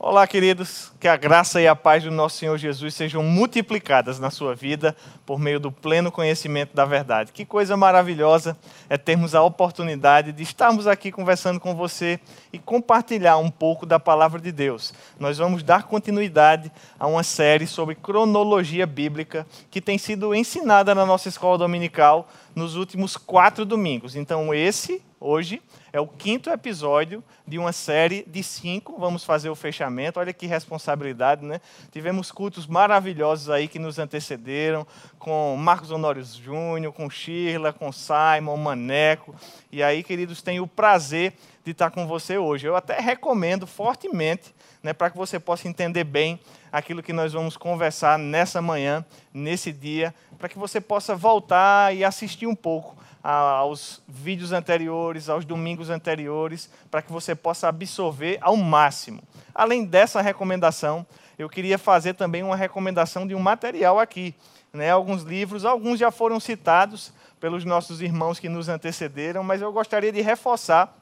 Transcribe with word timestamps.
Olá, 0.00 0.28
queridos. 0.28 0.92
Que 1.00 1.08
a 1.08 1.16
graça 1.16 1.60
e 1.60 1.66
a 1.66 1.74
paz 1.74 2.04
do 2.04 2.10
nosso 2.12 2.36
Senhor 2.36 2.56
Jesus 2.56 2.94
sejam 2.94 3.20
multiplicadas 3.20 4.20
na 4.20 4.30
sua 4.30 4.54
vida 4.54 4.96
por 5.26 5.40
meio 5.40 5.58
do 5.58 5.72
pleno 5.72 6.12
conhecimento 6.12 6.72
da 6.72 6.84
verdade. 6.84 7.32
Que 7.32 7.44
coisa 7.44 7.76
maravilhosa 7.76 8.56
é 8.88 8.96
termos 8.96 9.34
a 9.34 9.42
oportunidade 9.42 10.30
de 10.30 10.40
estarmos 10.44 10.86
aqui 10.86 11.10
conversando 11.10 11.58
com 11.58 11.74
você 11.74 12.20
e 12.52 12.60
compartilhar 12.60 13.38
um 13.38 13.50
pouco 13.50 13.84
da 13.84 13.98
palavra 13.98 14.40
de 14.40 14.52
Deus. 14.52 14.94
Nós 15.18 15.38
vamos 15.38 15.64
dar 15.64 15.82
continuidade 15.82 16.70
a 16.96 17.08
uma 17.08 17.24
série 17.24 17.66
sobre 17.66 17.96
cronologia 17.96 18.86
bíblica 18.86 19.44
que 19.68 19.80
tem 19.80 19.98
sido 19.98 20.32
ensinada 20.32 20.94
na 20.94 21.04
nossa 21.04 21.28
escola 21.28 21.58
dominical 21.58 22.28
nos 22.54 22.76
últimos 22.76 23.16
quatro 23.16 23.64
domingos. 23.64 24.14
Então, 24.14 24.54
esse, 24.54 25.02
hoje, 25.18 25.60
é 25.92 26.00
o 26.00 26.06
quinto 26.06 26.50
episódio 26.50 27.24
de 27.46 27.58
uma 27.58 27.72
série 27.72 28.24
de 28.26 28.42
cinco. 28.42 28.98
Vamos 28.98 29.24
fazer 29.24 29.48
o 29.48 29.54
fechamento. 29.54 30.20
Olha 30.20 30.32
que 30.32 30.46
responsabilidade, 30.46 31.44
né? 31.44 31.60
Tivemos 31.90 32.30
cultos 32.30 32.66
maravilhosos 32.66 33.48
aí 33.48 33.66
que 33.68 33.78
nos 33.78 33.98
antecederam, 33.98 34.86
com 35.18 35.56
Marcos 35.56 35.90
Honório 35.90 36.22
Júnior, 36.24 36.92
com 36.92 37.08
Shirla, 37.08 37.72
com 37.72 37.90
Simon, 37.90 38.56
Maneco. 38.56 39.34
E 39.72 39.82
aí, 39.82 40.02
queridos, 40.02 40.42
tenho 40.42 40.64
o 40.64 40.68
prazer 40.68 41.32
de 41.64 41.70
estar 41.72 41.90
com 41.90 42.06
você 42.06 42.36
hoje. 42.36 42.66
Eu 42.66 42.76
até 42.76 42.98
recomendo 42.98 43.66
fortemente, 43.66 44.54
né, 44.82 44.92
para 44.92 45.10
que 45.10 45.16
você 45.16 45.40
possa 45.40 45.68
entender 45.68 46.04
bem 46.04 46.38
aquilo 46.70 47.02
que 47.02 47.12
nós 47.12 47.32
vamos 47.32 47.56
conversar 47.56 48.18
nessa 48.18 48.60
manhã, 48.60 49.04
nesse 49.32 49.72
dia, 49.72 50.14
para 50.38 50.48
que 50.48 50.58
você 50.58 50.80
possa 50.80 51.16
voltar 51.16 51.94
e 51.94 52.04
assistir 52.04 52.46
um 52.46 52.54
pouco 52.54 52.98
aos 53.30 54.00
vídeos 54.08 54.52
anteriores, 54.52 55.28
aos 55.28 55.44
domingos 55.44 55.90
anteriores, 55.90 56.70
para 56.90 57.02
que 57.02 57.12
você 57.12 57.34
possa 57.34 57.68
absorver 57.68 58.38
ao 58.40 58.56
máximo. 58.56 59.22
Além 59.54 59.84
dessa 59.84 60.22
recomendação, 60.22 61.06
eu 61.38 61.46
queria 61.46 61.76
fazer 61.76 62.14
também 62.14 62.42
uma 62.42 62.56
recomendação 62.56 63.26
de 63.26 63.34
um 63.34 63.38
material 63.38 63.98
aqui. 63.98 64.34
Né? 64.72 64.90
Alguns 64.90 65.24
livros, 65.24 65.66
alguns 65.66 65.98
já 65.98 66.10
foram 66.10 66.40
citados 66.40 67.12
pelos 67.38 67.66
nossos 67.66 68.00
irmãos 68.00 68.40
que 68.40 68.48
nos 68.48 68.66
antecederam, 68.66 69.44
mas 69.44 69.60
eu 69.60 69.70
gostaria 69.72 70.10
de 70.10 70.22
reforçar 70.22 70.96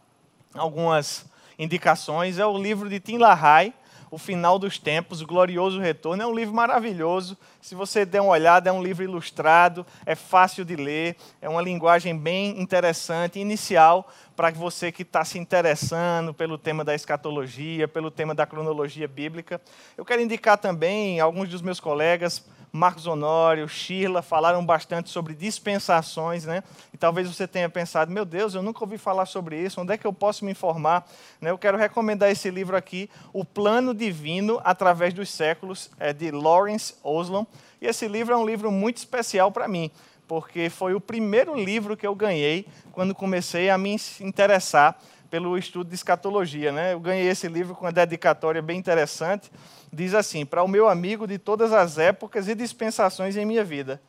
algumas 0.52 1.26
indicações. 1.56 2.40
É 2.40 2.46
o 2.46 2.58
livro 2.58 2.88
de 2.90 2.98
Tim 2.98 3.18
LaHaye, 3.18 3.72
o 4.10 4.18
Final 4.18 4.58
dos 4.58 4.78
Tempos, 4.78 5.20
O 5.20 5.26
Glorioso 5.26 5.80
Retorno. 5.80 6.22
É 6.22 6.26
um 6.26 6.34
livro 6.34 6.54
maravilhoso. 6.54 7.36
Se 7.60 7.74
você 7.74 8.04
der 8.04 8.20
uma 8.20 8.32
olhada, 8.32 8.70
é 8.70 8.72
um 8.72 8.82
livro 8.82 9.02
ilustrado, 9.02 9.84
é 10.04 10.14
fácil 10.14 10.64
de 10.64 10.76
ler, 10.76 11.16
é 11.40 11.48
uma 11.48 11.62
linguagem 11.62 12.16
bem 12.16 12.60
interessante, 12.60 13.38
inicial, 13.38 14.08
para 14.34 14.50
você 14.50 14.92
que 14.92 15.02
está 15.02 15.24
se 15.24 15.38
interessando 15.38 16.32
pelo 16.32 16.58
tema 16.58 16.84
da 16.84 16.94
escatologia, 16.94 17.88
pelo 17.88 18.10
tema 18.10 18.34
da 18.34 18.46
cronologia 18.46 19.08
bíblica. 19.08 19.60
Eu 19.96 20.04
quero 20.04 20.22
indicar 20.22 20.58
também 20.58 21.20
alguns 21.20 21.48
dos 21.48 21.62
meus 21.62 21.80
colegas 21.80 22.44
Marcos 22.76 23.06
Honório, 23.06 23.66
Shirla 23.66 24.20
falaram 24.20 24.64
bastante 24.64 25.08
sobre 25.08 25.34
dispensações, 25.34 26.44
né? 26.44 26.62
E 26.92 26.98
talvez 26.98 27.26
você 27.26 27.48
tenha 27.48 27.68
pensado, 27.70 28.12
meu 28.12 28.24
Deus, 28.24 28.54
eu 28.54 28.62
nunca 28.62 28.84
ouvi 28.84 28.98
falar 28.98 29.24
sobre 29.24 29.58
isso, 29.58 29.80
onde 29.80 29.94
é 29.94 29.96
que 29.96 30.06
eu 30.06 30.12
posso 30.12 30.44
me 30.44 30.52
informar? 30.52 31.08
Né? 31.40 31.50
Eu 31.50 31.56
quero 31.58 31.78
recomendar 31.78 32.30
esse 32.30 32.50
livro 32.50 32.76
aqui, 32.76 33.08
O 33.32 33.44
Plano 33.44 33.94
Divino 33.94 34.60
através 34.62 35.14
dos 35.14 35.30
Séculos, 35.30 35.90
é 35.98 36.12
de 36.12 36.30
Lawrence 36.30 36.94
Oslam. 37.02 37.46
E 37.80 37.86
esse 37.86 38.06
livro 38.06 38.34
é 38.34 38.36
um 38.36 38.44
livro 38.44 38.70
muito 38.70 38.98
especial 38.98 39.50
para 39.50 39.66
mim, 39.66 39.90
porque 40.28 40.68
foi 40.68 40.92
o 40.94 41.00
primeiro 41.00 41.54
livro 41.54 41.96
que 41.96 42.06
eu 42.06 42.14
ganhei 42.14 42.66
quando 42.92 43.14
comecei 43.14 43.70
a 43.70 43.78
me 43.78 43.96
interessar 44.20 45.00
pelo 45.30 45.56
estudo 45.56 45.88
de 45.88 45.94
escatologia. 45.94 46.72
Né? 46.72 46.92
Eu 46.92 47.00
ganhei 47.00 47.26
esse 47.26 47.48
livro 47.48 47.74
com 47.74 47.86
uma 47.86 47.92
dedicatória 47.92 48.60
bem 48.60 48.78
interessante 48.78 49.50
diz 49.96 50.14
assim: 50.14 50.44
Para 50.44 50.62
o 50.62 50.68
meu 50.68 50.88
amigo 50.88 51.26
de 51.26 51.38
todas 51.38 51.72
as 51.72 51.98
épocas 51.98 52.46
e 52.46 52.54
dispensações 52.54 53.36
em 53.36 53.44
minha 53.44 53.64
vida, 53.64 54.00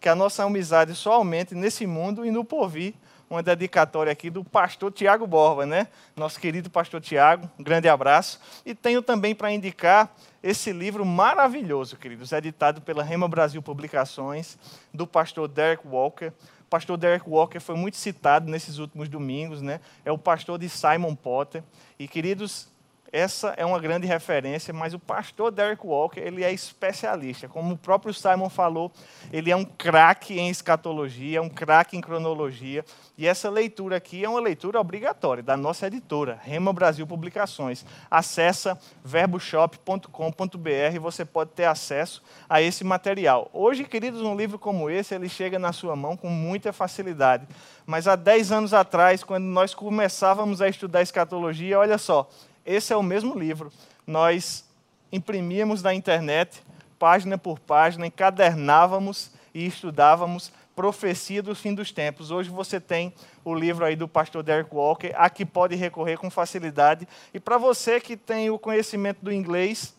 que 0.00 0.08
a 0.08 0.14
nossa 0.14 0.44
amizade 0.44 0.94
só 0.94 1.14
aumente 1.14 1.54
nesse 1.54 1.86
mundo 1.86 2.26
e 2.26 2.30
no 2.30 2.44
porvir. 2.44 2.94
Uma 3.28 3.42
dedicatória 3.42 4.12
aqui 4.12 4.30
do 4.30 4.44
pastor 4.44 4.92
Tiago 4.92 5.26
Borba, 5.26 5.66
né? 5.66 5.88
Nosso 6.14 6.38
querido 6.38 6.70
pastor 6.70 7.00
Tiago, 7.00 7.50
um 7.58 7.62
grande 7.64 7.88
abraço. 7.88 8.40
E 8.64 8.72
tenho 8.72 9.02
também 9.02 9.34
para 9.34 9.50
indicar 9.50 10.14
esse 10.40 10.72
livro 10.72 11.04
maravilhoso, 11.04 11.96
queridos, 11.96 12.30
editado 12.30 12.80
pela 12.80 13.02
Rema 13.02 13.26
Brasil 13.26 13.60
Publicações, 13.60 14.56
do 14.94 15.08
pastor 15.08 15.48
Derek 15.48 15.84
Walker. 15.84 16.28
O 16.28 16.68
pastor 16.70 16.96
Derek 16.96 17.28
Walker 17.28 17.58
foi 17.58 17.74
muito 17.74 17.96
citado 17.96 18.48
nesses 18.48 18.78
últimos 18.78 19.08
domingos, 19.08 19.60
né? 19.60 19.80
É 20.04 20.12
o 20.12 20.18
pastor 20.18 20.56
de 20.56 20.68
Simon 20.68 21.16
Potter. 21.16 21.64
E, 21.98 22.06
queridos, 22.06 22.68
essa 23.12 23.54
é 23.56 23.64
uma 23.64 23.78
grande 23.78 24.06
referência, 24.06 24.74
mas 24.74 24.92
o 24.92 24.98
pastor 24.98 25.50
Derek 25.50 25.86
Walker, 25.86 26.20
ele 26.20 26.42
é 26.42 26.52
especialista. 26.52 27.48
Como 27.48 27.74
o 27.74 27.78
próprio 27.78 28.12
Simon 28.12 28.48
falou, 28.48 28.90
ele 29.32 29.50
é 29.50 29.56
um 29.56 29.64
craque 29.64 30.38
em 30.38 30.48
escatologia, 30.48 31.40
um 31.40 31.48
craque 31.48 31.96
em 31.96 32.00
cronologia. 32.00 32.84
E 33.16 33.26
essa 33.26 33.48
leitura 33.48 33.96
aqui 33.96 34.24
é 34.24 34.28
uma 34.28 34.40
leitura 34.40 34.80
obrigatória 34.80 35.42
da 35.42 35.56
nossa 35.56 35.86
editora, 35.86 36.38
Rema 36.42 36.72
Brasil 36.72 37.06
Publicações. 37.06 37.84
Acessa 38.10 38.78
verboshop.com.br 39.04 40.94
e 40.94 40.98
você 40.98 41.24
pode 41.24 41.50
ter 41.50 41.64
acesso 41.64 42.22
a 42.48 42.60
esse 42.60 42.84
material. 42.84 43.48
Hoje, 43.52 43.84
queridos, 43.84 44.20
um 44.20 44.36
livro 44.36 44.58
como 44.58 44.90
esse, 44.90 45.14
ele 45.14 45.28
chega 45.28 45.58
na 45.58 45.72
sua 45.72 45.94
mão 45.94 46.16
com 46.16 46.28
muita 46.28 46.72
facilidade. 46.72 47.46
Mas 47.86 48.08
há 48.08 48.16
10 48.16 48.52
anos 48.52 48.74
atrás, 48.74 49.22
quando 49.22 49.44
nós 49.44 49.74
começávamos 49.74 50.60
a 50.60 50.68
estudar 50.68 51.02
escatologia, 51.02 51.78
olha 51.78 51.98
só, 51.98 52.28
esse 52.66 52.92
é 52.92 52.96
o 52.96 53.02
mesmo 53.02 53.38
livro. 53.38 53.72
Nós 54.06 54.64
imprimíamos 55.12 55.82
na 55.82 55.94
internet, 55.94 56.62
página 56.98 57.38
por 57.38 57.58
página, 57.58 58.06
encadernávamos 58.06 59.30
e 59.54 59.64
estudávamos 59.66 60.52
profecia 60.76 61.42
do 61.42 61.54
fim 61.54 61.74
dos 61.74 61.90
tempos. 61.90 62.30
Hoje 62.30 62.50
você 62.50 62.78
tem 62.78 63.14
o 63.42 63.54
livro 63.54 63.82
aí 63.82 63.96
do 63.96 64.06
pastor 64.06 64.42
Derek 64.42 64.74
Walker, 64.74 65.10
a 65.16 65.30
que 65.30 65.46
pode 65.46 65.74
recorrer 65.74 66.18
com 66.18 66.30
facilidade. 66.30 67.08
E 67.32 67.40
para 67.40 67.56
você 67.56 67.98
que 67.98 68.14
tem 68.14 68.50
o 68.50 68.58
conhecimento 68.58 69.20
do 69.22 69.32
inglês, 69.32 69.96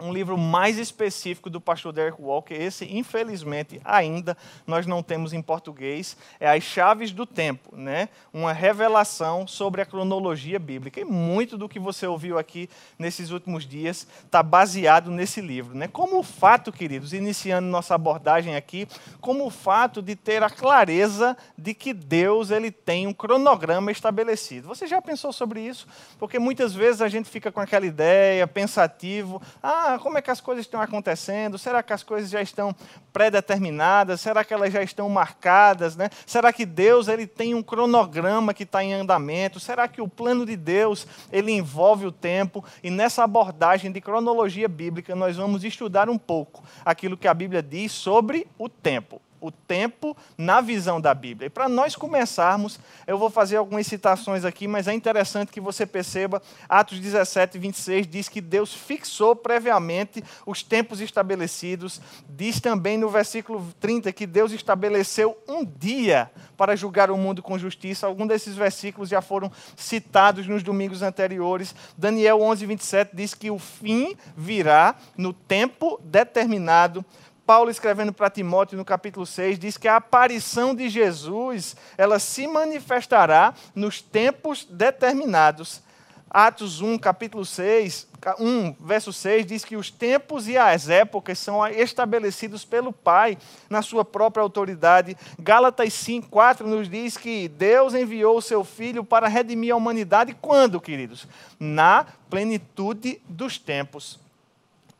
um 0.00 0.12
livro 0.12 0.36
mais 0.36 0.78
específico 0.78 1.50
do 1.50 1.60
pastor 1.60 1.92
Derek 1.92 2.20
Walker. 2.20 2.54
Esse, 2.54 2.84
infelizmente, 2.84 3.80
ainda 3.84 4.36
nós 4.66 4.86
não 4.86 5.02
temos 5.02 5.32
em 5.32 5.42
português. 5.42 6.16
É 6.38 6.50
As 6.50 6.62
Chaves 6.62 7.12
do 7.12 7.26
Tempo, 7.26 7.76
né? 7.76 8.08
uma 8.32 8.52
revelação 8.52 9.46
sobre 9.46 9.82
a 9.82 9.86
cronologia 9.86 10.58
bíblica. 10.58 11.00
E 11.00 11.04
muito 11.04 11.56
do 11.56 11.68
que 11.68 11.78
você 11.78 12.06
ouviu 12.06 12.38
aqui 12.38 12.68
nesses 12.98 13.30
últimos 13.30 13.66
dias 13.66 14.06
está 14.24 14.42
baseado 14.42 15.10
nesse 15.10 15.40
livro. 15.40 15.76
Né? 15.76 15.88
Como 15.88 16.18
o 16.18 16.22
fato, 16.22 16.72
queridos, 16.72 17.12
iniciando 17.12 17.68
nossa 17.68 17.94
abordagem 17.94 18.56
aqui, 18.56 18.86
como 19.20 19.46
o 19.46 19.50
fato 19.50 20.02
de 20.02 20.16
ter 20.16 20.42
a 20.42 20.50
clareza 20.50 21.36
de 21.56 21.74
que 21.74 21.92
Deus 21.92 22.50
ele 22.50 22.70
tem 22.70 23.06
um 23.06 23.12
cronograma 23.12 23.90
estabelecido. 23.90 24.68
Você 24.68 24.86
já 24.86 25.00
pensou 25.00 25.32
sobre 25.32 25.60
isso? 25.60 25.86
Porque 26.18 26.38
muitas 26.38 26.74
vezes 26.74 27.00
a 27.00 27.08
gente 27.08 27.28
fica 27.28 27.50
com 27.50 27.60
aquela 27.60 27.86
ideia, 27.86 28.46
pensativo, 28.46 29.40
ah, 29.62 29.89
ah, 29.94 29.98
como 29.98 30.18
é 30.18 30.22
que 30.22 30.30
as 30.30 30.40
coisas 30.40 30.64
estão 30.64 30.80
acontecendo? 30.80 31.58
Será 31.58 31.82
que 31.82 31.92
as 31.92 32.02
coisas 32.02 32.30
já 32.30 32.40
estão 32.40 32.74
pré-determinadas? 33.12 34.20
Será 34.20 34.44
que 34.44 34.52
elas 34.52 34.72
já 34.72 34.82
estão 34.82 35.08
marcadas? 35.08 35.96
Né? 35.96 36.10
Será 36.26 36.52
que 36.52 36.64
Deus 36.64 37.08
ele 37.08 37.26
tem 37.26 37.54
um 37.54 37.62
cronograma 37.62 38.54
que 38.54 38.62
está 38.62 38.82
em 38.82 38.94
andamento? 38.94 39.58
Será 39.58 39.88
que 39.88 40.00
o 40.00 40.08
plano 40.08 40.46
de 40.46 40.56
Deus 40.56 41.06
ele 41.32 41.52
envolve 41.52 42.06
o 42.06 42.12
tempo? 42.12 42.64
E 42.82 42.90
nessa 42.90 43.24
abordagem 43.24 43.90
de 43.90 44.00
cronologia 44.00 44.68
bíblica, 44.68 45.14
nós 45.14 45.36
vamos 45.36 45.64
estudar 45.64 46.08
um 46.08 46.18
pouco 46.18 46.62
aquilo 46.84 47.16
que 47.16 47.28
a 47.28 47.34
Bíblia 47.34 47.62
diz 47.62 47.92
sobre 47.92 48.46
o 48.58 48.68
tempo 48.68 49.20
o 49.40 49.50
tempo 49.50 50.16
na 50.36 50.60
visão 50.60 51.00
da 51.00 51.14
Bíblia. 51.14 51.46
E 51.46 51.50
para 51.50 51.68
nós 51.68 51.96
começarmos, 51.96 52.78
eu 53.06 53.18
vou 53.18 53.30
fazer 53.30 53.56
algumas 53.56 53.86
citações 53.86 54.44
aqui, 54.44 54.68
mas 54.68 54.86
é 54.86 54.94
interessante 54.94 55.52
que 55.52 55.60
você 55.60 55.86
perceba, 55.86 56.42
Atos 56.68 57.00
17, 57.00 57.58
26 57.58 58.06
diz 58.06 58.28
que 58.28 58.40
Deus 58.40 58.74
fixou 58.74 59.34
previamente 59.34 60.22
os 60.44 60.62
tempos 60.62 61.00
estabelecidos. 61.00 62.00
Diz 62.28 62.60
também 62.60 62.98
no 62.98 63.08
versículo 63.08 63.66
30 63.80 64.12
que 64.12 64.26
Deus 64.26 64.52
estabeleceu 64.52 65.36
um 65.48 65.64
dia 65.64 66.30
para 66.56 66.76
julgar 66.76 67.10
o 67.10 67.16
mundo 67.16 67.42
com 67.42 67.58
justiça. 67.58 68.06
Alguns 68.06 68.28
desses 68.28 68.54
versículos 68.54 69.08
já 69.08 69.22
foram 69.22 69.50
citados 69.76 70.46
nos 70.46 70.62
domingos 70.62 71.02
anteriores. 71.02 71.74
Daniel 71.96 72.40
11, 72.42 72.66
27 72.66 73.16
diz 73.16 73.34
que 73.34 73.50
o 73.50 73.58
fim 73.58 74.16
virá 74.36 74.94
no 75.16 75.32
tempo 75.32 75.98
determinado 76.04 77.04
Paulo 77.50 77.68
escrevendo 77.68 78.12
para 78.12 78.30
Timóteo 78.30 78.78
no 78.78 78.84
capítulo 78.84 79.26
6 79.26 79.58
diz 79.58 79.76
que 79.76 79.88
a 79.88 79.96
aparição 79.96 80.72
de 80.72 80.88
Jesus, 80.88 81.74
ela 81.98 82.20
se 82.20 82.46
manifestará 82.46 83.54
nos 83.74 84.00
tempos 84.00 84.64
determinados. 84.70 85.82
Atos 86.30 86.80
1, 86.80 86.96
capítulo 86.98 87.44
6, 87.44 88.06
1, 88.38 88.76
verso 88.78 89.12
6, 89.12 89.44
diz 89.46 89.64
que 89.64 89.74
os 89.74 89.90
tempos 89.90 90.46
e 90.46 90.56
as 90.56 90.88
épocas 90.88 91.40
são 91.40 91.66
estabelecidos 91.66 92.64
pelo 92.64 92.92
Pai 92.92 93.36
na 93.68 93.82
sua 93.82 94.04
própria 94.04 94.44
autoridade. 94.44 95.16
Gálatas 95.36 95.92
5, 95.92 96.28
4 96.28 96.68
nos 96.68 96.88
diz 96.88 97.16
que 97.16 97.48
Deus 97.48 97.94
enviou 97.94 98.36
o 98.36 98.42
seu 98.42 98.62
Filho 98.62 99.02
para 99.02 99.26
redimir 99.26 99.74
a 99.74 99.76
humanidade 99.76 100.36
quando, 100.40 100.80
queridos? 100.80 101.26
Na 101.58 102.06
plenitude 102.30 103.20
dos 103.28 103.58
tempos. 103.58 104.20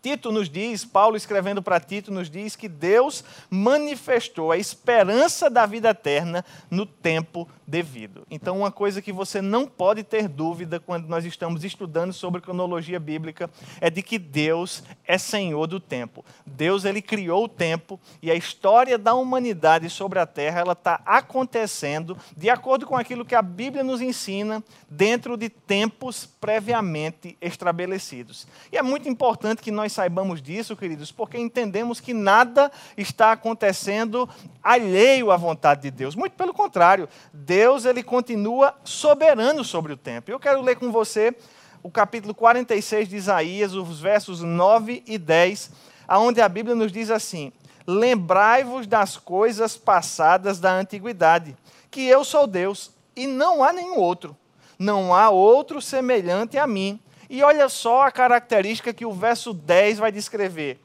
Tito 0.03 0.33
nos 0.33 0.49
diz, 0.49 0.85
Paulo 0.85 1.17
escrevendo 1.17 1.63
para 1.63 1.79
Tito, 1.79 2.11
nos 2.11 2.31
diz 2.31 2.57
que 2.57 2.69
Deus 2.69 3.23
manifestou 3.51 4.51
a 4.51 4.57
esperança 4.57 5.51
da 5.51 5.67
vida 5.67 5.91
eterna 5.91 6.45
no 6.71 6.87
tempo 6.87 7.47
devido. 7.67 8.27
Então, 8.31 8.59
uma 8.59 8.73
coisa 8.73 9.03
que 9.03 9.13
você 9.13 9.43
não 9.43 9.67
pode 9.67 10.03
ter 10.03 10.27
dúvida 10.27 10.81
quando 10.81 11.07
nós 11.07 11.25
estamos 11.25 11.65
estudando 11.65 12.13
sobre 12.13 12.41
cronologia 12.41 12.99
bíblica 12.99 13.51
é 13.81 13.91
de 13.91 14.03
que 14.03 14.19
Deus 14.19 14.83
é 15.07 15.19
Senhor 15.19 15.67
do 15.67 15.79
tempo. 15.79 16.25
Deus 16.47 16.85
ele 16.85 17.03
criou 17.03 17.45
o 17.45 17.49
tempo 17.49 18.01
e 18.23 18.31
a 18.31 18.35
história 18.35 18.97
da 18.97 19.15
humanidade 19.15 19.91
sobre 19.91 20.19
a 20.19 20.27
Terra 20.27 20.61
ela 20.61 20.73
está 20.73 21.01
acontecendo 21.05 22.17
de 22.37 22.49
acordo 22.49 22.87
com 22.87 22.97
aquilo 22.97 23.25
que 23.25 23.35
a 23.35 23.43
Bíblia 23.43 23.85
nos 23.85 24.01
ensina 24.01 24.65
dentro 24.89 25.37
de 25.37 25.49
tempos 25.49 26.27
previamente 26.27 27.37
estabelecidos. 27.41 28.49
E 28.73 28.79
é 28.79 28.83
muito 28.83 29.09
importante 29.09 29.63
que 29.63 29.71
nós 29.71 29.90
saibamos 29.91 30.41
disso, 30.43 30.77
queridos, 30.77 31.11
porque 31.11 31.39
entendemos 31.39 32.01
que 32.01 32.15
nada 32.15 32.71
está 32.97 33.33
acontecendo 33.33 34.29
alheio 34.63 35.31
à 35.31 35.37
vontade 35.37 35.83
de 35.83 35.91
Deus. 35.91 36.15
Muito 36.15 36.35
pelo 36.35 36.55
contrário, 36.55 37.09
Deus 37.33 37.81
Deus 37.81 37.85
ele 37.85 38.03
continua 38.03 38.75
soberano 38.85 39.65
sobre 39.65 39.93
o 39.93 39.97
tempo. 39.97 40.31
Eu 40.31 40.41
quero 40.41 40.61
ler 40.61 40.77
com 40.77 40.91
você 40.91 41.35
o 41.83 41.91
capítulo 41.91 42.35
46 42.35 43.09
de 43.09 43.17
Isaías, 43.17 43.75
os 43.75 44.01
versos 44.01 44.43
9 44.43 45.03
e 45.07 45.17
10, 45.17 45.71
aonde 46.07 46.41
a 46.41 46.49
Bíblia 46.49 46.75
nos 46.75 46.91
diz 46.91 47.11
assim: 47.11 47.53
Lembrai-vos 47.87 48.87
das 48.87 49.17
coisas 49.17 49.77
passadas 49.77 50.59
da 50.59 50.73
antiguidade, 50.73 51.57
que 51.91 52.07
eu 52.07 52.25
sou 52.25 52.47
Deus 52.47 52.91
e 53.15 53.27
não 53.27 53.63
há 53.63 53.73
nenhum 53.73 53.99
outro. 53.99 54.37
Não 54.79 55.15
há 55.15 55.31
outro 55.31 55.81
semelhante 55.81 56.59
a 56.59 56.67
mim. 56.67 57.01
E 57.33 57.45
olha 57.45 57.69
só 57.69 58.03
a 58.03 58.11
característica 58.11 58.93
que 58.93 59.07
o 59.07 59.13
verso 59.13 59.55
10 59.55 59.99
vai 59.99 60.11
descrever: 60.11 60.81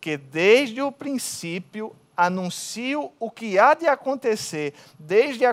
que 0.00 0.16
desde 0.16 0.80
o 0.80 0.92
princípio 0.92 1.92
anuncio 2.16 3.10
o 3.18 3.28
que 3.28 3.58
há 3.58 3.74
de 3.74 3.88
acontecer 3.88 4.72
desde 4.96 5.44
a, 5.44 5.52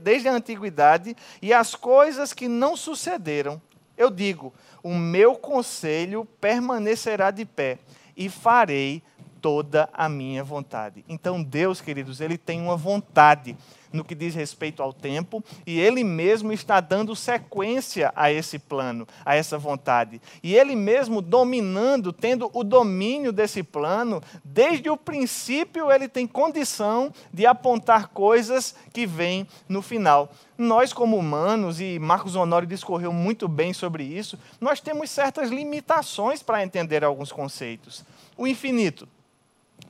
desde 0.00 0.28
a 0.28 0.32
antiguidade 0.32 1.14
e 1.42 1.52
as 1.52 1.74
coisas 1.74 2.32
que 2.32 2.48
não 2.48 2.74
sucederam. 2.74 3.60
Eu 3.98 4.08
digo: 4.08 4.50
o 4.82 4.94
meu 4.94 5.36
conselho 5.36 6.24
permanecerá 6.40 7.30
de 7.30 7.44
pé 7.44 7.78
e 8.16 8.30
farei 8.30 9.02
toda 9.42 9.90
a 9.92 10.08
minha 10.08 10.42
vontade. 10.42 11.04
Então, 11.06 11.42
Deus, 11.42 11.82
queridos, 11.82 12.22
ele 12.22 12.38
tem 12.38 12.62
uma 12.62 12.78
vontade 12.78 13.54
no 13.94 14.04
que 14.04 14.14
diz 14.14 14.34
respeito 14.34 14.82
ao 14.82 14.92
tempo, 14.92 15.42
e 15.64 15.78
ele 15.78 16.02
mesmo 16.02 16.52
está 16.52 16.80
dando 16.80 17.14
sequência 17.14 18.12
a 18.16 18.30
esse 18.30 18.58
plano, 18.58 19.06
a 19.24 19.36
essa 19.36 19.56
vontade. 19.56 20.20
E 20.42 20.54
ele 20.56 20.74
mesmo 20.74 21.22
dominando, 21.22 22.12
tendo 22.12 22.50
o 22.52 22.64
domínio 22.64 23.32
desse 23.32 23.62
plano, 23.62 24.20
desde 24.44 24.90
o 24.90 24.96
princípio 24.96 25.92
ele 25.92 26.08
tem 26.08 26.26
condição 26.26 27.12
de 27.32 27.46
apontar 27.46 28.08
coisas 28.08 28.74
que 28.92 29.06
vêm 29.06 29.46
no 29.68 29.80
final. 29.80 30.30
Nós, 30.58 30.92
como 30.92 31.16
humanos, 31.16 31.80
e 31.80 31.98
Marcos 31.98 32.34
Honório 32.34 32.66
discorreu 32.66 33.12
muito 33.12 33.46
bem 33.46 33.72
sobre 33.72 34.02
isso, 34.04 34.38
nós 34.60 34.80
temos 34.80 35.10
certas 35.10 35.50
limitações 35.50 36.42
para 36.42 36.62
entender 36.62 37.04
alguns 37.04 37.30
conceitos. 37.30 38.04
O 38.36 38.46
infinito. 38.46 39.08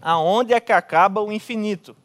Aonde 0.01 0.53
é 0.53 0.61
que 0.61 0.73
acaba 0.73 1.23
o 1.23 1.33
infinito? 1.33 1.97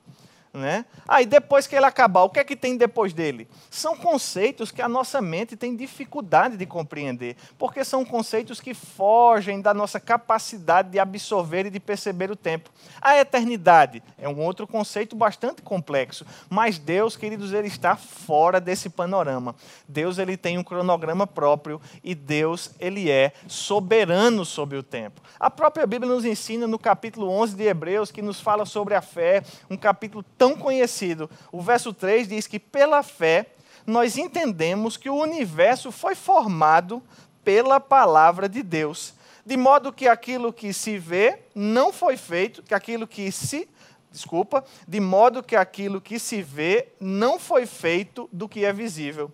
Né? 0.51 0.83
Aí 1.07 1.27
depois 1.27 1.67
que 1.67 1.75
ele 1.75 1.85
acabar, 1.85 2.23
o 2.23 2.29
que 2.29 2.39
é 2.39 2.43
que 2.43 2.55
tem 2.55 2.75
depois 2.75 3.13
dele? 3.13 3.47
São 3.69 3.95
conceitos 3.95 4.71
que 4.71 4.81
a 4.81 4.89
nossa 4.89 5.21
mente 5.21 5.55
tem 5.55 5.75
dificuldade 5.75 6.57
de 6.57 6.65
compreender, 6.65 7.35
porque 7.55 7.83
são 7.83 8.03
conceitos 8.03 8.59
que 8.59 8.73
fogem 8.73 9.61
da 9.61 9.75
nossa 9.75 9.99
capacidade 9.99 10.89
de 10.89 10.97
absorver 10.97 11.67
e 11.67 11.69
de 11.69 11.79
perceber 11.79 12.31
o 12.31 12.35
tempo. 12.35 12.71
A 12.99 13.19
eternidade 13.19 14.01
é 14.17 14.27
um 14.27 14.39
outro 14.39 14.65
conceito 14.65 15.15
bastante 15.15 15.61
complexo, 15.61 16.25
mas 16.49 16.79
Deus, 16.79 17.15
queridos, 17.15 17.53
ele 17.53 17.67
está 17.67 17.95
fora 17.95 18.59
desse 18.59 18.89
panorama. 18.89 19.55
Deus 19.87 20.17
ele 20.17 20.35
tem 20.35 20.57
um 20.57 20.63
cronograma 20.63 21.27
próprio 21.27 21.79
e 22.03 22.15
Deus 22.15 22.71
ele 22.79 23.11
é 23.11 23.33
soberano 23.47 24.43
sobre 24.43 24.77
o 24.77 24.83
tempo. 24.83 25.21
A 25.39 25.51
própria 25.51 25.85
Bíblia 25.85 26.11
nos 26.11 26.25
ensina 26.25 26.65
no 26.65 26.79
capítulo 26.79 27.29
11 27.29 27.55
de 27.55 27.63
Hebreus 27.65 28.09
que 28.09 28.23
nos 28.23 28.41
fala 28.41 28.65
sobre 28.65 28.95
a 28.95 29.01
fé, 29.01 29.43
um 29.69 29.77
capítulo 29.77 30.23
tão 30.39 30.55
conhecido. 30.55 31.29
O 31.51 31.61
verso 31.61 31.93
3 31.93 32.27
diz 32.27 32.47
que 32.47 32.57
pela 32.57 33.03
fé 33.03 33.47
nós 33.85 34.17
entendemos 34.17 34.97
que 34.97 35.09
o 35.09 35.15
universo 35.15 35.91
foi 35.91 36.15
formado 36.15 37.03
pela 37.43 37.79
palavra 37.79 38.47
de 38.47 38.63
Deus, 38.63 39.13
de 39.45 39.57
modo 39.57 39.91
que 39.91 40.07
aquilo 40.07 40.53
que 40.53 40.71
se 40.73 40.97
vê 40.97 41.39
não 41.53 41.91
foi 41.91 42.15
feito, 42.15 42.63
que 42.63 42.73
aquilo 42.73 43.05
que 43.05 43.31
se 43.31 43.67
desculpa, 44.11 44.63
de 44.87 44.99
modo 44.99 45.43
que 45.43 45.55
aquilo 45.55 46.01
que 46.01 46.17
se 46.17 46.41
vê 46.41 46.89
não 46.99 47.37
foi 47.37 47.65
feito 47.65 48.27
do 48.31 48.49
que 48.49 48.65
é 48.65 48.73
visível. 48.73 49.31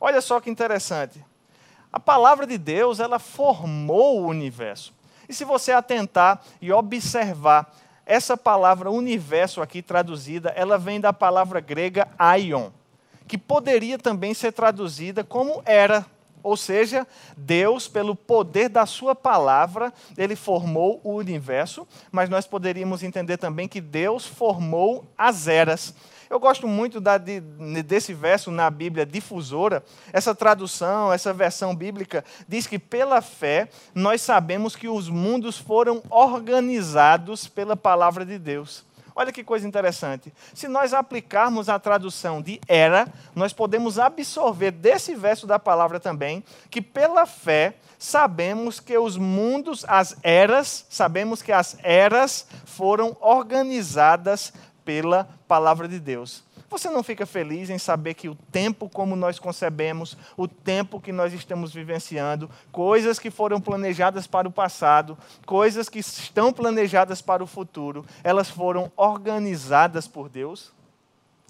Olha 0.00 0.20
só 0.20 0.40
que 0.40 0.50
interessante. 0.50 1.24
A 1.90 1.98
palavra 1.98 2.46
de 2.46 2.58
Deus, 2.58 3.00
ela 3.00 3.18
formou 3.18 4.20
o 4.20 4.26
universo. 4.26 4.92
E 5.28 5.34
se 5.34 5.44
você 5.44 5.72
atentar 5.72 6.42
e 6.60 6.70
observar 6.70 7.74
essa 8.08 8.38
palavra 8.38 8.90
universo 8.90 9.60
aqui 9.60 9.82
traduzida, 9.82 10.48
ela 10.56 10.78
vem 10.78 10.98
da 10.98 11.12
palavra 11.12 11.60
grega 11.60 12.08
aion, 12.18 12.70
que 13.28 13.36
poderia 13.36 13.98
também 13.98 14.32
ser 14.32 14.50
traduzida 14.50 15.22
como 15.22 15.62
era, 15.66 16.06
ou 16.42 16.56
seja, 16.56 17.06
Deus, 17.36 17.86
pelo 17.86 18.16
poder 18.16 18.70
da 18.70 18.86
sua 18.86 19.14
palavra, 19.14 19.92
ele 20.16 20.34
formou 20.34 21.02
o 21.04 21.16
universo, 21.16 21.86
mas 22.10 22.30
nós 22.30 22.46
poderíamos 22.46 23.02
entender 23.02 23.36
também 23.36 23.68
que 23.68 23.80
Deus 23.80 24.24
formou 24.24 25.04
as 25.16 25.46
eras. 25.46 25.94
Eu 26.30 26.38
gosto 26.38 26.68
muito 26.68 27.00
da, 27.00 27.16
de, 27.16 27.40
desse 27.82 28.12
verso 28.12 28.50
na 28.50 28.68
Bíblia 28.68 29.06
difusora. 29.06 29.82
Essa 30.12 30.34
tradução, 30.34 31.12
essa 31.12 31.32
versão 31.32 31.74
bíblica, 31.74 32.24
diz 32.46 32.66
que 32.66 32.78
pela 32.78 33.22
fé 33.22 33.68
nós 33.94 34.20
sabemos 34.20 34.76
que 34.76 34.88
os 34.88 35.08
mundos 35.08 35.56
foram 35.56 36.02
organizados 36.10 37.46
pela 37.46 37.76
palavra 37.76 38.26
de 38.26 38.38
Deus. 38.38 38.86
Olha 39.18 39.32
que 39.32 39.42
coisa 39.42 39.66
interessante. 39.66 40.32
Se 40.54 40.68
nós 40.68 40.94
aplicarmos 40.94 41.68
a 41.68 41.76
tradução 41.76 42.40
de 42.40 42.60
era, 42.68 43.12
nós 43.34 43.52
podemos 43.52 43.98
absorver 43.98 44.70
desse 44.70 45.12
verso 45.16 45.44
da 45.44 45.58
palavra 45.58 45.98
também 45.98 46.44
que 46.70 46.80
pela 46.80 47.26
fé 47.26 47.74
sabemos 47.98 48.78
que 48.78 48.96
os 48.96 49.16
mundos, 49.16 49.84
as 49.88 50.16
eras, 50.22 50.86
sabemos 50.88 51.42
que 51.42 51.50
as 51.50 51.76
eras 51.82 52.46
foram 52.64 53.16
organizadas 53.20 54.52
pela 54.88 55.28
palavra 55.46 55.86
de 55.86 56.00
Deus. 56.00 56.42
Você 56.70 56.88
não 56.88 57.02
fica 57.02 57.26
feliz 57.26 57.68
em 57.68 57.76
saber 57.76 58.14
que 58.14 58.26
o 58.26 58.34
tempo 58.34 58.88
como 58.88 59.14
nós 59.14 59.38
concebemos, 59.38 60.16
o 60.34 60.48
tempo 60.48 60.98
que 60.98 61.12
nós 61.12 61.34
estamos 61.34 61.74
vivenciando, 61.74 62.48
coisas 62.72 63.18
que 63.18 63.30
foram 63.30 63.60
planejadas 63.60 64.26
para 64.26 64.48
o 64.48 64.50
passado, 64.50 65.18
coisas 65.44 65.90
que 65.90 65.98
estão 65.98 66.54
planejadas 66.54 67.20
para 67.20 67.44
o 67.44 67.46
futuro, 67.46 68.02
elas 68.24 68.48
foram 68.48 68.90
organizadas 68.96 70.08
por 70.08 70.30
Deus? 70.30 70.72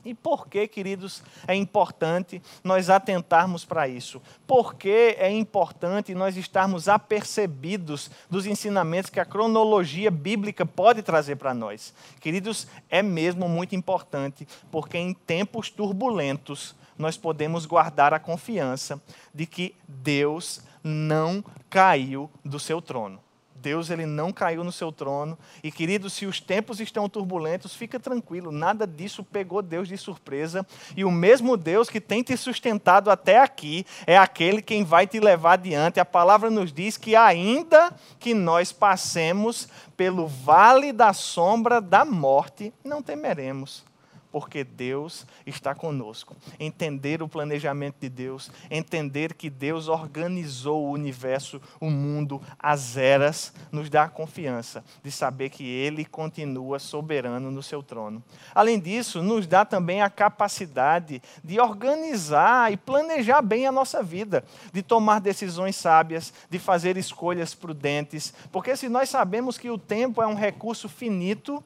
E 0.09 0.15
por 0.15 0.49
que, 0.49 0.67
queridos, 0.67 1.23
é 1.47 1.55
importante 1.55 2.41
nós 2.65 2.89
atentarmos 2.89 3.67
para 3.67 3.87
isso? 3.87 4.23
Por 4.47 4.75
que 4.75 5.15
é 5.19 5.31
importante 5.31 6.15
nós 6.15 6.35
estarmos 6.35 6.89
apercebidos 6.89 8.11
dos 8.31 8.47
ensinamentos 8.47 9.11
que 9.11 9.21
a 9.21 9.27
cronologia 9.27 10.11
bíblica 10.11 10.65
pode 10.65 11.03
trazer 11.03 11.37
para 11.37 11.53
nós? 11.53 11.93
Queridos, 12.21 12.67
é 12.89 13.03
mesmo 13.03 13.51
muito 13.51 13.77
importante, 13.77 14.49
porque 14.71 14.97
em 14.97 15.13
tempos 15.13 15.69
turbulentos 15.69 16.75
nós 16.97 17.19
podemos 17.19 17.67
guardar 17.67 18.15
a 18.15 18.19
confiança 18.19 18.99
de 19.35 19.45
que 19.45 19.75
Deus 19.87 20.63
não 20.83 21.45
caiu 21.69 22.31
do 22.43 22.59
seu 22.59 22.81
trono. 22.81 23.28
Deus 23.61 23.91
ele 23.91 24.07
não 24.07 24.33
caiu 24.33 24.63
no 24.63 24.73
seu 24.73 24.93
trono. 24.93 25.39
E 25.63 25.71
querido, 25.71 26.09
se 26.09 26.27
os 26.27 26.41
tempos 26.41 26.81
estão 26.81 27.09
turbulentos, 27.09 27.75
fica 27.75 27.99
tranquilo, 27.99 28.53
nada 28.53 28.87
disso 28.87 29.25
pegou 29.25 29.63
Deus 29.63 29.89
de 29.89 29.97
surpresa. 29.97 30.67
E 30.97 31.05
o 31.05 31.11
mesmo 31.11 31.57
Deus 31.57 31.89
que 31.89 32.01
tem 32.01 32.23
te 32.23 32.37
sustentado 32.37 33.11
até 33.11 33.41
aqui 33.41 33.85
é 34.07 34.17
aquele 34.17 34.63
quem 34.63 34.85
vai 34.85 35.07
te 35.07 35.21
levar 35.21 35.53
adiante. 35.53 36.01
A 36.01 36.05
palavra 36.05 36.51
nos 36.51 36.73
diz 36.73 36.97
que 36.97 37.17
ainda 37.17 37.93
que 38.19 38.35
nós 38.35 38.73
passemos 38.73 39.69
pelo 39.97 40.27
vale 40.27 40.93
da 40.93 41.13
sombra 41.13 41.81
da 41.81 42.05
morte, 42.05 42.73
não 42.85 43.03
temeremos, 43.03 43.85
porque 44.31 44.65
Deus 44.65 45.27
está 45.47 45.75
conosco. 45.75 46.37
Entender 46.59 47.23
o 47.23 47.29
planejamento 47.29 47.97
de 48.01 48.09
Deus, 48.09 48.51
entender 48.71 49.35
que 49.35 49.49
Deus 49.49 49.89
organizou 49.89 50.87
o 50.87 50.93
universo, 50.93 51.61
o 51.81 51.91
mundo, 51.91 52.41
as 52.59 52.97
eras, 52.97 53.53
nos 53.73 53.89
dá 53.89 54.05
a 54.05 54.09
confiança 54.09 54.85
de 55.03 55.11
saber 55.11 55.51
que 55.51 55.65
Ele 55.65 56.05
continua 56.05 56.79
soberano 56.79 57.51
no 57.51 57.63
seu 57.63 57.83
trono. 57.83 58.23
Além 58.55 58.79
disso, 58.79 59.23
nos 59.23 59.47
dá 59.47 59.65
também 59.65 60.03
a 60.03 60.11
capacidade 60.11 61.23
de 61.43 61.61
organizar 61.61 62.73
e 62.73 62.77
planejar 62.77 63.43
bem 63.43 63.67
a 63.67 63.73
nossa 63.73 64.03
vida, 64.03 64.45
de 64.73 64.83
tomar 64.83 65.21
decisões 65.21 65.77
sábias, 65.77 66.33
de 66.51 66.59
fazer 66.59 66.97
escolhas 66.97 67.55
prudentes, 67.55 68.35
porque 68.53 68.77
se 68.77 68.89
nós 68.89 69.09
sabemos 69.09 69.59
que 69.59 69.71
o 69.71 69.79
tempo 69.79 70.23
é 70.23 70.27
um 70.27 70.35
recurso 70.35 70.89
finito, 70.89 71.63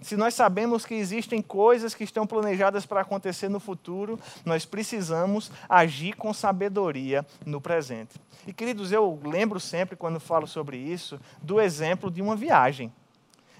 se 0.00 0.16
nós 0.16 0.34
sabemos 0.34 0.86
que 0.86 0.94
existem 0.94 1.42
coisas 1.42 1.94
que 1.94 2.04
estão 2.04 2.26
planejadas 2.26 2.86
para 2.86 3.00
acontecer 3.00 3.48
no 3.48 3.60
futuro, 3.60 4.18
nós 4.44 4.64
precisamos 4.64 5.50
agir 5.68 6.14
com 6.14 6.32
sabedoria 6.32 7.26
no 7.44 7.60
presente. 7.60 8.14
E 8.46 8.52
queridos, 8.52 8.92
eu 8.92 9.20
lembro 9.24 9.58
sempre, 9.58 9.96
quando 9.96 10.20
falo 10.20 10.46
sobre 10.46 10.76
isso, 10.76 11.20
do 11.42 11.60
exemplo 11.60 12.10
de 12.10 12.22
uma 12.22 12.36
viagem. 12.36 12.92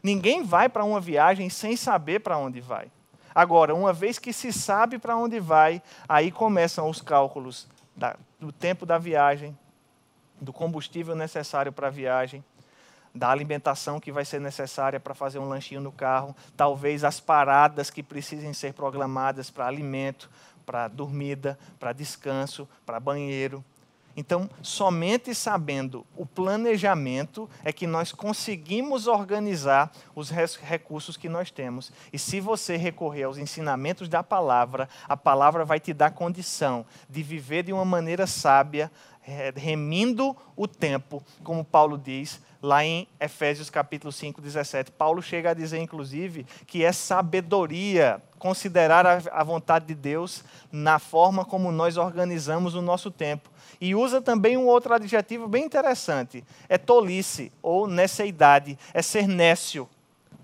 Ninguém 0.02 0.42
vai 0.42 0.68
para 0.68 0.84
uma 0.84 1.00
viagem 1.00 1.50
sem 1.50 1.76
saber 1.76 2.20
para 2.20 2.38
onde 2.38 2.60
vai. 2.60 2.90
Agora, 3.34 3.74
uma 3.74 3.92
vez 3.92 4.18
que 4.18 4.32
se 4.32 4.52
sabe 4.52 4.98
para 4.98 5.16
onde 5.16 5.38
vai, 5.38 5.82
aí 6.08 6.30
começam 6.30 6.88
os 6.88 7.00
cálculos 7.00 7.68
da, 7.94 8.16
do 8.40 8.52
tempo 8.52 8.86
da 8.86 8.96
viagem, 8.98 9.56
do 10.40 10.52
combustível 10.52 11.14
necessário 11.14 11.72
para 11.72 11.88
a 11.88 11.90
viagem, 11.90 12.44
da 13.14 13.30
alimentação 13.30 14.00
que 14.00 14.12
vai 14.12 14.24
ser 14.24 14.40
necessária 14.40 15.00
para 15.00 15.14
fazer 15.14 15.38
um 15.38 15.48
lanchinho 15.48 15.80
no 15.80 15.92
carro, 15.92 16.34
talvez 16.56 17.04
as 17.04 17.20
paradas 17.20 17.90
que 17.90 18.02
precisem 18.02 18.52
ser 18.52 18.72
programadas 18.72 19.50
para 19.50 19.66
alimento, 19.66 20.30
para 20.64 20.88
dormida, 20.88 21.58
para 21.78 21.92
descanso, 21.92 22.68
para 22.84 23.00
banheiro. 23.00 23.64
Então, 24.18 24.50
somente 24.62 25.32
sabendo 25.32 26.04
o 26.16 26.26
planejamento 26.26 27.48
é 27.62 27.72
que 27.72 27.86
nós 27.86 28.10
conseguimos 28.10 29.06
organizar 29.06 29.92
os 30.12 30.30
recursos 30.30 31.16
que 31.16 31.28
nós 31.28 31.52
temos. 31.52 31.92
E 32.12 32.18
se 32.18 32.40
você 32.40 32.76
recorrer 32.76 33.22
aos 33.22 33.38
ensinamentos 33.38 34.08
da 34.08 34.20
palavra, 34.20 34.88
a 35.08 35.16
palavra 35.16 35.64
vai 35.64 35.78
te 35.78 35.92
dar 35.92 36.10
condição 36.10 36.84
de 37.08 37.22
viver 37.22 37.62
de 37.62 37.72
uma 37.72 37.84
maneira 37.84 38.26
sábia, 38.26 38.90
remindo 39.54 40.36
o 40.56 40.66
tempo, 40.66 41.22
como 41.44 41.64
Paulo 41.64 41.96
diz, 41.96 42.40
lá 42.62 42.84
em 42.84 43.06
Efésios 43.20 43.70
capítulo 43.70 44.12
5, 44.12 44.40
17. 44.40 44.90
Paulo 44.92 45.22
chega 45.22 45.50
a 45.50 45.54
dizer, 45.54 45.78
inclusive, 45.78 46.46
que 46.66 46.84
é 46.84 46.92
sabedoria 46.92 48.22
considerar 48.38 49.22
a 49.30 49.44
vontade 49.44 49.86
de 49.86 49.94
Deus 49.94 50.44
na 50.70 50.98
forma 50.98 51.44
como 51.44 51.72
nós 51.72 51.96
organizamos 51.96 52.74
o 52.74 52.82
nosso 52.82 53.10
tempo. 53.10 53.50
E 53.80 53.94
usa 53.94 54.20
também 54.20 54.56
um 54.56 54.66
outro 54.66 54.92
adjetivo 54.94 55.46
bem 55.46 55.64
interessante: 55.64 56.44
é 56.68 56.76
tolice 56.76 57.52
ou 57.62 57.86
neceidade, 57.86 58.78
é 58.92 59.02
ser 59.02 59.28
nécio 59.28 59.88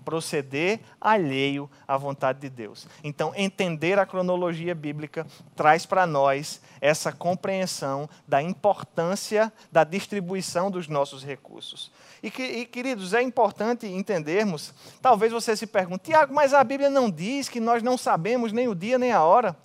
proceder 0.05 0.79
alheio 1.01 1.69
à 1.87 1.97
vontade 1.97 2.39
de 2.39 2.49
Deus. 2.49 2.87
Então, 3.03 3.33
entender 3.35 3.97
a 3.97 4.05
cronologia 4.05 4.75
bíblica 4.75 5.25
traz 5.55 5.85
para 5.85 6.05
nós 6.05 6.61
essa 6.79 7.11
compreensão 7.11 8.07
da 8.27 8.41
importância 8.41 9.51
da 9.71 9.83
distribuição 9.83 10.69
dos 10.69 10.87
nossos 10.87 11.25
recursos. 11.25 11.91
E, 12.21 12.27
e, 12.27 12.65
queridos, 12.65 13.13
é 13.13 13.21
importante 13.21 13.87
entendermos. 13.87 14.73
Talvez 15.01 15.31
você 15.31 15.57
se 15.57 15.65
pergunte, 15.65 16.05
Tiago, 16.05 16.33
mas 16.33 16.53
a 16.53 16.63
Bíblia 16.63 16.89
não 16.89 17.09
diz 17.09 17.49
que 17.49 17.59
nós 17.59 17.81
não 17.81 17.97
sabemos 17.97 18.53
nem 18.53 18.67
o 18.67 18.75
dia 18.75 18.99
nem 18.99 19.11
a 19.11 19.23
hora. 19.23 19.57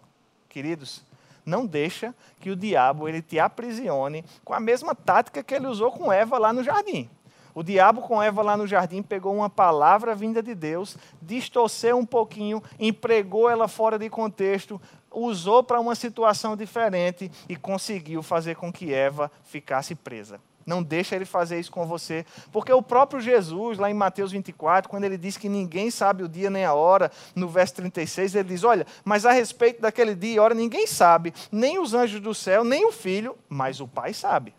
Queridos, 0.49 1.02
não 1.44 1.66
deixa 1.66 2.14
que 2.40 2.50
o 2.50 2.56
diabo 2.56 3.09
ele 3.09 3.23
te 3.23 3.38
aprisione 3.38 4.25
com 4.44 4.54
a 4.54 4.61
mesma 4.61 4.94
tática 4.94 5.42
que 5.42 5.54
ele 5.54 5.66
usou 5.66 5.92
com 5.92 6.12
Eva 6.12 6.38
lá 6.38 6.52
no 6.52 6.64
jardim. 6.64 7.09
O 7.54 7.62
diabo 7.62 8.00
com 8.02 8.23
Eva 8.23 8.42
lá 8.42 8.57
no 8.57 8.66
jardim 8.66 9.02
pegou 9.02 9.35
uma 9.35 9.50
palavra 9.50 10.14
vinda 10.14 10.42
de 10.42 10.54
Deus, 10.54 10.97
distorceu 11.21 11.99
um 11.99 12.07
pouquinho, 12.07 12.62
empregou 12.78 13.49
ela 13.49 13.69
fora 13.69 13.99
de 13.99 14.09
contexto, 14.09 14.80
usou 15.11 15.62
para 15.62 15.80
uma 15.80 15.95
situação 15.95 16.57
diferente 16.57 17.30
e 17.49 17.57
conseguiu 17.57 18.23
fazer 18.23 18.57
com 18.57 18.73
que 18.73 18.92
Eva 18.92 19.30
ficasse 19.45 19.95
presa. 19.95 20.40
Não 20.66 20.83
deixa 20.83 21.16
ele 21.16 21.25
fazer 21.25 21.59
isso 21.59 21.73
com 21.73 21.87
você. 21.87 22.25
Porque 22.52 22.73
o 22.73 22.83
próprio 22.83 23.21
Jesus, 23.21 23.78
lá 23.78 23.90
em 23.90 23.95
Mateus 23.95 24.30
24, 24.30 24.88
quando 24.88 25.04
ele 25.04 25.16
diz 25.16 25.37
que 25.37 25.49
ninguém 25.49 25.90
sabe 25.90 26.23
o 26.23 26.28
dia 26.28 26.50
nem 26.50 26.64
a 26.64 26.75
hora, 26.75 27.11
no 27.35 27.49
verso 27.49 27.75
36, 27.76 28.35
ele 28.35 28.50
diz: 28.50 28.62
Olha, 28.62 28.87
mas 29.04 29.26
a 29.26 29.33
respeito 29.33 29.80
daquele 29.80 30.14
dia 30.14 30.35
e 30.35 30.38
hora 30.38 30.54
ninguém 30.54 30.87
sabe, 30.87 31.35
nem 31.50 31.78
os 31.80 31.95
anjos 31.95 32.21
do 32.21 32.35
céu, 32.35 32.62
nem 32.62 32.87
o 32.87 32.92
filho, 32.92 33.37
mas 33.49 33.80
o 33.80 33.88
Pai 33.88 34.12
sabe. 34.12 34.54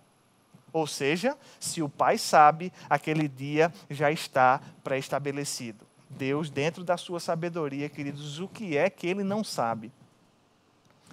Ou 0.74 0.88
seja, 0.88 1.38
se 1.60 1.82
o 1.82 1.90
pai 1.90 2.18
sabe, 2.18 2.72
aquele 2.90 3.28
dia 3.28 3.72
já 3.90 4.12
está 4.12 4.62
pré-estabelecido. 4.84 5.86
Deus, 6.10 6.50
dentro 6.50 6.84
da 6.84 6.98
sua 6.98 7.20
sabedoria, 7.20 7.90
queridos, 7.90 8.40
o 8.40 8.48
que 8.48 8.78
é 8.78 8.90
que 8.90 9.08
ele 9.08 9.24
não 9.24 9.44
sabe? 9.44 9.92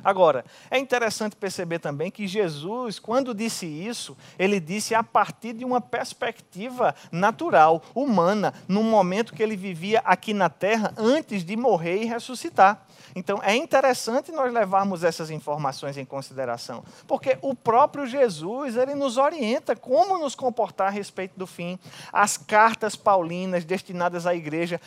Agora, 0.02 0.45
é 0.71 0.78
interessante 0.78 1.37
perceber 1.37 1.78
também 1.78 2.11
que 2.11 2.26
Jesus, 2.26 2.99
quando 2.99 3.35
disse 3.35 3.67
isso, 3.67 4.17
ele 4.38 4.61
disse 4.61 4.95
a 4.95 5.02
partir 5.02 5.52
de 5.52 5.64
uma 5.64 5.81
perspectiva 5.81 6.95
natural, 7.11 7.83
humana, 7.95 8.55
no 8.67 8.83
momento 8.83 9.35
que 9.35 9.43
ele 9.43 9.57
vivia 9.57 10.00
aqui 10.05 10.33
na 10.33 10.49
terra 10.49 10.93
antes 10.97 11.45
de 11.45 11.57
morrer 11.57 12.02
e 12.02 12.07
ressuscitar. 12.07 12.87
Então, 13.14 13.40
é 13.43 13.57
interessante 13.57 14.31
nós 14.31 14.52
levarmos 14.52 15.02
essas 15.02 15.31
informações 15.31 15.97
em 15.97 16.05
consideração, 16.05 16.85
porque 17.07 17.38
o 17.43 17.55
próprio 17.55 18.07
Jesus, 18.07 18.76
ele 18.76 18.95
nos 18.95 19.17
orienta 19.17 19.75
como 19.75 20.19
nos 20.19 20.35
comportar 20.35 20.88
a 20.88 20.90
respeito 20.90 21.37
do 21.37 21.47
fim. 21.47 21.78
As 22.12 22.37
cartas 22.37 22.95
paulinas 22.95 23.64
destinadas 23.64 24.26
à 24.26 24.35
igreja, 24.35 24.81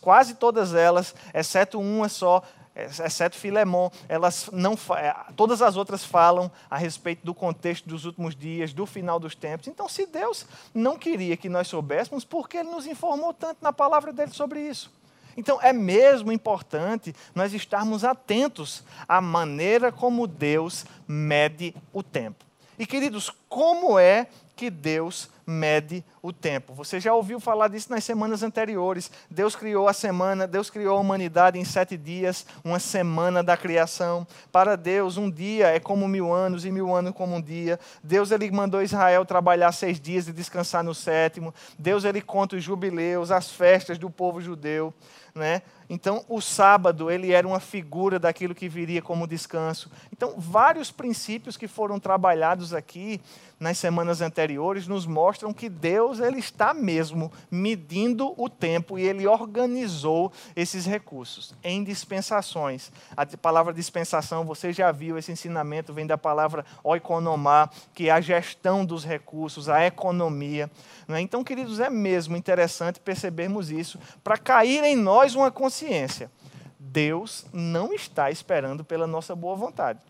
quase 0.00 0.34
todas 0.34 0.74
elas, 0.74 1.14
exceto 1.34 1.78
uma 1.78 2.08
só, 2.08 2.42
exceto 2.74 3.36
Filemon, 3.36 3.90
elas 4.08 4.48
não 4.52 4.74
é, 4.96 5.14
todas 5.36 5.60
as 5.60 5.76
outras 5.76 6.04
falam 6.04 6.50
a 6.70 6.76
respeito 6.76 7.24
do 7.24 7.34
contexto 7.34 7.88
dos 7.88 8.04
últimos 8.04 8.34
dias, 8.34 8.72
do 8.72 8.86
final 8.86 9.18
dos 9.18 9.34
tempos. 9.34 9.68
Então, 9.68 9.88
se 9.88 10.06
Deus 10.06 10.46
não 10.72 10.96
queria 10.96 11.36
que 11.36 11.48
nós 11.48 11.68
soubéssemos, 11.68 12.24
por 12.24 12.48
que 12.48 12.58
ele 12.58 12.70
nos 12.70 12.86
informou 12.86 13.34
tanto 13.34 13.58
na 13.60 13.72
palavra 13.72 14.12
dele 14.12 14.32
sobre 14.32 14.60
isso? 14.60 14.90
Então, 15.36 15.58
é 15.62 15.72
mesmo 15.72 16.32
importante 16.32 17.14
nós 17.34 17.54
estarmos 17.54 18.04
atentos 18.04 18.84
à 19.08 19.20
maneira 19.20 19.92
como 19.92 20.26
Deus 20.26 20.84
mede 21.06 21.74
o 21.92 22.02
tempo. 22.02 22.44
E, 22.78 22.86
queridos, 22.86 23.30
como 23.48 23.98
é 23.98 24.26
que 24.56 24.70
Deus 24.70 25.30
mede 25.50 26.04
o 26.22 26.32
tempo. 26.32 26.72
Você 26.74 27.00
já 27.00 27.12
ouviu 27.12 27.40
falar 27.40 27.68
disso 27.68 27.90
nas 27.90 28.04
semanas 28.04 28.42
anteriores. 28.42 29.10
Deus 29.28 29.56
criou 29.56 29.88
a 29.88 29.92
semana, 29.92 30.46
Deus 30.46 30.70
criou 30.70 30.96
a 30.96 31.00
humanidade 31.00 31.58
em 31.58 31.64
sete 31.64 31.96
dias, 31.96 32.46
uma 32.64 32.78
semana 32.78 33.42
da 33.42 33.56
criação. 33.56 34.26
Para 34.52 34.76
Deus, 34.76 35.16
um 35.16 35.30
dia 35.30 35.68
é 35.68 35.80
como 35.80 36.06
mil 36.06 36.32
anos 36.32 36.64
e 36.64 36.70
mil 36.70 36.94
anos 36.94 37.12
como 37.12 37.36
um 37.36 37.42
dia. 37.42 37.80
Deus 38.02 38.30
ele 38.30 38.50
mandou 38.50 38.80
Israel 38.82 39.26
trabalhar 39.26 39.72
seis 39.72 40.00
dias 40.00 40.28
e 40.28 40.32
descansar 40.32 40.84
no 40.84 40.94
sétimo. 40.94 41.52
Deus 41.78 42.04
ele 42.04 42.22
conta 42.22 42.56
os 42.56 42.62
jubileus, 42.62 43.30
as 43.30 43.50
festas 43.50 43.98
do 43.98 44.08
povo 44.08 44.40
judeu. 44.40 44.94
Né? 45.34 45.62
Então, 45.88 46.24
o 46.28 46.40
sábado 46.40 47.10
ele 47.10 47.32
era 47.32 47.46
uma 47.46 47.60
figura 47.60 48.18
daquilo 48.18 48.54
que 48.54 48.68
viria 48.68 49.00
como 49.00 49.26
descanso. 49.26 49.90
Então, 50.12 50.34
vários 50.36 50.90
princípios 50.90 51.56
que 51.56 51.68
foram 51.68 52.00
trabalhados 52.00 52.74
aqui 52.74 53.20
nas 53.58 53.78
semanas 53.78 54.20
anteriores 54.20 54.88
nos 54.88 55.06
mostram 55.06 55.39
que 55.54 55.68
Deus 55.68 56.20
ele 56.20 56.38
está 56.38 56.74
mesmo 56.74 57.32
medindo 57.50 58.34
o 58.36 58.48
tempo 58.48 58.98
e 58.98 59.02
ele 59.02 59.26
organizou 59.26 60.30
esses 60.54 60.84
recursos 60.84 61.54
em 61.64 61.82
dispensações. 61.82 62.92
A 63.16 63.24
palavra 63.24 63.72
dispensação, 63.72 64.44
você 64.44 64.72
já 64.72 64.92
viu 64.92 65.16
esse 65.16 65.32
ensinamento, 65.32 65.92
vem 65.92 66.06
da 66.06 66.18
palavra 66.18 66.64
oikonomar, 66.84 67.70
que 67.94 68.08
é 68.08 68.12
a 68.12 68.20
gestão 68.20 68.84
dos 68.84 69.04
recursos, 69.04 69.68
a 69.68 69.84
economia. 69.86 70.70
Né? 71.08 71.20
Então, 71.20 71.42
queridos, 71.42 71.80
é 71.80 71.88
mesmo 71.88 72.36
interessante 72.36 73.00
percebermos 73.00 73.70
isso 73.70 73.98
para 74.22 74.36
cair 74.36 74.84
em 74.84 74.96
nós 74.96 75.34
uma 75.34 75.50
consciência. 75.50 76.30
Deus 76.78 77.46
não 77.52 77.92
está 77.92 78.30
esperando 78.30 78.84
pela 78.84 79.06
nossa 79.06 79.34
boa 79.34 79.54
vontade. 79.54 80.00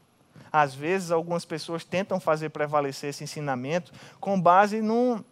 Às 0.52 0.74
vezes, 0.74 1.10
algumas 1.10 1.44
pessoas 1.44 1.84
tentam 1.84 2.20
fazer 2.20 2.50
prevalecer 2.50 3.10
esse 3.10 3.24
ensinamento 3.24 3.92
com 4.20 4.40
base 4.40 4.80
num, 4.80 5.22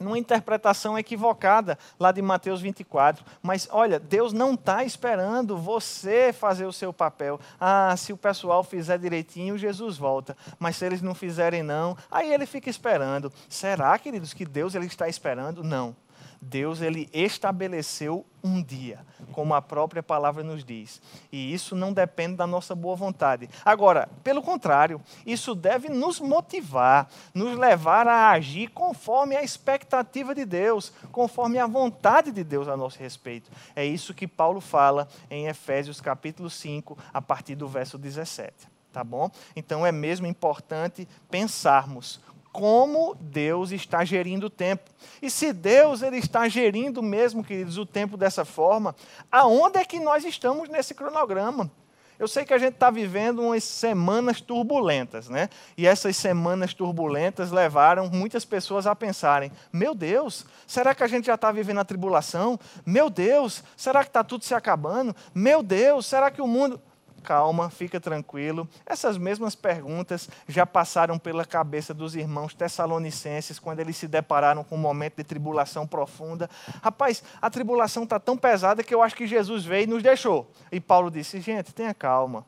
numa 0.00 0.18
interpretação 0.18 0.98
equivocada 0.98 1.78
lá 1.98 2.12
de 2.12 2.22
Mateus 2.22 2.60
24. 2.60 3.24
Mas 3.42 3.68
olha, 3.70 3.98
Deus 3.98 4.32
não 4.32 4.54
está 4.54 4.84
esperando 4.84 5.56
você 5.56 6.32
fazer 6.32 6.66
o 6.66 6.72
seu 6.72 6.92
papel. 6.92 7.40
Ah, 7.60 7.94
se 7.96 8.12
o 8.12 8.16
pessoal 8.16 8.64
fizer 8.64 8.98
direitinho, 8.98 9.58
Jesus 9.58 9.96
volta. 9.96 10.36
Mas 10.58 10.76
se 10.76 10.84
eles 10.84 11.02
não 11.02 11.14
fizerem, 11.14 11.62
não, 11.62 11.96
aí 12.10 12.32
ele 12.32 12.46
fica 12.46 12.70
esperando. 12.70 13.32
Será, 13.48 13.98
queridos, 13.98 14.34
que 14.34 14.44
Deus 14.44 14.74
ele 14.74 14.86
está 14.86 15.08
esperando? 15.08 15.62
Não. 15.62 15.94
Deus 16.40 16.80
ele 16.80 17.08
estabeleceu 17.12 18.24
um 18.42 18.62
dia, 18.62 19.00
como 19.32 19.54
a 19.54 19.62
própria 19.62 20.02
palavra 20.02 20.44
nos 20.44 20.62
diz. 20.62 21.00
E 21.32 21.54
isso 21.54 21.74
não 21.74 21.92
depende 21.92 22.36
da 22.36 22.46
nossa 22.46 22.74
boa 22.74 22.94
vontade. 22.94 23.48
Agora, 23.64 24.08
pelo 24.22 24.42
contrário, 24.42 25.00
isso 25.24 25.54
deve 25.54 25.88
nos 25.88 26.20
motivar, 26.20 27.08
nos 27.32 27.56
levar 27.56 28.06
a 28.06 28.30
agir 28.30 28.68
conforme 28.68 29.34
a 29.34 29.42
expectativa 29.42 30.34
de 30.34 30.44
Deus, 30.44 30.92
conforme 31.10 31.58
a 31.58 31.66
vontade 31.66 32.30
de 32.30 32.44
Deus 32.44 32.68
a 32.68 32.76
nosso 32.76 32.98
respeito. 32.98 33.50
É 33.74 33.84
isso 33.84 34.12
que 34.12 34.28
Paulo 34.28 34.60
fala 34.60 35.08
em 35.30 35.46
Efésios 35.46 36.00
capítulo 36.00 36.50
5, 36.50 36.98
a 37.12 37.22
partir 37.22 37.54
do 37.54 37.66
verso 37.66 37.96
17 37.96 38.74
tá 38.94 39.02
bom? 39.02 39.28
Então 39.56 39.84
é 39.84 39.90
mesmo 39.90 40.24
importante 40.24 41.08
pensarmos 41.28 42.20
como 42.54 43.16
Deus 43.20 43.72
está 43.72 44.04
gerindo 44.04 44.46
o 44.46 44.50
tempo. 44.50 44.88
E 45.20 45.28
se 45.28 45.52
Deus 45.52 46.02
ele 46.02 46.18
está 46.18 46.46
gerindo 46.46 47.02
mesmo, 47.02 47.42
queridos, 47.42 47.78
o 47.78 47.84
tempo 47.84 48.16
dessa 48.16 48.44
forma, 48.44 48.94
aonde 49.30 49.78
é 49.78 49.84
que 49.84 49.98
nós 49.98 50.24
estamos 50.24 50.68
nesse 50.68 50.94
cronograma? 50.94 51.68
Eu 52.16 52.28
sei 52.28 52.44
que 52.44 52.54
a 52.54 52.58
gente 52.58 52.74
está 52.74 52.92
vivendo 52.92 53.42
umas 53.42 53.64
semanas 53.64 54.40
turbulentas, 54.40 55.28
né? 55.28 55.48
E 55.76 55.84
essas 55.84 56.16
semanas 56.16 56.72
turbulentas 56.72 57.50
levaram 57.50 58.08
muitas 58.08 58.44
pessoas 58.44 58.86
a 58.86 58.94
pensarem: 58.94 59.50
meu 59.72 59.92
Deus, 59.92 60.46
será 60.64 60.94
que 60.94 61.02
a 61.02 61.08
gente 61.08 61.26
já 61.26 61.34
está 61.34 61.50
vivendo 61.50 61.80
a 61.80 61.84
tribulação? 61.84 62.56
Meu 62.86 63.10
Deus, 63.10 63.64
será 63.76 64.04
que 64.04 64.10
está 64.10 64.22
tudo 64.22 64.44
se 64.44 64.54
acabando? 64.54 65.14
Meu 65.34 65.60
Deus, 65.60 66.06
será 66.06 66.30
que 66.30 66.40
o 66.40 66.46
mundo 66.46 66.80
calma, 67.24 67.70
fica 67.70 67.98
tranquilo. 67.98 68.68
Essas 68.84 69.16
mesmas 69.16 69.54
perguntas 69.54 70.28
já 70.46 70.66
passaram 70.66 71.18
pela 71.18 71.44
cabeça 71.44 71.94
dos 71.94 72.14
irmãos 72.14 72.54
tessalonicenses 72.54 73.58
quando 73.58 73.80
eles 73.80 73.96
se 73.96 74.06
depararam 74.06 74.62
com 74.62 74.76
um 74.76 74.78
momento 74.78 75.16
de 75.16 75.24
tribulação 75.24 75.86
profunda. 75.86 76.48
Rapaz, 76.82 77.22
a 77.40 77.48
tribulação 77.48 78.04
está 78.04 78.20
tão 78.20 78.36
pesada 78.36 78.84
que 78.84 78.94
eu 78.94 79.02
acho 79.02 79.16
que 79.16 79.26
Jesus 79.26 79.64
veio 79.64 79.84
e 79.84 79.86
nos 79.86 80.02
deixou. 80.02 80.50
E 80.70 80.78
Paulo 80.78 81.10
disse: 81.10 81.40
gente, 81.40 81.72
tenha 81.72 81.94
calma. 81.94 82.44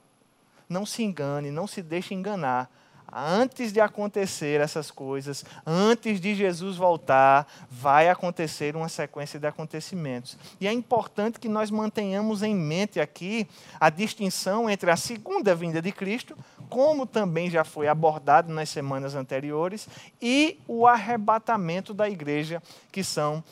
Não 0.68 0.84
se 0.84 1.02
engane, 1.02 1.50
não 1.50 1.66
se 1.66 1.80
deixe 1.80 2.12
enganar 2.12 2.70
antes 3.18 3.72
de 3.72 3.80
acontecer 3.80 4.60
essas 4.60 4.90
coisas, 4.90 5.42
antes 5.64 6.20
de 6.20 6.34
Jesus 6.34 6.76
voltar, 6.76 7.46
vai 7.70 8.10
acontecer 8.10 8.76
uma 8.76 8.90
sequência 8.90 9.40
de 9.40 9.46
acontecimentos. 9.46 10.36
E 10.60 10.68
é 10.68 10.72
importante 10.72 11.40
que 11.40 11.48
nós 11.48 11.70
mantenhamos 11.70 12.42
em 12.42 12.54
mente 12.54 13.00
aqui 13.00 13.48
a 13.80 13.88
distinção 13.88 14.68
entre 14.68 14.90
a 14.90 14.96
segunda 14.96 15.54
vinda 15.54 15.80
de 15.80 15.90
Cristo, 15.92 16.36
como 16.68 17.06
também 17.06 17.48
já 17.48 17.64
foi 17.64 17.88
abordado 17.88 18.52
nas 18.52 18.68
semanas 18.68 19.14
anteriores, 19.14 19.88
e 20.20 20.58
o 20.68 20.86
arrebatamento 20.86 21.94
da 21.94 22.10
igreja, 22.10 22.62
que 22.92 23.02
são 23.02 23.42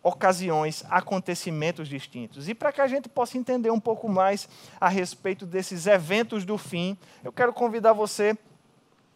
ocasiões, 0.00 0.84
acontecimentos 0.88 1.88
distintos. 1.88 2.48
E 2.48 2.54
para 2.54 2.70
que 2.70 2.80
a 2.80 2.86
gente 2.86 3.08
possa 3.08 3.36
entender 3.36 3.72
um 3.72 3.80
pouco 3.80 4.08
mais 4.08 4.48
a 4.80 4.88
respeito 4.88 5.44
desses 5.44 5.88
eventos 5.88 6.44
do 6.44 6.56
fim, 6.56 6.96
eu 7.24 7.32
quero 7.32 7.52
convidar 7.52 7.92
você 7.92 8.38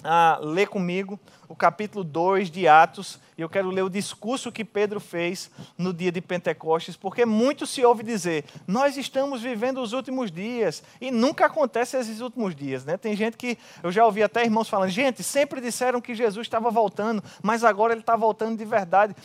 a 0.02 0.38
ler 0.42 0.68
comigo 0.68 1.18
o 1.48 1.56
capítulo 1.56 2.04
2 2.04 2.48
de 2.48 2.68
Atos, 2.68 3.18
e 3.36 3.42
eu 3.42 3.48
quero 3.48 3.70
ler 3.70 3.82
o 3.82 3.90
discurso 3.90 4.52
que 4.52 4.64
Pedro 4.64 5.00
fez 5.00 5.50
no 5.76 5.92
dia 5.92 6.12
de 6.12 6.20
Pentecostes, 6.20 6.96
porque 6.96 7.26
muito 7.26 7.66
se 7.66 7.84
ouve 7.84 8.04
dizer: 8.04 8.44
nós 8.66 8.96
estamos 8.96 9.42
vivendo 9.42 9.82
os 9.82 9.92
últimos 9.92 10.30
dias, 10.30 10.82
e 11.00 11.10
nunca 11.10 11.46
acontece 11.46 11.96
esses 11.96 12.20
últimos 12.20 12.54
dias. 12.54 12.84
Né? 12.84 12.96
Tem 12.96 13.16
gente 13.16 13.36
que, 13.36 13.58
eu 13.82 13.90
já 13.90 14.04
ouvi 14.04 14.22
até 14.22 14.44
irmãos 14.44 14.68
falando: 14.68 14.90
gente, 14.90 15.22
sempre 15.22 15.60
disseram 15.60 16.00
que 16.00 16.14
Jesus 16.14 16.46
estava 16.46 16.70
voltando, 16.70 17.22
mas 17.42 17.64
agora 17.64 17.92
ele 17.92 18.00
está 18.00 18.14
voltando 18.14 18.56
de 18.56 18.64
verdade. 18.64 19.16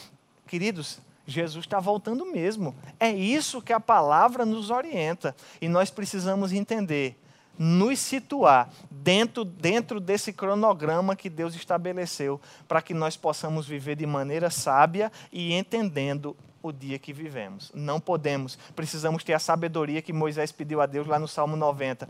Queridos, 0.47 0.99
Jesus 1.27 1.65
está 1.65 1.79
voltando 1.79 2.25
mesmo. 2.25 2.75
É 2.99 3.11
isso 3.11 3.61
que 3.61 3.73
a 3.73 3.79
palavra 3.79 4.45
nos 4.45 4.71
orienta, 4.71 5.35
e 5.61 5.67
nós 5.67 5.91
precisamos 5.91 6.51
entender 6.51 7.17
nos 7.57 7.99
situar 7.99 8.69
dentro, 8.89 9.45
dentro 9.45 9.99
desse 9.99 10.33
cronograma 10.33 11.15
que 11.15 11.29
Deus 11.29 11.55
estabeleceu 11.55 12.39
para 12.67 12.81
que 12.81 12.93
nós 12.93 13.15
possamos 13.15 13.67
viver 13.67 13.95
de 13.95 14.05
maneira 14.05 14.49
sábia 14.49 15.11
e 15.31 15.53
entendendo 15.53 16.35
o 16.61 16.71
dia 16.71 16.97
que 16.97 17.13
vivemos. 17.13 17.71
Não 17.73 17.99
podemos, 17.99 18.57
precisamos 18.75 19.23
ter 19.23 19.33
a 19.33 19.39
sabedoria 19.39 20.01
que 20.01 20.11
Moisés 20.11 20.51
pediu 20.51 20.81
a 20.81 20.85
Deus 20.85 21.07
lá 21.07 21.19
no 21.19 21.27
Salmo 21.27 21.55
90. 21.55 22.09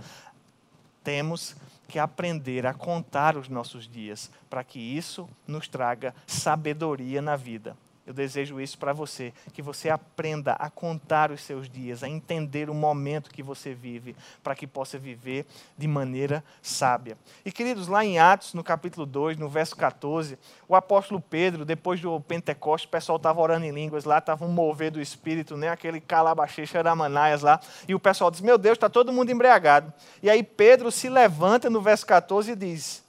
Temos 1.03 1.55
que 1.87 1.99
aprender 1.99 2.65
a 2.65 2.73
contar 2.73 3.37
os 3.37 3.49
nossos 3.49 3.87
dias 3.87 4.31
para 4.49 4.63
que 4.63 4.79
isso 4.79 5.29
nos 5.45 5.67
traga 5.67 6.15
sabedoria 6.25 7.21
na 7.21 7.35
vida. 7.35 7.77
Eu 8.05 8.13
desejo 8.13 8.61
isso 8.61 8.77
para 8.77 8.93
você, 8.93 9.33
que 9.51 9.61
você 9.61 9.89
aprenda 9.89 10.53
a 10.53 10.69
contar 10.69 11.31
os 11.31 11.41
seus 11.41 11.67
dias, 11.67 12.03
a 12.03 12.09
entender 12.09 12.69
o 12.69 12.73
momento 12.73 13.31
que 13.31 13.41
você 13.41 13.73
vive, 13.73 14.15
para 14.43 14.55
que 14.55 14.67
possa 14.67 14.97
viver 14.97 15.45
de 15.77 15.87
maneira 15.87 16.43
sábia. 16.61 17.17
E 17.43 17.51
queridos, 17.51 17.87
lá 17.87 18.05
em 18.05 18.19
Atos, 18.19 18.53
no 18.53 18.63
capítulo 18.63 19.05
2, 19.05 19.37
no 19.37 19.49
verso 19.49 19.75
14, 19.75 20.37
o 20.67 20.75
apóstolo 20.75 21.19
Pedro, 21.19 21.65
depois 21.65 21.99
do 21.99 22.19
Pentecostes, 22.21 22.87
o 22.87 22.91
pessoal 22.91 23.15
estava 23.15 23.41
orando 23.41 23.65
em 23.65 23.71
línguas 23.71 24.05
lá, 24.05 24.19
estava 24.19 24.45
um 24.45 24.49
mover 24.49 24.91
do 24.91 25.01
Espírito, 25.01 25.57
né? 25.57 25.69
aquele 25.69 25.99
calabaxexa 25.99 26.83
manaias 26.95 27.41
lá, 27.41 27.59
e 27.87 27.95
o 27.95 27.99
pessoal 27.99 28.29
diz: 28.29 28.41
Meu 28.41 28.57
Deus, 28.57 28.75
está 28.75 28.89
todo 28.89 29.13
mundo 29.13 29.31
embriagado. 29.31 29.91
E 30.21 30.29
aí 30.29 30.43
Pedro 30.43 30.91
se 30.91 31.09
levanta 31.09 31.69
no 31.69 31.81
verso 31.81 32.05
14 32.05 32.51
e 32.51 32.55
diz: 32.55 33.04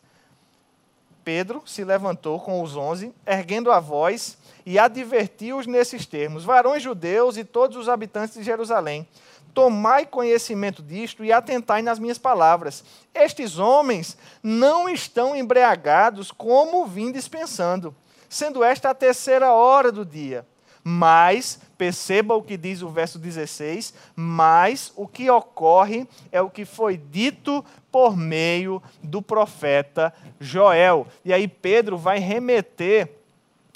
Pedro 1.27 1.61
se 1.67 1.83
levantou 1.83 2.39
com 2.39 2.63
os 2.63 2.77
onze, 2.77 3.13
erguendo 3.27 3.73
a 3.73 3.81
voz 3.81 4.39
e 4.65 4.79
advertiu-os 4.79 5.67
nesses 5.67 6.07
termos: 6.07 6.45
Varões 6.45 6.85
judeus 6.85 7.37
e 7.37 7.43
todos 7.43 7.77
os 7.77 7.89
habitantes 7.89 8.35
de 8.37 8.45
Jerusalém, 8.45 9.09
tomai 9.53 10.07
conhecimento 10.07 10.85
disto 10.85 11.25
e 11.25 11.33
atentai 11.33 11.83
nas 11.83 11.99
minhas 11.99 12.17
palavras. 12.17 12.85
Estes 13.13 13.59
homens 13.59 14.17
não 14.41 14.89
estão 14.89 15.35
embriagados 15.35 16.31
como 16.31 16.87
vim 16.87 17.11
dispensando, 17.11 17.93
sendo 18.29 18.63
esta 18.63 18.91
a 18.91 18.95
terceira 18.95 19.53
hora 19.53 19.91
do 19.91 20.05
dia. 20.05 20.47
Mas, 20.85 21.59
perceba 21.77 22.35
o 22.35 22.43
que 22.43 22.57
diz 22.57 22.83
o 22.83 22.89
verso 22.89 23.19
16, 23.19 23.95
mas 24.15 24.93
o 24.97 25.07
que 25.07 25.31
ocorre 25.31 26.07
é 26.33 26.41
o 26.41 26.51
que 26.51 26.65
foi 26.65 26.97
dito 26.97 27.65
por 27.91 28.17
meio 28.17 28.83
do 29.03 29.21
profeta 29.21 30.13
Joel. 30.41 31.07
E 31.25 31.33
aí 31.33 31.47
Pedro 31.47 31.97
vai 31.97 32.19
remeter 32.19 33.11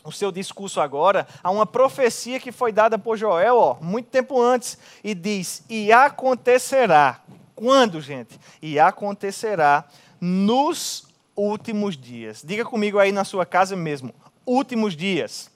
o 0.03 0.11
seu 0.11 0.33
discurso 0.33 0.81
agora 0.81 1.27
a 1.43 1.51
uma 1.51 1.67
profecia 1.67 2.41
que 2.41 2.51
foi 2.51 2.73
dada 2.73 2.99
por 2.99 3.17
Joel, 3.17 3.57
ó, 3.57 3.77
muito 3.81 4.09
tempo 4.09 4.41
antes, 4.41 4.79
e 5.05 5.15
diz: 5.15 5.63
"E 5.69 5.93
acontecerá". 5.93 7.21
Quando, 7.55 8.01
gente? 8.01 8.41
E 8.63 8.79
acontecerá 8.79 9.85
nos 10.19 11.07
últimos 11.37 11.97
dias. 11.97 12.43
Diga 12.45 12.65
comigo 12.65 12.99
aí 12.99 13.13
na 13.13 13.25
sua 13.25 13.45
casa 13.45 13.77
mesmo, 13.77 14.15
últimos 14.47 14.97
dias. 14.97 15.50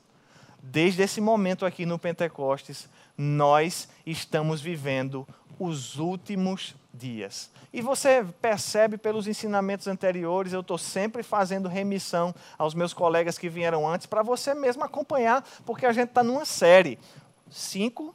Desde 0.67 1.03
esse 1.03 1.21
momento 1.21 1.67
aqui 1.67 1.85
no 1.85 1.99
Pentecostes, 1.99 2.89
nós 3.19 3.87
estamos 4.07 4.63
vivendo 4.63 5.29
os 5.59 5.99
últimos 5.99 6.75
dias. 6.93 7.51
E 7.71 7.83
você 7.83 8.25
percebe 8.41 8.97
pelos 8.97 9.29
ensinamentos 9.29 9.87
anteriores, 9.87 10.55
eu 10.55 10.61
estou 10.61 10.79
sempre 10.79 11.23
fazendo 11.23 11.69
remissão 11.69 12.35
aos 12.57 12.73
meus 12.73 12.95
colegas 12.95 13.37
que 13.37 13.49
vieram 13.49 13.87
antes, 13.87 14.07
para 14.07 14.23
você 14.23 14.55
mesmo 14.55 14.83
acompanhar, 14.83 15.45
porque 15.67 15.85
a 15.85 15.93
gente 15.93 16.09
está 16.09 16.23
numa 16.23 16.47
série. 16.47 16.99
Cinco 17.51 18.15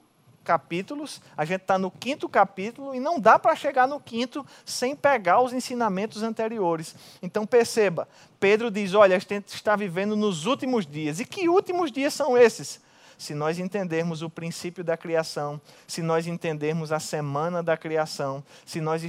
capítulos, 0.50 1.22
a 1.38 1.46
gente 1.46 1.62
está 1.62 1.78
no 1.78 1.92
quinto 1.92 2.28
capítulo 2.28 2.96
e 2.96 3.00
não 3.00 3.20
dá 3.20 3.38
para 3.38 3.56
chegar 3.56 3.88
no 3.88 4.00
quinto 4.00 4.44
sem 4.66 4.96
pegar 4.96 5.42
os 5.42 5.54
ensinamentos 5.54 6.24
anteriores. 6.24 6.96
Então 7.22 7.46
perceba, 7.46 8.10
Pedro 8.40 8.72
diz: 8.72 8.96
olha, 8.96 9.16
a 9.16 9.20
gente 9.20 9.54
está 9.54 9.76
vivendo 9.76 10.16
nos 10.16 10.48
últimos 10.48 10.88
dias. 10.88 11.20
E 11.20 11.26
que 11.26 11.48
últimos 11.48 11.92
dias 11.92 12.16
são 12.16 12.36
esses? 12.36 12.82
se 13.16 13.36
nós 13.36 13.60
entendermos 13.60 14.22
o 14.22 14.30
princípio 14.30 14.82
da 14.82 14.96
criação, 14.96 15.60
se 15.86 16.02
nós 16.02 16.26
entendermos 16.26 16.90
a 16.90 17.02
semana 17.02 17.62
da 17.62 17.76
criação, 17.76 18.42
se 18.66 18.80
nós 18.80 19.04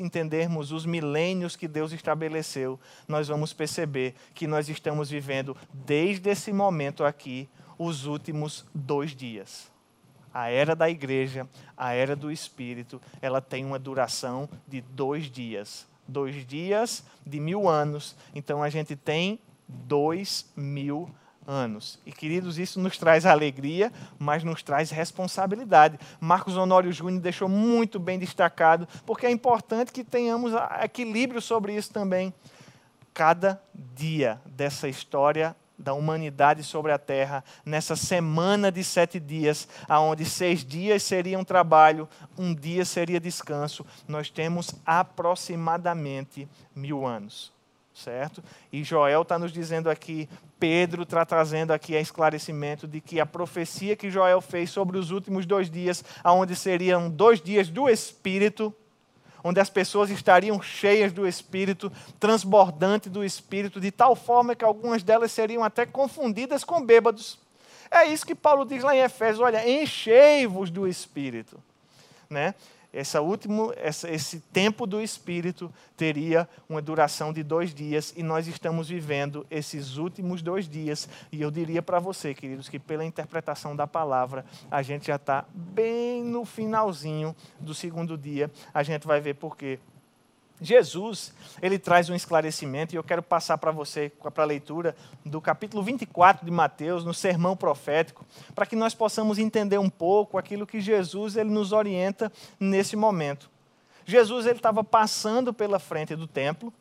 entendermos 0.00 0.70
os 0.70 0.86
milênios 0.86 1.56
que 1.56 1.66
Deus 1.66 1.90
estabeleceu, 1.90 2.78
nós 3.08 3.26
vamos 3.26 3.52
perceber 3.52 4.14
que 4.32 4.46
nós 4.46 4.68
estamos 4.68 5.10
vivendo, 5.10 5.56
desde 5.72 6.30
esse 6.30 6.52
momento 6.52 7.02
aqui, 7.02 7.48
os 7.76 8.06
últimos 8.06 8.64
dois 8.72 9.10
dias. 9.10 9.76
A 10.32 10.50
era 10.50 10.74
da 10.74 10.88
igreja, 10.88 11.48
a 11.76 11.92
era 11.92 12.14
do 12.14 12.30
Espírito, 12.30 13.00
ela 13.20 13.40
tem 13.40 13.64
uma 13.64 13.78
duração 13.78 14.48
de 14.66 14.80
dois 14.80 15.30
dias. 15.30 15.86
Dois 16.06 16.46
dias 16.46 17.04
de 17.26 17.38
mil 17.38 17.68
anos. 17.68 18.16
Então 18.34 18.62
a 18.62 18.68
gente 18.68 18.96
tem 18.96 19.38
dois 19.66 20.50
mil 20.56 21.10
anos. 21.46 21.98
E, 22.04 22.12
queridos, 22.12 22.58
isso 22.58 22.78
nos 22.78 22.98
traz 22.98 23.24
alegria, 23.24 23.90
mas 24.18 24.44
nos 24.44 24.62
traz 24.62 24.90
responsabilidade. 24.90 25.98
Marcos 26.20 26.56
Honório 26.56 26.92
Júnior 26.92 27.22
deixou 27.22 27.48
muito 27.48 27.98
bem 27.98 28.18
destacado, 28.18 28.86
porque 29.06 29.26
é 29.26 29.30
importante 29.30 29.90
que 29.90 30.04
tenhamos 30.04 30.52
equilíbrio 30.82 31.40
sobre 31.40 31.74
isso 31.74 31.90
também. 31.90 32.34
Cada 33.14 33.60
dia 33.94 34.40
dessa 34.44 34.88
história 34.88 35.56
da 35.78 35.94
humanidade 35.94 36.62
sobre 36.64 36.90
a 36.90 36.98
terra, 36.98 37.44
nessa 37.64 37.94
semana 37.94 38.72
de 38.72 38.82
sete 38.82 39.20
dias, 39.20 39.68
aonde 39.88 40.24
seis 40.24 40.64
dias 40.64 41.02
seriam 41.02 41.44
trabalho, 41.44 42.08
um 42.36 42.54
dia 42.54 42.84
seria 42.84 43.20
descanso, 43.20 43.86
nós 44.06 44.28
temos 44.28 44.74
aproximadamente 44.84 46.48
mil 46.74 47.06
anos. 47.06 47.52
Certo? 47.94 48.42
E 48.72 48.84
Joel 48.84 49.22
está 49.22 49.38
nos 49.40 49.52
dizendo 49.52 49.90
aqui, 49.90 50.28
Pedro 50.58 51.02
está 51.02 51.24
trazendo 51.24 51.72
aqui 51.72 51.96
a 51.96 52.00
esclarecimento 52.00 52.86
de 52.86 53.00
que 53.00 53.18
a 53.18 53.26
profecia 53.26 53.96
que 53.96 54.08
Joel 54.08 54.40
fez 54.40 54.70
sobre 54.70 54.96
os 54.98 55.10
últimos 55.10 55.44
dois 55.46 55.68
dias, 55.68 56.04
aonde 56.22 56.54
seriam 56.54 57.10
dois 57.10 57.40
dias 57.40 57.68
do 57.68 57.88
Espírito, 57.88 58.72
onde 59.42 59.60
as 59.60 59.70
pessoas 59.70 60.10
estariam 60.10 60.60
cheias 60.60 61.12
do 61.12 61.26
Espírito, 61.26 61.92
transbordante 62.18 63.08
do 63.08 63.24
Espírito, 63.24 63.80
de 63.80 63.90
tal 63.90 64.14
forma 64.16 64.54
que 64.54 64.64
algumas 64.64 65.02
delas 65.02 65.32
seriam 65.32 65.62
até 65.62 65.86
confundidas 65.86 66.64
com 66.64 66.84
bêbados. 66.84 67.38
É 67.90 68.04
isso 68.04 68.26
que 68.26 68.34
Paulo 68.34 68.64
diz 68.64 68.82
lá 68.82 68.94
em 68.94 69.00
Efésios: 69.00 69.40
olha, 69.40 69.68
enchei-vos 69.68 70.70
do 70.70 70.86
Espírito. 70.86 71.62
Né? 72.28 72.54
Essa 72.92 73.20
último, 73.20 73.72
essa, 73.76 74.10
esse 74.10 74.40
tempo 74.40 74.86
do 74.86 75.00
Espírito 75.00 75.72
teria 75.96 76.48
uma 76.68 76.80
duração 76.80 77.32
de 77.32 77.42
dois 77.42 77.74
dias 77.74 78.14
e 78.16 78.22
nós 78.22 78.46
estamos 78.46 78.88
vivendo 78.88 79.46
esses 79.50 79.98
últimos 79.98 80.40
dois 80.40 80.68
dias. 80.68 81.08
E 81.30 81.42
eu 81.42 81.50
diria 81.50 81.82
para 81.82 81.98
você, 81.98 82.32
queridos, 82.32 82.68
que 82.68 82.78
pela 82.78 83.04
interpretação 83.04 83.76
da 83.76 83.86
palavra, 83.86 84.44
a 84.70 84.80
gente 84.80 85.08
já 85.08 85.16
está 85.16 85.44
bem 85.52 86.24
no 86.24 86.44
finalzinho 86.44 87.36
do 87.60 87.74
segundo 87.74 88.16
dia. 88.16 88.50
A 88.72 88.82
gente 88.82 89.06
vai 89.06 89.20
ver 89.20 89.34
por 89.34 89.56
quê. 89.56 89.78
Jesus, 90.60 91.32
ele 91.62 91.78
traz 91.78 92.10
um 92.10 92.14
esclarecimento, 92.14 92.94
e 92.94 92.96
eu 92.96 93.04
quero 93.04 93.22
passar 93.22 93.58
para 93.58 93.70
você, 93.70 94.10
para 94.34 94.42
a 94.42 94.46
leitura 94.46 94.96
do 95.24 95.40
capítulo 95.40 95.82
24 95.82 96.44
de 96.44 96.50
Mateus, 96.50 97.04
no 97.04 97.14
sermão 97.14 97.56
profético, 97.56 98.26
para 98.54 98.66
que 98.66 98.74
nós 98.74 98.94
possamos 98.94 99.38
entender 99.38 99.78
um 99.78 99.90
pouco 99.90 100.36
aquilo 100.36 100.66
que 100.66 100.80
Jesus 100.80 101.36
ele 101.36 101.50
nos 101.50 101.72
orienta 101.72 102.32
nesse 102.58 102.96
momento. 102.96 103.50
Jesus 104.04 104.46
ele 104.46 104.56
estava 104.56 104.82
passando 104.82 105.52
pela 105.52 105.78
frente 105.78 106.16
do 106.16 106.26
templo, 106.26 106.72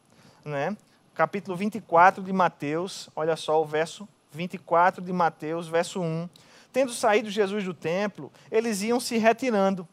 né? 0.44 0.76
capítulo 1.14 1.58
24 1.58 2.24
de 2.24 2.32
Mateus, 2.32 3.10
olha 3.16 3.36
só 3.36 3.62
o 3.62 3.66
verso 3.66 4.08
24 4.32 5.04
de 5.04 5.12
Mateus, 5.12 5.68
verso 5.68 6.00
1. 6.00 6.30
Tendo 6.72 6.94
saído 6.94 7.30
Jesus 7.30 7.64
do 7.64 7.74
templo, 7.74 8.32
eles 8.52 8.82
iam 8.82 9.00
se 9.00 9.18
retirando 9.18 9.88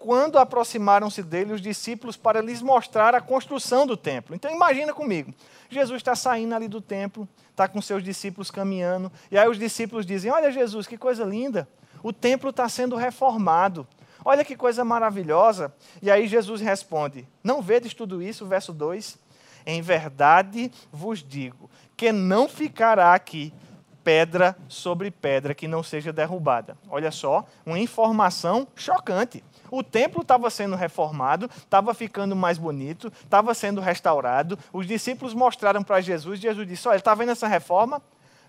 quando 0.00 0.38
aproximaram-se 0.38 1.22
dele 1.22 1.52
os 1.52 1.60
discípulos 1.60 2.16
para 2.16 2.40
lhes 2.40 2.62
mostrar 2.62 3.14
a 3.14 3.20
construção 3.20 3.86
do 3.86 3.98
templo. 3.98 4.34
Então 4.34 4.50
imagina 4.50 4.94
comigo, 4.94 5.32
Jesus 5.68 5.98
está 5.98 6.16
saindo 6.16 6.54
ali 6.54 6.68
do 6.68 6.80
templo, 6.80 7.28
está 7.50 7.68
com 7.68 7.82
seus 7.82 8.02
discípulos 8.02 8.50
caminhando, 8.50 9.12
e 9.30 9.36
aí 9.36 9.46
os 9.46 9.58
discípulos 9.58 10.06
dizem: 10.06 10.32
Olha, 10.32 10.50
Jesus, 10.50 10.86
que 10.86 10.96
coisa 10.96 11.22
linda, 11.22 11.68
o 12.02 12.14
templo 12.14 12.48
está 12.48 12.66
sendo 12.66 12.96
reformado. 12.96 13.86
Olha 14.24 14.42
que 14.42 14.56
coisa 14.56 14.82
maravilhosa. 14.82 15.72
E 16.00 16.10
aí 16.10 16.26
Jesus 16.26 16.62
responde: 16.62 17.28
Não 17.44 17.60
vedes 17.60 17.92
tudo 17.92 18.22
isso? 18.22 18.46
Verso 18.46 18.72
2: 18.72 19.18
Em 19.66 19.82
verdade 19.82 20.72
vos 20.90 21.22
digo 21.22 21.70
que 21.94 22.10
não 22.10 22.48
ficará 22.48 23.12
aqui 23.12 23.52
pedra 24.04 24.56
sobre 24.68 25.10
pedra 25.10 25.54
que 25.54 25.68
não 25.68 25.82
seja 25.82 26.12
derrubada. 26.12 26.76
Olha 26.88 27.10
só, 27.10 27.44
uma 27.64 27.78
informação 27.78 28.66
chocante. 28.74 29.44
O 29.70 29.82
templo 29.82 30.22
estava 30.22 30.50
sendo 30.50 30.74
reformado, 30.74 31.48
estava 31.56 31.94
ficando 31.94 32.34
mais 32.34 32.58
bonito, 32.58 33.12
estava 33.22 33.54
sendo 33.54 33.80
restaurado. 33.80 34.58
Os 34.72 34.86
discípulos 34.86 35.32
mostraram 35.32 35.82
para 35.82 36.00
Jesus, 36.00 36.40
Jesus 36.40 36.66
disse: 36.66 36.88
Olha, 36.88 36.96
está 36.96 37.14
vendo 37.14 37.32
essa 37.32 37.46
reforma? 37.46 38.02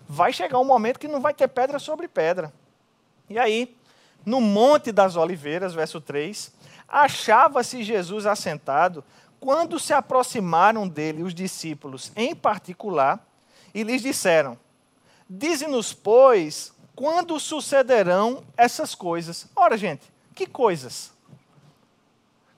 Vai 0.08 0.32
chegar 0.32 0.58
um 0.58 0.64
momento 0.64 0.98
que 0.98 1.08
não 1.08 1.20
vai 1.20 1.32
ter 1.32 1.48
pedra 1.48 1.78
sobre 1.78 2.08
pedra. 2.08 2.52
E 3.30 3.38
aí, 3.38 3.76
no 4.26 4.40
Monte 4.40 4.90
das 4.90 5.16
Oliveiras, 5.16 5.74
verso 5.74 6.00
3, 6.00 6.52
achava-se 6.88 7.82
Jesus 7.82 8.26
assentado 8.26 9.04
quando 9.38 9.78
se 9.78 9.92
aproximaram 9.92 10.86
dele 10.86 11.22
os 11.22 11.34
discípulos 11.34 12.12
em 12.14 12.34
particular 12.34 13.24
e 13.72 13.82
lhes 13.82 14.02
disseram: 14.02 14.58
Dize-nos, 15.34 15.94
pois, 15.94 16.72
quando 16.94 17.40
sucederão 17.40 18.44
essas 18.54 18.94
coisas? 18.94 19.46
Ora, 19.56 19.78
gente, 19.78 20.02
que 20.34 20.46
coisas? 20.46 21.10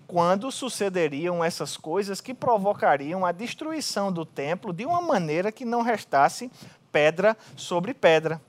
quando 0.06 0.52
sucederiam 0.52 1.42
essas 1.42 1.76
coisas 1.76 2.20
que 2.20 2.34
provocariam 2.34 3.24
a 3.24 3.32
destruição 3.32 4.12
do 4.12 4.24
templo 4.24 4.72
de 4.72 4.84
uma 4.84 5.00
maneira 5.00 5.50
que 5.50 5.64
não 5.64 5.80
restasse 5.80 6.50
pedra 6.92 7.36
sobre 7.56 7.94
pedra. 7.94 8.40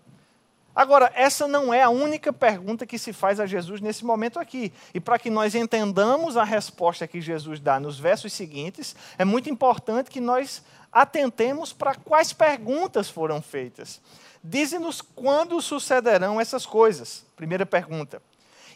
Agora, 0.76 1.10
essa 1.16 1.48
não 1.48 1.74
é 1.74 1.82
a 1.82 1.90
única 1.90 2.34
pergunta 2.34 2.86
que 2.86 3.00
se 3.00 3.14
faz 3.14 3.40
a 3.40 3.46
Jesus 3.46 3.80
nesse 3.80 4.04
momento 4.04 4.38
aqui. 4.38 4.74
E 4.94 5.00
para 5.00 5.18
que 5.18 5.30
nós 5.30 5.56
entendamos 5.56 6.36
a 6.36 6.44
resposta 6.44 7.08
que 7.08 7.22
Jesus 7.22 7.62
dá 7.62 7.80
nos 7.80 7.98
versos 7.98 8.34
seguintes, 8.34 8.94
é 9.18 9.24
muito 9.24 9.50
importante 9.50 10.12
que 10.12 10.20
nós 10.20 10.62
atentemos 10.96 11.74
para 11.74 11.94
quais 11.94 12.32
perguntas 12.32 13.10
foram 13.10 13.42
feitas. 13.42 14.02
Dize-nos 14.42 15.02
quando 15.02 15.62
sucederão 15.62 16.40
essas 16.40 16.66
coisas. 16.66 17.26
Primeira 17.36 17.66
pergunta. 17.66 18.22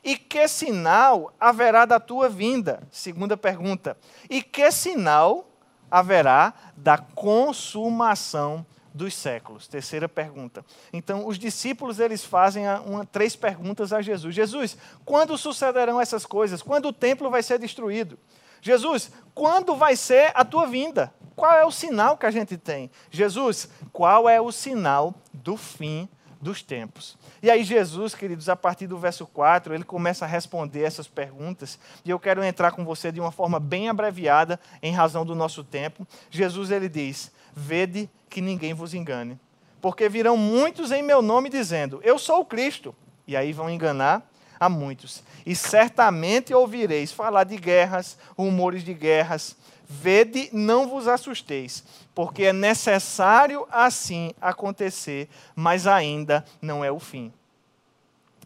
E 0.03 0.17
que 0.17 0.45
sinal 0.49 1.33
haverá 1.39 1.85
da 1.85 1.97
tua 1.97 2.27
vinda? 2.27 2.85
Segunda 2.91 3.37
pergunta. 3.37 3.97
E 4.29 4.41
que 4.41 4.69
sinal 4.69 5.49
haverá 5.89 6.53
da 6.75 6.97
consumação 6.97 8.65
dos 8.93 9.13
séculos? 9.13 9.69
Terceira 9.69 10.09
pergunta. 10.09 10.65
Então, 10.91 11.25
os 11.25 11.39
discípulos 11.39 12.01
eles 12.01 12.25
fazem 12.25 12.65
uma, 12.85 13.05
três 13.05 13.33
perguntas 13.33 13.93
a 13.93 14.01
Jesus. 14.01 14.35
Jesus, 14.35 14.77
quando 15.05 15.37
sucederão 15.37 16.01
essas 16.01 16.25
coisas? 16.25 16.61
Quando 16.61 16.89
o 16.89 16.93
templo 16.93 17.29
vai 17.29 17.43
ser 17.43 17.59
destruído? 17.59 18.19
Jesus, 18.61 19.09
quando 19.33 19.73
vai 19.75 19.95
ser 19.95 20.33
a 20.35 20.43
tua 20.43 20.67
vinda? 20.67 21.13
Qual 21.39 21.53
é 21.53 21.65
o 21.65 21.71
sinal 21.71 22.17
que 22.17 22.25
a 22.25 22.31
gente 22.31 22.57
tem? 22.57 22.91
Jesus, 23.09 23.69
qual 23.93 24.27
é 24.27 24.41
o 24.41 24.51
sinal 24.51 25.15
do 25.33 25.55
fim 25.55 26.09
dos 26.41 26.61
tempos. 26.61 27.17
E 27.41 27.49
aí, 27.49 27.63
Jesus, 27.63 28.13
queridos, 28.13 28.49
a 28.49 28.57
partir 28.57 28.87
do 28.87 28.97
verso 28.97 29.25
4, 29.25 29.73
ele 29.73 29.85
começa 29.85 30.25
a 30.25 30.27
responder 30.27 30.83
essas 30.83 31.07
perguntas, 31.07 31.79
e 32.03 32.09
eu 32.09 32.19
quero 32.19 32.43
entrar 32.43 32.71
com 32.71 32.83
você 32.83 33.09
de 33.09 33.21
uma 33.21 33.31
forma 33.31 33.57
bem 33.57 33.87
abreviada, 33.87 34.59
em 34.83 34.93
razão 34.93 35.25
do 35.25 35.33
nosso 35.33 35.63
tempo. 35.63 36.05
Jesus, 36.29 36.71
ele 36.71 36.89
diz: 36.89 37.31
Vede 37.53 38.09
que 38.29 38.41
ninguém 38.41 38.73
vos 38.73 38.93
engane, 38.93 39.39
porque 39.81 40.09
virão 40.09 40.35
muitos 40.35 40.91
em 40.91 41.01
meu 41.01 41.21
nome 41.21 41.49
dizendo: 41.49 42.01
Eu 42.03 42.19
sou 42.19 42.41
o 42.41 42.45
Cristo, 42.45 42.93
e 43.25 43.37
aí 43.37 43.53
vão 43.53 43.69
enganar 43.69 44.29
a 44.59 44.67
muitos. 44.67 45.23
E 45.45 45.55
certamente 45.55 46.53
ouvireis 46.53 47.13
falar 47.13 47.45
de 47.45 47.55
guerras, 47.55 48.17
rumores 48.37 48.83
de 48.83 48.93
guerras. 48.93 49.55
Vede, 49.91 50.51
não 50.53 50.87
vos 50.87 51.07
assusteis, 51.07 51.83
porque 52.13 52.43
é 52.43 52.53
necessário 52.53 53.67
assim 53.71 54.31
acontecer, 54.39 55.27
mas 55.55 55.87
ainda 55.87 56.45
não 56.61 56.85
é 56.85 56.91
o 56.91 56.99
fim. 56.99 57.33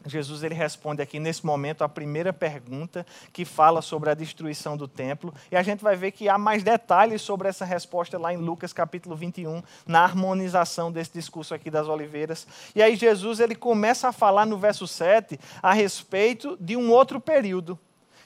Jesus 0.05 0.41
ele 0.41 0.55
responde 0.55 1.01
aqui 1.01 1.19
nesse 1.19 1.45
momento 1.45 1.83
a 1.83 1.89
primeira 1.89 2.31
pergunta 2.31 3.05
que 3.33 3.43
fala 3.43 3.81
sobre 3.81 4.09
a 4.09 4.13
destruição 4.13 4.77
do 4.77 4.87
templo, 4.87 5.33
e 5.51 5.57
a 5.57 5.61
gente 5.63 5.83
vai 5.83 5.97
ver 5.97 6.11
que 6.11 6.29
há 6.29 6.37
mais 6.37 6.63
detalhes 6.63 7.21
sobre 7.21 7.49
essa 7.49 7.65
resposta 7.65 8.17
lá 8.17 8.33
em 8.33 8.37
Lucas 8.37 8.71
capítulo 8.71 9.13
21, 9.13 9.61
na 9.85 10.01
harmonização 10.01 10.93
desse 10.93 11.11
discurso 11.11 11.53
aqui 11.53 11.69
das 11.69 11.89
oliveiras. 11.89 12.47
E 12.73 12.81
aí 12.81 12.95
Jesus 12.95 13.41
ele 13.41 13.55
começa 13.55 14.07
a 14.07 14.13
falar 14.13 14.45
no 14.45 14.57
verso 14.57 14.87
7 14.87 15.37
a 15.61 15.73
respeito 15.73 16.57
de 16.57 16.77
um 16.77 16.89
outro 16.89 17.19
período 17.19 17.77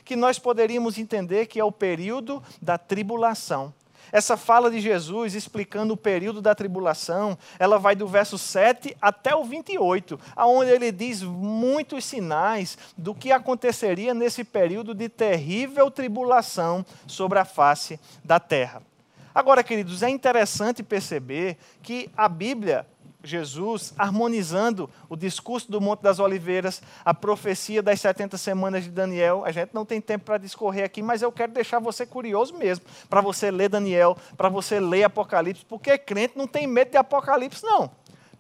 que 0.08 0.16
nós 0.16 0.40
poderíamos 0.40 0.98
entender 0.98 1.48
que 1.48 1.60
é 1.60 1.64
o 1.64 1.72
período 1.72 2.42
da 2.62 2.78
tribulação. 2.78 3.74
Essa 4.10 4.38
fala 4.38 4.72
de 4.72 4.80
Jesus 4.80 5.36
explicando 5.36 5.94
o 5.94 5.98
período 5.98 6.42
da 6.42 6.56
tribulação, 6.56 7.38
ela 7.60 7.78
vai 7.78 7.94
do 7.94 8.08
verso 8.08 8.38
7 8.38 8.96
até 9.02 9.36
o 9.36 9.44
28, 9.44 10.18
aonde 10.34 10.72
ele 10.72 10.94
diz 10.94 11.22
muitos 11.22 12.06
sinais 12.06 12.78
do 12.98 13.14
que 13.14 13.34
aconteceria 13.34 14.14
nesse 14.14 14.46
período 14.46 14.96
de 14.96 15.10
terrível 15.10 15.92
tribulação 15.92 16.86
sobre 17.06 17.38
a 17.38 17.44
face 17.44 18.00
da 18.24 18.40
terra. 18.40 18.82
Agora, 19.36 19.62
queridos, 19.62 20.02
é 20.02 20.10
interessante 20.10 20.82
perceber 20.82 21.58
que 21.84 22.10
a 22.16 22.30
Bíblia 22.30 22.88
Jesus 23.28 23.94
harmonizando 23.98 24.90
o 25.10 25.16
discurso 25.16 25.72
do 25.72 25.82
Monte 25.82 26.02
das 26.02 26.20
Oliveiras, 26.20 26.82
a 27.04 27.14
profecia 27.14 27.84
das 27.84 28.02
70 28.02 28.38
semanas 28.38 28.84
de 28.84 28.90
Daniel. 28.90 29.44
A 29.46 29.52
gente 29.52 29.74
não 29.74 29.86
tem 29.86 30.02
tempo 30.02 30.26
para 30.26 30.38
discorrer 30.38 30.86
aqui, 30.86 31.02
mas 31.02 31.22
eu 31.22 31.32
quero 31.32 31.52
deixar 31.52 31.80
você 31.80 32.06
curioso 32.06 32.56
mesmo, 32.56 32.86
para 33.10 33.22
você 33.22 33.52
ler 33.52 33.70
Daniel, 33.70 34.18
para 34.36 34.50
você 34.50 34.80
ler 34.80 35.04
Apocalipse, 35.04 35.66
porque 35.66 35.98
crente 35.98 36.38
não 36.38 36.48
tem 36.48 36.66
medo 36.66 36.92
de 36.92 36.98
Apocalipse, 36.98 37.64
não. 37.64 37.92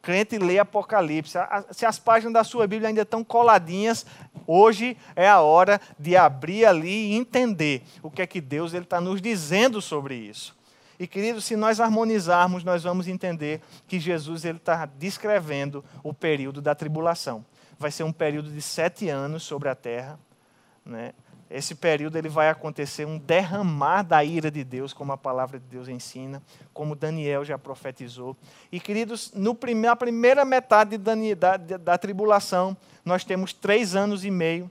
Crente 0.01 0.37
lê 0.37 0.57
Apocalipse. 0.57 1.37
Se 1.71 1.85
as 1.85 1.99
páginas 1.99 2.33
da 2.33 2.43
sua 2.43 2.65
Bíblia 2.65 2.87
ainda 2.87 3.01
estão 3.01 3.23
coladinhas, 3.23 4.05
hoje 4.45 4.97
é 5.15 5.27
a 5.27 5.41
hora 5.41 5.81
de 5.99 6.15
abrir 6.15 6.65
ali 6.65 7.11
e 7.11 7.15
entender 7.15 7.83
o 8.01 8.09
que 8.09 8.21
é 8.21 8.27
que 8.27 8.39
Deus 8.39 8.73
está 8.73 9.01
nos 9.01 9.21
dizendo 9.21 9.81
sobre 9.81 10.15
isso. 10.15 10.56
E 10.99 11.05
queridos, 11.05 11.45
se 11.45 11.55
nós 11.55 11.79
harmonizarmos, 11.79 12.63
nós 12.63 12.83
vamos 12.83 13.07
entender 13.07 13.61
que 13.87 13.99
Jesus 13.99 14.45
ele 14.45 14.57
está 14.57 14.85
descrevendo 14.85 15.83
o 16.03 16.13
período 16.13 16.61
da 16.61 16.73
tribulação. 16.73 17.45
Vai 17.77 17.91
ser 17.91 18.03
um 18.03 18.11
período 18.11 18.49
de 18.49 18.61
sete 18.61 19.07
anos 19.07 19.43
sobre 19.43 19.69
a 19.69 19.75
terra, 19.75 20.19
né? 20.83 21.13
Esse 21.49 21.75
período 21.75 22.17
ele 22.17 22.27
vai 22.27 22.49
acontecer 22.49 23.05
um 23.05 23.17
derramar 23.17 24.03
da 24.03 24.21
ira 24.21 24.51
de 24.51 24.65
Deus, 24.65 24.91
como 24.91 25.13
a 25.13 25.17
palavra 25.17 25.57
de 25.57 25.65
Deus 25.65 25.87
ensina, 25.87 26.43
como 26.73 26.93
Daniel 26.93 27.45
já 27.45 27.57
profetizou. 27.57 28.35
E 28.69 28.81
queridos, 28.81 29.31
no 29.33 29.57
na 29.81 29.95
primeira 29.95 30.43
metade 30.43 30.97
da, 30.97 31.13
da, 31.37 31.57
da 31.57 31.97
tribulação, 31.97 32.75
nós 33.05 33.23
temos 33.23 33.53
três 33.53 33.95
anos 33.95 34.25
e 34.25 34.31
meio, 34.31 34.69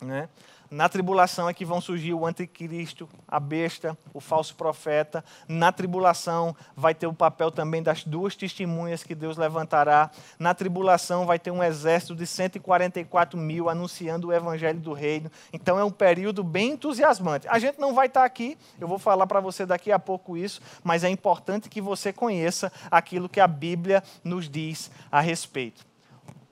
né? 0.00 0.28
Na 0.70 0.86
tribulação 0.86 1.48
é 1.48 1.54
que 1.54 1.64
vão 1.64 1.80
surgir 1.80 2.12
o 2.12 2.26
anticristo, 2.26 3.08
a 3.26 3.40
besta, 3.40 3.96
o 4.12 4.20
falso 4.20 4.54
profeta. 4.54 5.24
Na 5.48 5.72
tribulação 5.72 6.54
vai 6.76 6.94
ter 6.94 7.06
o 7.06 7.12
papel 7.14 7.50
também 7.50 7.82
das 7.82 8.04
duas 8.04 8.36
testemunhas 8.36 9.02
que 9.02 9.14
Deus 9.14 9.38
levantará. 9.38 10.10
Na 10.38 10.52
tribulação 10.52 11.24
vai 11.24 11.38
ter 11.38 11.50
um 11.50 11.62
exército 11.62 12.14
de 12.14 12.26
144 12.26 13.38
mil 13.38 13.70
anunciando 13.70 14.28
o 14.28 14.32
evangelho 14.32 14.78
do 14.78 14.92
reino. 14.92 15.30
Então 15.54 15.78
é 15.78 15.84
um 15.84 15.90
período 15.90 16.44
bem 16.44 16.72
entusiasmante. 16.72 17.48
A 17.48 17.58
gente 17.58 17.80
não 17.80 17.94
vai 17.94 18.06
estar 18.06 18.24
aqui, 18.24 18.58
eu 18.78 18.86
vou 18.86 18.98
falar 18.98 19.26
para 19.26 19.40
você 19.40 19.64
daqui 19.64 19.90
a 19.90 19.98
pouco 19.98 20.36
isso, 20.36 20.60
mas 20.84 21.02
é 21.02 21.08
importante 21.08 21.70
que 21.70 21.80
você 21.80 22.12
conheça 22.12 22.70
aquilo 22.90 23.28
que 23.28 23.40
a 23.40 23.46
Bíblia 23.46 24.02
nos 24.22 24.50
diz 24.50 24.90
a 25.10 25.20
respeito. 25.20 25.86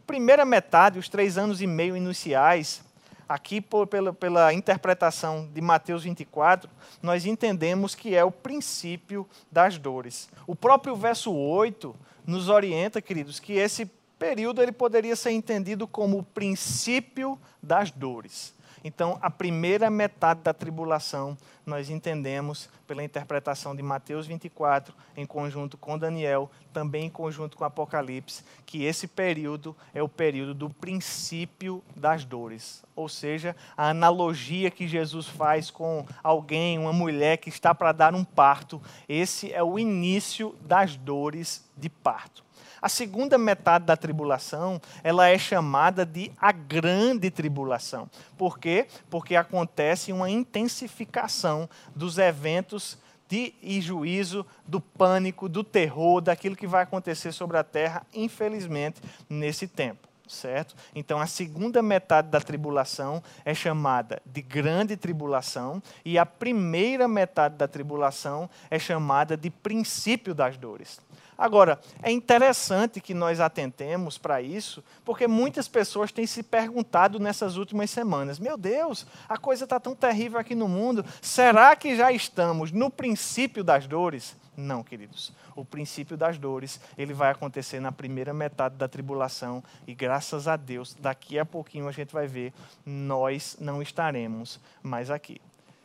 Primeira 0.06 0.44
metade, 0.44 0.98
os 0.98 1.08
três 1.08 1.36
anos 1.36 1.60
e 1.60 1.66
meio 1.66 1.96
iniciais, 1.96 2.85
aqui 3.28 3.60
por, 3.60 3.86
pela, 3.86 4.12
pela 4.12 4.52
interpretação 4.52 5.48
de 5.52 5.60
Mateus 5.60 6.04
24, 6.04 6.70
nós 7.02 7.26
entendemos 7.26 7.94
que 7.94 8.14
é 8.14 8.24
o 8.24 8.30
princípio 8.30 9.26
das 9.50 9.78
dores. 9.78 10.28
O 10.46 10.54
próprio 10.54 10.94
verso 10.96 11.32
8 11.32 11.94
nos 12.26 12.48
orienta, 12.48 13.00
queridos, 13.00 13.38
que 13.38 13.54
esse 13.54 13.86
período 14.18 14.62
ele 14.62 14.72
poderia 14.72 15.14
ser 15.14 15.30
entendido 15.30 15.86
como 15.86 16.18
o 16.18 16.22
princípio 16.22 17.38
das 17.62 17.90
dores. 17.90 18.54
Então, 18.86 19.18
a 19.20 19.28
primeira 19.28 19.90
metade 19.90 20.42
da 20.42 20.54
tribulação, 20.54 21.36
nós 21.66 21.90
entendemos 21.90 22.70
pela 22.86 23.02
interpretação 23.02 23.74
de 23.74 23.82
Mateus 23.82 24.28
24, 24.28 24.94
em 25.16 25.26
conjunto 25.26 25.76
com 25.76 25.98
Daniel, 25.98 26.48
também 26.72 27.06
em 27.06 27.10
conjunto 27.10 27.56
com 27.56 27.64
Apocalipse, 27.64 28.44
que 28.64 28.84
esse 28.84 29.08
período 29.08 29.74
é 29.92 30.00
o 30.00 30.08
período 30.08 30.54
do 30.54 30.70
princípio 30.70 31.82
das 31.96 32.24
dores. 32.24 32.84
Ou 32.94 33.08
seja, 33.08 33.56
a 33.76 33.88
analogia 33.88 34.70
que 34.70 34.86
Jesus 34.86 35.26
faz 35.26 35.68
com 35.68 36.06
alguém, 36.22 36.78
uma 36.78 36.92
mulher 36.92 37.38
que 37.38 37.48
está 37.48 37.74
para 37.74 37.90
dar 37.90 38.14
um 38.14 38.22
parto, 38.22 38.80
esse 39.08 39.52
é 39.52 39.64
o 39.64 39.80
início 39.80 40.54
das 40.60 40.94
dores 40.94 41.68
de 41.76 41.88
parto. 41.88 42.45
A 42.80 42.88
segunda 42.88 43.38
metade 43.38 43.84
da 43.84 43.96
tribulação, 43.96 44.80
ela 45.02 45.28
é 45.28 45.38
chamada 45.38 46.04
de 46.04 46.30
a 46.38 46.52
grande 46.52 47.30
tribulação. 47.30 48.08
Por 48.36 48.58
quê? 48.58 48.86
Porque 49.08 49.34
acontece 49.34 50.12
uma 50.12 50.30
intensificação 50.30 51.68
dos 51.94 52.18
eventos 52.18 52.98
de 53.28 53.54
e 53.60 53.80
juízo, 53.80 54.46
do 54.66 54.80
pânico, 54.80 55.48
do 55.48 55.64
terror, 55.64 56.20
daquilo 56.20 56.54
que 56.54 56.66
vai 56.66 56.82
acontecer 56.82 57.32
sobre 57.32 57.56
a 57.56 57.64
terra, 57.64 58.06
infelizmente, 58.14 59.00
nesse 59.28 59.66
tempo 59.66 60.06
certo? 60.28 60.74
Então 60.94 61.20
a 61.20 61.26
segunda 61.26 61.82
metade 61.82 62.28
da 62.28 62.40
tribulação 62.40 63.22
é 63.44 63.54
chamada 63.54 64.20
de 64.26 64.42
grande 64.42 64.96
tribulação 64.96 65.82
e 66.04 66.18
a 66.18 66.26
primeira 66.26 67.06
metade 67.06 67.56
da 67.56 67.68
tribulação 67.68 68.48
é 68.70 68.78
chamada 68.78 69.36
de 69.36 69.50
princípio 69.50 70.34
das 70.34 70.56
dores. 70.56 71.00
Agora, 71.38 71.78
é 72.02 72.10
interessante 72.10 73.00
que 73.00 73.12
nós 73.12 73.40
atentemos 73.40 74.16
para 74.16 74.40
isso, 74.40 74.82
porque 75.04 75.26
muitas 75.26 75.68
pessoas 75.68 76.10
têm 76.10 76.26
se 76.26 76.42
perguntado 76.42 77.18
nessas 77.18 77.56
últimas 77.56 77.90
semanas: 77.90 78.38
meu 78.38 78.56
Deus, 78.56 79.06
a 79.28 79.36
coisa 79.36 79.64
está 79.64 79.78
tão 79.78 79.94
terrível 79.94 80.38
aqui 80.40 80.54
no 80.54 80.68
mundo, 80.68 81.04
será 81.20 81.76
que 81.76 81.94
já 81.94 82.10
estamos 82.10 82.72
no 82.72 82.90
princípio 82.90 83.62
das 83.62 83.86
dores? 83.86 84.34
Não, 84.56 84.82
queridos. 84.82 85.32
O 85.54 85.64
princípio 85.64 86.16
das 86.16 86.38
dores, 86.38 86.80
ele 86.96 87.12
vai 87.12 87.30
acontecer 87.30 87.78
na 87.78 87.92
primeira 87.92 88.32
metade 88.32 88.76
da 88.76 88.88
tribulação 88.88 89.62
e 89.86 89.94
graças 89.94 90.48
a 90.48 90.56
Deus, 90.56 90.96
daqui 90.98 91.38
a 91.38 91.44
pouquinho 91.44 91.88
a 91.88 91.92
gente 91.92 92.12
vai 92.12 92.26
ver, 92.26 92.54
nós 92.84 93.56
não 93.60 93.82
estaremos 93.82 94.58
mais 94.82 95.10
aqui. 95.10 95.40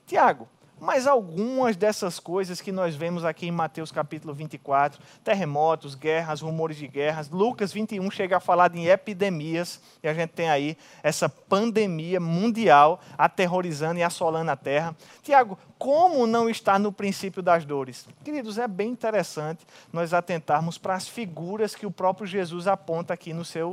Tiago, 0.07 0.47
mas 0.81 1.05
algumas 1.05 1.75
dessas 1.75 2.19
coisas 2.19 2.59
que 2.59 2.71
nós 2.71 2.95
vemos 2.95 3.23
aqui 3.23 3.45
em 3.45 3.51
Mateus 3.51 3.91
capítulo 3.91 4.33
24, 4.33 4.99
terremotos, 5.23 5.93
guerras, 5.93 6.41
rumores 6.41 6.75
de 6.75 6.87
guerras, 6.87 7.29
Lucas 7.29 7.71
21 7.71 8.09
chega 8.09 8.37
a 8.37 8.39
falar 8.39 8.67
de 8.67 8.87
epidemias, 8.87 9.79
e 10.01 10.07
a 10.07 10.13
gente 10.15 10.31
tem 10.31 10.49
aí 10.49 10.75
essa 11.03 11.29
pandemia 11.29 12.19
mundial 12.19 12.99
aterrorizando 13.15 13.99
e 13.99 14.03
assolando 14.03 14.49
a 14.49 14.55
terra. 14.55 14.97
Tiago, 15.21 15.55
como 15.77 16.25
não 16.25 16.49
está 16.49 16.79
no 16.79 16.91
princípio 16.91 17.43
das 17.43 17.63
dores? 17.63 18.07
Queridos, 18.23 18.57
é 18.57 18.67
bem 18.67 18.89
interessante 18.89 19.63
nós 19.93 20.15
atentarmos 20.15 20.79
para 20.79 20.95
as 20.95 21.07
figuras 21.07 21.75
que 21.75 21.85
o 21.85 21.91
próprio 21.91 22.25
Jesus 22.25 22.65
aponta 22.65 23.13
aqui 23.13 23.33
no 23.33 23.45
seu 23.45 23.69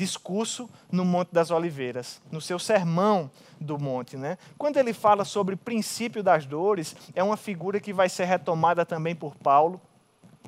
discurso 0.00 0.66
no 0.90 1.04
Monte 1.04 1.28
das 1.30 1.50
Oliveiras, 1.50 2.22
no 2.32 2.40
seu 2.40 2.58
sermão 2.58 3.30
do 3.60 3.78
monte. 3.78 4.16
Né? 4.16 4.38
Quando 4.56 4.78
ele 4.78 4.94
fala 4.94 5.26
sobre 5.26 5.54
o 5.54 5.58
princípio 5.58 6.22
das 6.22 6.46
dores, 6.46 6.96
é 7.14 7.22
uma 7.22 7.36
figura 7.36 7.78
que 7.78 7.92
vai 7.92 8.08
ser 8.08 8.24
retomada 8.24 8.86
também 8.86 9.14
por 9.14 9.36
Paulo. 9.36 9.78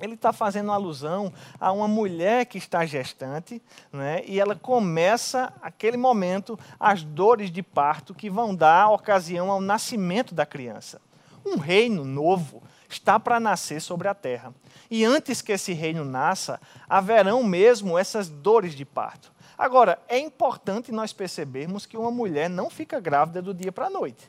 Ele 0.01 0.15
está 0.15 0.33
fazendo 0.33 0.73
alusão 0.73 1.31
a 1.61 1.71
uma 1.71 1.87
mulher 1.87 2.47
que 2.47 2.57
está 2.57 2.87
gestante, 2.87 3.61
né? 3.93 4.23
e 4.27 4.41
ela 4.41 4.57
começa, 4.57 5.53
aquele 5.61 5.99
momento, 5.99 6.59
as 6.81 7.05
dores 7.05 7.51
de 7.51 7.63
parto 7.63 8.15
que 8.15 8.31
vão 8.31 8.55
dar 8.55 8.89
ocasião 8.89 9.51
ao 9.51 9.61
nascimento 9.61 10.35
da 10.35 10.47
criança. 10.47 10.99
Um 11.45 11.59
reino 11.59 12.07
novo 12.07 12.63
está 12.89 13.21
para 13.21 13.39
nascer 13.39 13.83
sobre 13.83 14.09
a 14.09 14.15
terra. 14.15 14.55
E 14.91 15.05
antes 15.05 15.43
que 15.43 15.53
esse 15.53 15.73
reino 15.73 16.05
nasça, 16.05 16.61
haverão 16.89 17.43
mesmo 17.43 17.99
essas 17.99 18.29
dores 18.29 18.75
de 18.75 18.85
parto. 18.85 19.32
Agora, 19.63 19.97
é 20.09 20.19
importante 20.19 20.91
nós 20.91 21.13
percebermos 21.13 21.87
que 21.87 21.97
uma 21.97 22.11
mulher 22.11 22.51
não 22.51 22.69
fica 22.69 22.99
grávida 22.99 23.41
do 23.41 23.55
dia 23.55 23.71
para 23.71 23.87
a 23.87 23.91
noite. 23.91 24.29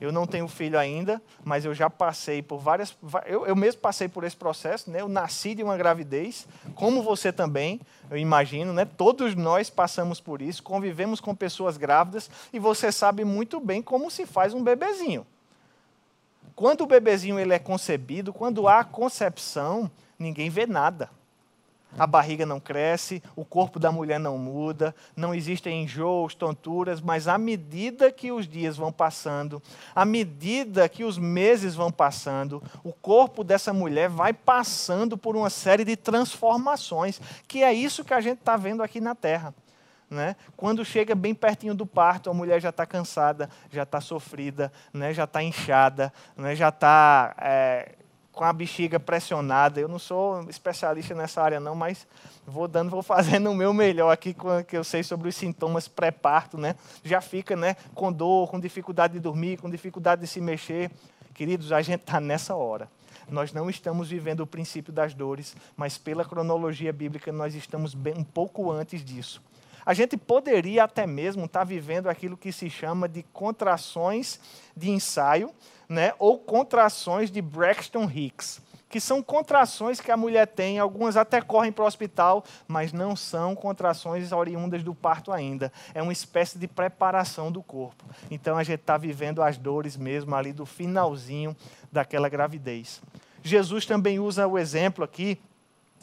Eu 0.00 0.10
não 0.10 0.26
tenho 0.26 0.48
filho 0.48 0.76
ainda, 0.76 1.22
mas 1.44 1.64
eu 1.64 1.72
já 1.72 1.88
passei 1.88 2.42
por 2.42 2.58
várias. 2.58 2.96
Eu, 3.26 3.46
eu, 3.46 3.54
mesmo 3.54 3.80
passei 3.80 4.08
por 4.08 4.24
esse 4.24 4.36
processo, 4.36 4.90
né? 4.90 5.02
Eu 5.02 5.08
nasci 5.08 5.54
de 5.54 5.62
uma 5.62 5.76
gravidez, 5.76 6.48
como 6.74 7.00
você 7.00 7.32
também, 7.32 7.80
eu 8.10 8.16
imagino, 8.16 8.72
né? 8.72 8.84
Todos 8.84 9.36
nós 9.36 9.70
passamos 9.70 10.20
por 10.20 10.42
isso, 10.42 10.64
convivemos 10.64 11.20
com 11.20 11.32
pessoas 11.32 11.76
grávidas 11.76 12.28
e 12.52 12.58
você 12.58 12.90
sabe 12.90 13.24
muito 13.24 13.60
bem 13.60 13.80
como 13.80 14.10
se 14.10 14.26
faz 14.26 14.52
um 14.52 14.64
bebezinho. 14.64 15.24
Quando 16.56 16.80
o 16.80 16.86
bebezinho 16.86 17.38
ele 17.38 17.54
é 17.54 17.58
concebido, 17.60 18.32
quando 18.32 18.66
há 18.66 18.82
concepção, 18.82 19.88
ninguém 20.18 20.50
vê 20.50 20.66
nada. 20.66 21.08
A 21.98 22.06
barriga 22.06 22.46
não 22.46 22.60
cresce, 22.60 23.22
o 23.34 23.44
corpo 23.44 23.78
da 23.78 23.90
mulher 23.90 24.18
não 24.20 24.38
muda, 24.38 24.94
não 25.16 25.34
existem 25.34 25.82
enjoos, 25.82 26.34
tonturas, 26.34 27.00
mas 27.00 27.26
à 27.26 27.36
medida 27.36 28.12
que 28.12 28.30
os 28.30 28.46
dias 28.46 28.76
vão 28.76 28.92
passando, 28.92 29.62
à 29.94 30.04
medida 30.04 30.88
que 30.88 31.04
os 31.04 31.18
meses 31.18 31.74
vão 31.74 31.90
passando, 31.90 32.62
o 32.84 32.92
corpo 32.92 33.42
dessa 33.42 33.72
mulher 33.72 34.08
vai 34.08 34.32
passando 34.32 35.18
por 35.18 35.36
uma 35.36 35.50
série 35.50 35.84
de 35.84 35.96
transformações, 35.96 37.20
que 37.48 37.62
é 37.62 37.72
isso 37.72 38.04
que 38.04 38.14
a 38.14 38.20
gente 38.20 38.38
está 38.38 38.56
vendo 38.56 38.82
aqui 38.82 39.00
na 39.00 39.14
Terra. 39.14 39.54
Né? 40.08 40.34
Quando 40.56 40.84
chega 40.84 41.14
bem 41.14 41.34
pertinho 41.34 41.72
do 41.72 41.86
parto, 41.86 42.28
a 42.28 42.34
mulher 42.34 42.60
já 42.60 42.70
está 42.70 42.84
cansada, 42.84 43.48
já 43.70 43.84
está 43.84 44.00
sofrida, 44.00 44.72
né? 44.92 45.14
já 45.14 45.22
está 45.22 45.40
inchada, 45.40 46.12
né? 46.36 46.56
já 46.56 46.68
está 46.68 47.32
é, 47.40 47.92
com 48.40 48.44
a 48.44 48.54
bexiga 48.54 48.98
pressionada. 48.98 49.78
Eu 49.82 49.86
não 49.86 49.98
sou 49.98 50.48
especialista 50.48 51.14
nessa 51.14 51.42
área 51.42 51.60
não, 51.60 51.74
mas 51.74 52.06
vou 52.46 52.66
dando, 52.66 52.88
vou 52.88 53.02
fazendo 53.04 53.50
o 53.50 53.54
meu 53.54 53.74
melhor 53.74 54.10
aqui 54.10 54.32
com 54.32 54.64
que 54.64 54.78
eu 54.78 54.82
sei 54.82 55.02
sobre 55.02 55.28
os 55.28 55.34
sintomas 55.36 55.86
pré-parto, 55.86 56.56
né? 56.56 56.74
Já 57.04 57.20
fica, 57.20 57.54
né, 57.54 57.76
com 57.94 58.10
dor, 58.10 58.50
com 58.50 58.58
dificuldade 58.58 59.12
de 59.12 59.20
dormir, 59.20 59.58
com 59.58 59.68
dificuldade 59.68 60.22
de 60.22 60.26
se 60.26 60.40
mexer. 60.40 60.90
Queridos, 61.34 61.70
a 61.70 61.82
gente 61.82 62.00
está 62.00 62.18
nessa 62.18 62.54
hora. 62.54 62.88
Nós 63.28 63.52
não 63.52 63.68
estamos 63.68 64.08
vivendo 64.08 64.40
o 64.40 64.46
princípio 64.46 64.90
das 64.90 65.12
dores, 65.12 65.54
mas 65.76 65.98
pela 65.98 66.24
cronologia 66.24 66.94
bíblica 66.94 67.30
nós 67.30 67.54
estamos 67.54 67.92
bem, 67.92 68.14
um 68.16 68.24
pouco 68.24 68.72
antes 68.72 69.04
disso. 69.04 69.42
A 69.84 69.92
gente 69.92 70.16
poderia 70.16 70.84
até 70.84 71.06
mesmo 71.06 71.44
estar 71.44 71.60
tá 71.60 71.64
vivendo 71.64 72.08
aquilo 72.08 72.38
que 72.38 72.52
se 72.52 72.70
chama 72.70 73.06
de 73.06 73.22
contrações 73.22 74.40
de 74.74 74.88
ensaio, 74.88 75.52
né, 75.90 76.14
ou 76.20 76.38
contrações 76.38 77.32
de 77.32 77.42
Braxton 77.42 78.08
Hicks, 78.08 78.62
que 78.88 79.00
são 79.00 79.20
contrações 79.20 80.00
que 80.00 80.12
a 80.12 80.16
mulher 80.16 80.46
tem, 80.46 80.78
algumas 80.78 81.16
até 81.16 81.40
correm 81.40 81.72
para 81.72 81.82
o 81.82 81.86
hospital, 81.86 82.44
mas 82.68 82.92
não 82.92 83.16
são 83.16 83.56
contrações 83.56 84.30
oriundas 84.30 84.84
do 84.84 84.94
parto 84.94 85.32
ainda. 85.32 85.72
É 85.92 86.00
uma 86.00 86.12
espécie 86.12 86.58
de 86.58 86.68
preparação 86.68 87.50
do 87.50 87.60
corpo. 87.60 88.04
Então 88.30 88.56
a 88.56 88.62
gente 88.62 88.80
está 88.80 88.96
vivendo 88.96 89.42
as 89.42 89.58
dores 89.58 89.96
mesmo 89.96 90.34
ali 90.36 90.52
do 90.52 90.64
finalzinho 90.64 91.56
daquela 91.90 92.28
gravidez. 92.28 93.02
Jesus 93.42 93.84
também 93.84 94.20
usa 94.20 94.46
o 94.46 94.58
exemplo 94.58 95.04
aqui 95.04 95.40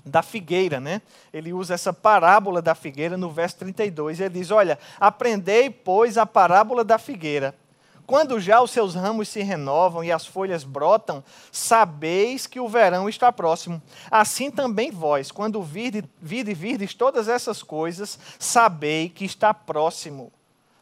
da 0.06 0.22
figueira, 0.22 0.80
né? 0.80 1.02
Ele 1.34 1.54
usa 1.54 1.74
essa 1.74 1.94
parábola 1.94 2.62
da 2.62 2.76
figueira 2.76 3.18
no 3.18 3.30
verso 3.30 3.58
32. 3.58 4.20
Ele 4.20 4.30
diz: 4.30 4.52
Olha, 4.52 4.80
aprendei, 5.00 5.70
pois, 5.70 6.18
a 6.18 6.26
parábola 6.26 6.84
da 6.84 6.98
figueira. 6.98 7.54
Quando 8.08 8.40
já 8.40 8.62
os 8.62 8.72
seus 8.72 8.96
ramos 8.96 9.28
se 9.28 9.44
renovam 9.44 10.02
e 10.02 10.14
as 10.14 10.26
folhas 10.26 10.64
brotam, 10.64 11.22
sabeis 11.52 12.48
que 12.48 12.58
o 12.58 12.70
verão 12.70 13.10
está 13.10 13.34
próximo. 13.34 13.82
Assim 14.10 14.50
também 14.50 14.90
vós, 14.90 15.30
quando 15.30 15.62
virdes, 15.62 16.94
todas 16.94 17.28
essas 17.28 17.62
coisas, 17.62 18.18
sabei 18.40 19.10
que 19.10 19.26
está 19.26 19.54
próximo. 19.54 20.32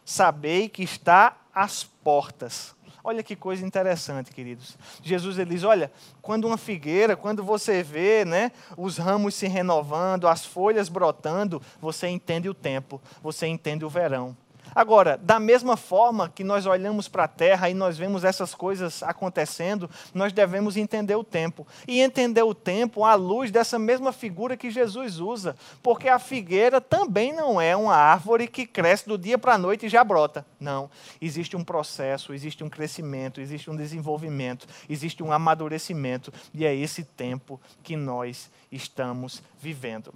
Sabei 0.06 0.70
que 0.70 0.84
está 0.84 1.36
às 1.52 1.84
portas. 1.84 2.76
Olha 3.04 3.24
que 3.24 3.36
coisa 3.36 3.66
interessante, 3.66 4.32
queridos. 4.32 4.78
Jesus 5.02 5.40
ele 5.40 5.56
diz: 5.56 5.64
olha, 5.64 5.92
quando 6.22 6.46
uma 6.46 6.58
figueira, 6.58 7.16
quando 7.16 7.44
você 7.44 7.82
vê 7.82 8.24
né, 8.24 8.52
os 8.78 9.00
ramos 9.00 9.34
se 9.34 9.48
renovando, 9.48 10.28
as 10.28 10.46
folhas 10.46 10.90
brotando, 10.90 11.60
você 11.82 12.08
entende 12.08 12.48
o 12.48 12.54
tempo, 12.54 13.02
você 13.24 13.48
entende 13.48 13.84
o 13.84 13.90
verão. 13.90 14.38
Agora, 14.76 15.18
da 15.18 15.40
mesma 15.40 15.78
forma 15.78 16.28
que 16.28 16.44
nós 16.44 16.66
olhamos 16.66 17.08
para 17.08 17.24
a 17.24 17.30
terra 17.30 17.70
e 17.70 17.74
nós 17.74 17.98
vemos 17.98 18.26
essas 18.26 18.54
coisas 18.54 19.02
acontecendo, 19.02 19.90
nós 20.14 20.34
devemos 20.34 20.76
entender 20.76 21.16
o 21.16 21.24
tempo. 21.24 21.66
E 21.88 22.02
entender 22.02 22.44
o 22.44 22.54
tempo 22.54 23.06
à 23.06 23.16
luz 23.16 23.50
dessa 23.50 23.80
mesma 23.80 24.12
figura 24.12 24.58
que 24.58 24.70
Jesus 24.70 25.18
usa. 25.18 25.56
Porque 25.82 26.10
a 26.10 26.20
figueira 26.20 26.82
também 26.82 27.32
não 27.32 27.62
é 27.62 27.74
uma 27.74 27.96
árvore 27.96 28.50
que 28.50 28.68
cresce 28.68 29.08
do 29.08 29.18
dia 29.18 29.38
para 29.38 29.54
a 29.54 29.58
noite 29.58 29.86
e 29.86 29.90
já 29.90 30.04
brota. 30.04 30.46
Não. 30.60 30.90
Existe 31.22 31.56
um 31.56 31.64
processo, 31.64 32.34
existe 32.34 32.62
um 32.62 32.70
crescimento, 32.70 33.40
existe 33.40 33.72
um 33.72 33.76
desenvolvimento, 33.78 34.68
existe 34.90 35.24
um 35.24 35.32
amadurecimento. 35.32 36.34
E 36.54 36.66
é 36.66 36.76
esse 36.76 37.06
tempo 37.06 37.62
que 37.82 37.96
nós 37.96 38.52
estamos 38.70 39.42
vivendo. 39.58 40.14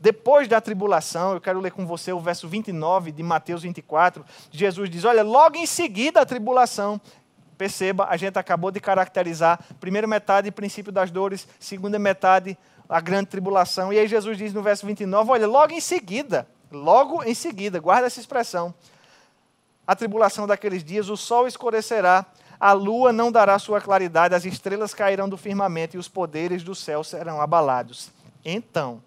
Depois 0.00 0.48
da 0.48 0.62
tribulação, 0.62 1.34
eu 1.34 1.40
quero 1.40 1.60
ler 1.60 1.72
com 1.72 1.86
você 1.86 2.10
o 2.10 2.18
verso 2.18 2.48
29 2.48 3.12
de 3.12 3.22
Mateus 3.22 3.62
24. 3.62 4.24
Jesus 4.50 4.88
diz: 4.88 5.04
Olha, 5.04 5.22
logo 5.22 5.56
em 5.56 5.66
seguida 5.66 6.22
a 6.22 6.26
tribulação. 6.26 6.98
Perceba, 7.58 8.06
a 8.08 8.16
gente 8.16 8.38
acabou 8.38 8.70
de 8.70 8.80
caracterizar 8.80 9.62
primeira 9.78 10.06
metade, 10.06 10.50
princípio 10.50 10.90
das 10.90 11.10
dores, 11.10 11.46
segunda 11.58 11.98
metade, 11.98 12.56
a 12.88 12.98
grande 13.02 13.26
tribulação. 13.26 13.92
E 13.92 13.98
aí 13.98 14.08
Jesus 14.08 14.38
diz 14.38 14.54
no 14.54 14.62
verso 14.62 14.86
29, 14.86 15.30
olha, 15.30 15.46
logo 15.46 15.74
em 15.74 15.80
seguida, 15.80 16.48
logo 16.72 17.22
em 17.22 17.34
seguida, 17.34 17.78
guarda 17.78 18.06
essa 18.06 18.18
expressão. 18.18 18.72
A 19.86 19.94
tribulação 19.94 20.46
daqueles 20.46 20.82
dias, 20.82 21.10
o 21.10 21.18
sol 21.18 21.46
escurecerá, 21.46 22.24
a 22.58 22.72
lua 22.72 23.12
não 23.12 23.30
dará 23.30 23.58
sua 23.58 23.78
claridade, 23.78 24.34
as 24.34 24.46
estrelas 24.46 24.94
cairão 24.94 25.28
do 25.28 25.36
firmamento 25.36 25.96
e 25.96 25.98
os 25.98 26.08
poderes 26.08 26.62
do 26.62 26.74
céu 26.74 27.04
serão 27.04 27.42
abalados. 27.42 28.10
Então, 28.42 29.02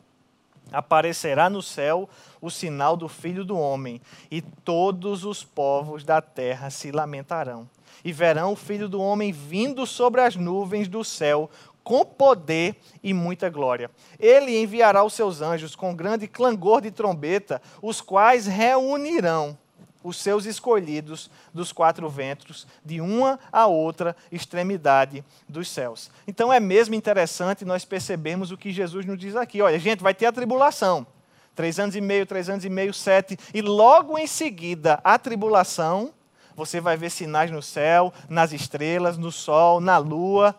aparecerá 0.74 1.50
no 1.50 1.62
céu 1.62 2.10
o 2.42 2.50
sinal 2.50 2.98
do 2.98 3.08
Filho 3.08 3.46
do 3.46 3.58
Homem, 3.58 4.02
e 4.30 4.42
todos 4.42 5.24
os 5.24 5.44
povos 5.44 6.04
da 6.04 6.22
terra 6.22 6.70
se 6.70 6.92
lamentarão. 6.92 7.70
E 8.04 8.12
verão 8.12 8.52
o 8.52 8.58
Filho 8.58 8.90
do 8.90 9.00
Homem 9.00 9.32
vindo 9.32 9.86
sobre 9.86 10.20
as 10.20 10.36
nuvens 10.36 10.90
do 10.90 11.04
céu, 11.04 11.50
com 11.84 12.04
poder 12.04 12.76
e 13.02 13.14
muita 13.14 13.50
glória. 13.50 13.92
Ele 14.20 14.62
enviará 14.62 15.04
os 15.04 15.14
seus 15.14 15.42
anjos 15.42 15.76
com 15.76 15.96
grande 15.96 16.28
clangor 16.28 16.82
de 16.82 16.92
trombeta, 16.92 17.62
os 17.82 18.02
quais 18.02 18.48
reunirão 18.48 19.58
os 20.04 20.18
seus 20.18 20.46
escolhidos 20.46 21.30
dos 21.54 21.72
quatro 21.72 22.10
ventos, 22.10 22.68
de 22.84 23.00
uma 23.00 23.40
a 23.52 23.66
outra 23.66 24.16
extremidade 24.32 25.24
dos 25.48 25.70
céus. 25.70 26.12
Então 26.28 26.52
é 26.52 26.60
mesmo 26.60 26.96
interessante 26.96 27.66
nós 27.66 27.86
percebermos 27.86 28.52
o 28.52 28.58
que 28.58 28.72
Jesus 28.72 29.06
nos 29.06 29.18
diz 29.18 29.36
aqui. 29.36 29.62
Olha, 29.62 29.80
gente, 29.80 30.04
vai 30.04 30.14
ter 30.14 30.26
a 30.26 30.32
tribulação. 30.32 31.08
Três 31.56 31.80
anos 31.80 31.96
e 31.96 32.02
meio, 32.02 32.26
três 32.26 32.50
anos 32.50 32.66
e 32.66 32.70
meio, 32.70 32.94
sete. 32.94 33.38
E 33.54 33.62
logo 33.62 34.18
em 34.18 34.26
seguida, 34.26 35.00
a 35.04 35.20
tribulação, 35.20 36.12
você 36.56 36.82
vai 36.82 36.98
ver 36.98 37.12
sinais 37.12 37.52
no 37.52 37.62
céu, 37.62 38.12
nas 38.28 38.52
estrelas, 38.52 39.18
no 39.18 39.32
sol, 39.32 39.80
na 39.80 39.98
lua. 39.98 40.56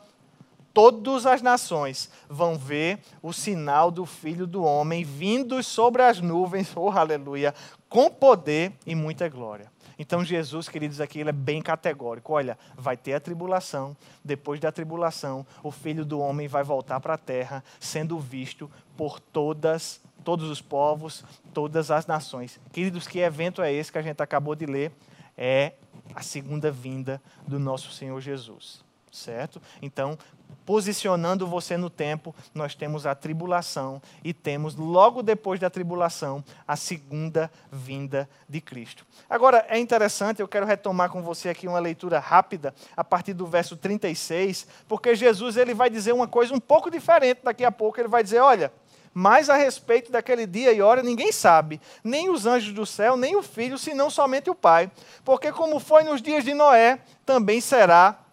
Todas 0.72 1.24
as 1.24 1.40
nações 1.40 2.10
vão 2.28 2.58
ver 2.58 2.98
o 3.22 3.32
sinal 3.32 3.92
do 3.92 4.04
Filho 4.04 4.46
do 4.46 4.64
Homem 4.64 5.04
vindo 5.04 5.62
sobre 5.62 6.02
as 6.02 6.20
nuvens, 6.20 6.72
oh 6.74 6.90
aleluia, 6.90 7.54
com 7.94 8.10
poder 8.10 8.72
e 8.84 8.92
muita 8.92 9.28
glória. 9.28 9.70
Então 9.96 10.24
Jesus, 10.24 10.68
queridos, 10.68 11.00
aqui 11.00 11.20
ele 11.20 11.28
é 11.28 11.32
bem 11.32 11.62
categórico. 11.62 12.32
Olha, 12.32 12.58
vai 12.76 12.96
ter 12.96 13.12
a 13.12 13.20
tribulação, 13.20 13.96
depois 14.24 14.58
da 14.58 14.72
tribulação, 14.72 15.46
o 15.62 15.70
Filho 15.70 16.04
do 16.04 16.18
homem 16.18 16.48
vai 16.48 16.64
voltar 16.64 16.98
para 16.98 17.14
a 17.14 17.16
terra, 17.16 17.62
sendo 17.78 18.18
visto 18.18 18.68
por 18.96 19.20
todas 19.20 20.02
todos 20.24 20.50
os 20.50 20.60
povos, 20.60 21.22
todas 21.52 21.92
as 21.92 22.04
nações. 22.04 22.58
Queridos, 22.72 23.06
que 23.06 23.20
evento 23.20 23.62
é 23.62 23.72
esse 23.72 23.92
que 23.92 23.98
a 23.98 24.02
gente 24.02 24.20
acabou 24.20 24.56
de 24.56 24.66
ler? 24.66 24.90
É 25.36 25.74
a 26.16 26.22
segunda 26.22 26.72
vinda 26.72 27.22
do 27.46 27.60
nosso 27.60 27.92
Senhor 27.92 28.20
Jesus 28.20 28.82
certo? 29.14 29.60
Então, 29.80 30.18
posicionando 30.66 31.46
você 31.46 31.76
no 31.76 31.90
tempo, 31.90 32.34
nós 32.54 32.74
temos 32.74 33.06
a 33.06 33.14
tribulação 33.14 34.00
e 34.22 34.32
temos 34.32 34.74
logo 34.74 35.22
depois 35.22 35.60
da 35.60 35.70
tribulação 35.70 36.42
a 36.66 36.76
segunda 36.76 37.50
vinda 37.70 38.28
de 38.48 38.60
Cristo. 38.60 39.06
Agora, 39.28 39.64
é 39.68 39.78
interessante, 39.78 40.40
eu 40.40 40.48
quero 40.48 40.66
retomar 40.66 41.10
com 41.10 41.22
você 41.22 41.48
aqui 41.48 41.68
uma 41.68 41.78
leitura 41.78 42.18
rápida 42.18 42.74
a 42.96 43.04
partir 43.04 43.34
do 43.34 43.46
verso 43.46 43.76
36, 43.76 44.66
porque 44.88 45.14
Jesus 45.14 45.56
ele 45.56 45.74
vai 45.74 45.90
dizer 45.90 46.12
uma 46.12 46.28
coisa 46.28 46.54
um 46.54 46.60
pouco 46.60 46.90
diferente 46.90 47.40
daqui 47.44 47.64
a 47.64 47.72
pouco, 47.72 48.00
ele 48.00 48.08
vai 48.08 48.22
dizer, 48.22 48.40
olha, 48.40 48.72
mas 49.12 49.48
a 49.48 49.54
respeito 49.54 50.10
daquele 50.10 50.44
dia 50.44 50.72
e 50.72 50.82
hora 50.82 51.00
ninguém 51.00 51.30
sabe, 51.30 51.80
nem 52.02 52.28
os 52.28 52.46
anjos 52.46 52.72
do 52.72 52.84
céu, 52.84 53.16
nem 53.16 53.36
o 53.36 53.42
filho, 53.42 53.78
senão 53.78 54.10
somente 54.10 54.50
o 54.50 54.54
Pai. 54.56 54.90
Porque 55.24 55.52
como 55.52 55.78
foi 55.78 56.02
nos 56.02 56.20
dias 56.20 56.42
de 56.42 56.52
Noé, 56.52 56.98
também 57.24 57.60
será 57.60 58.23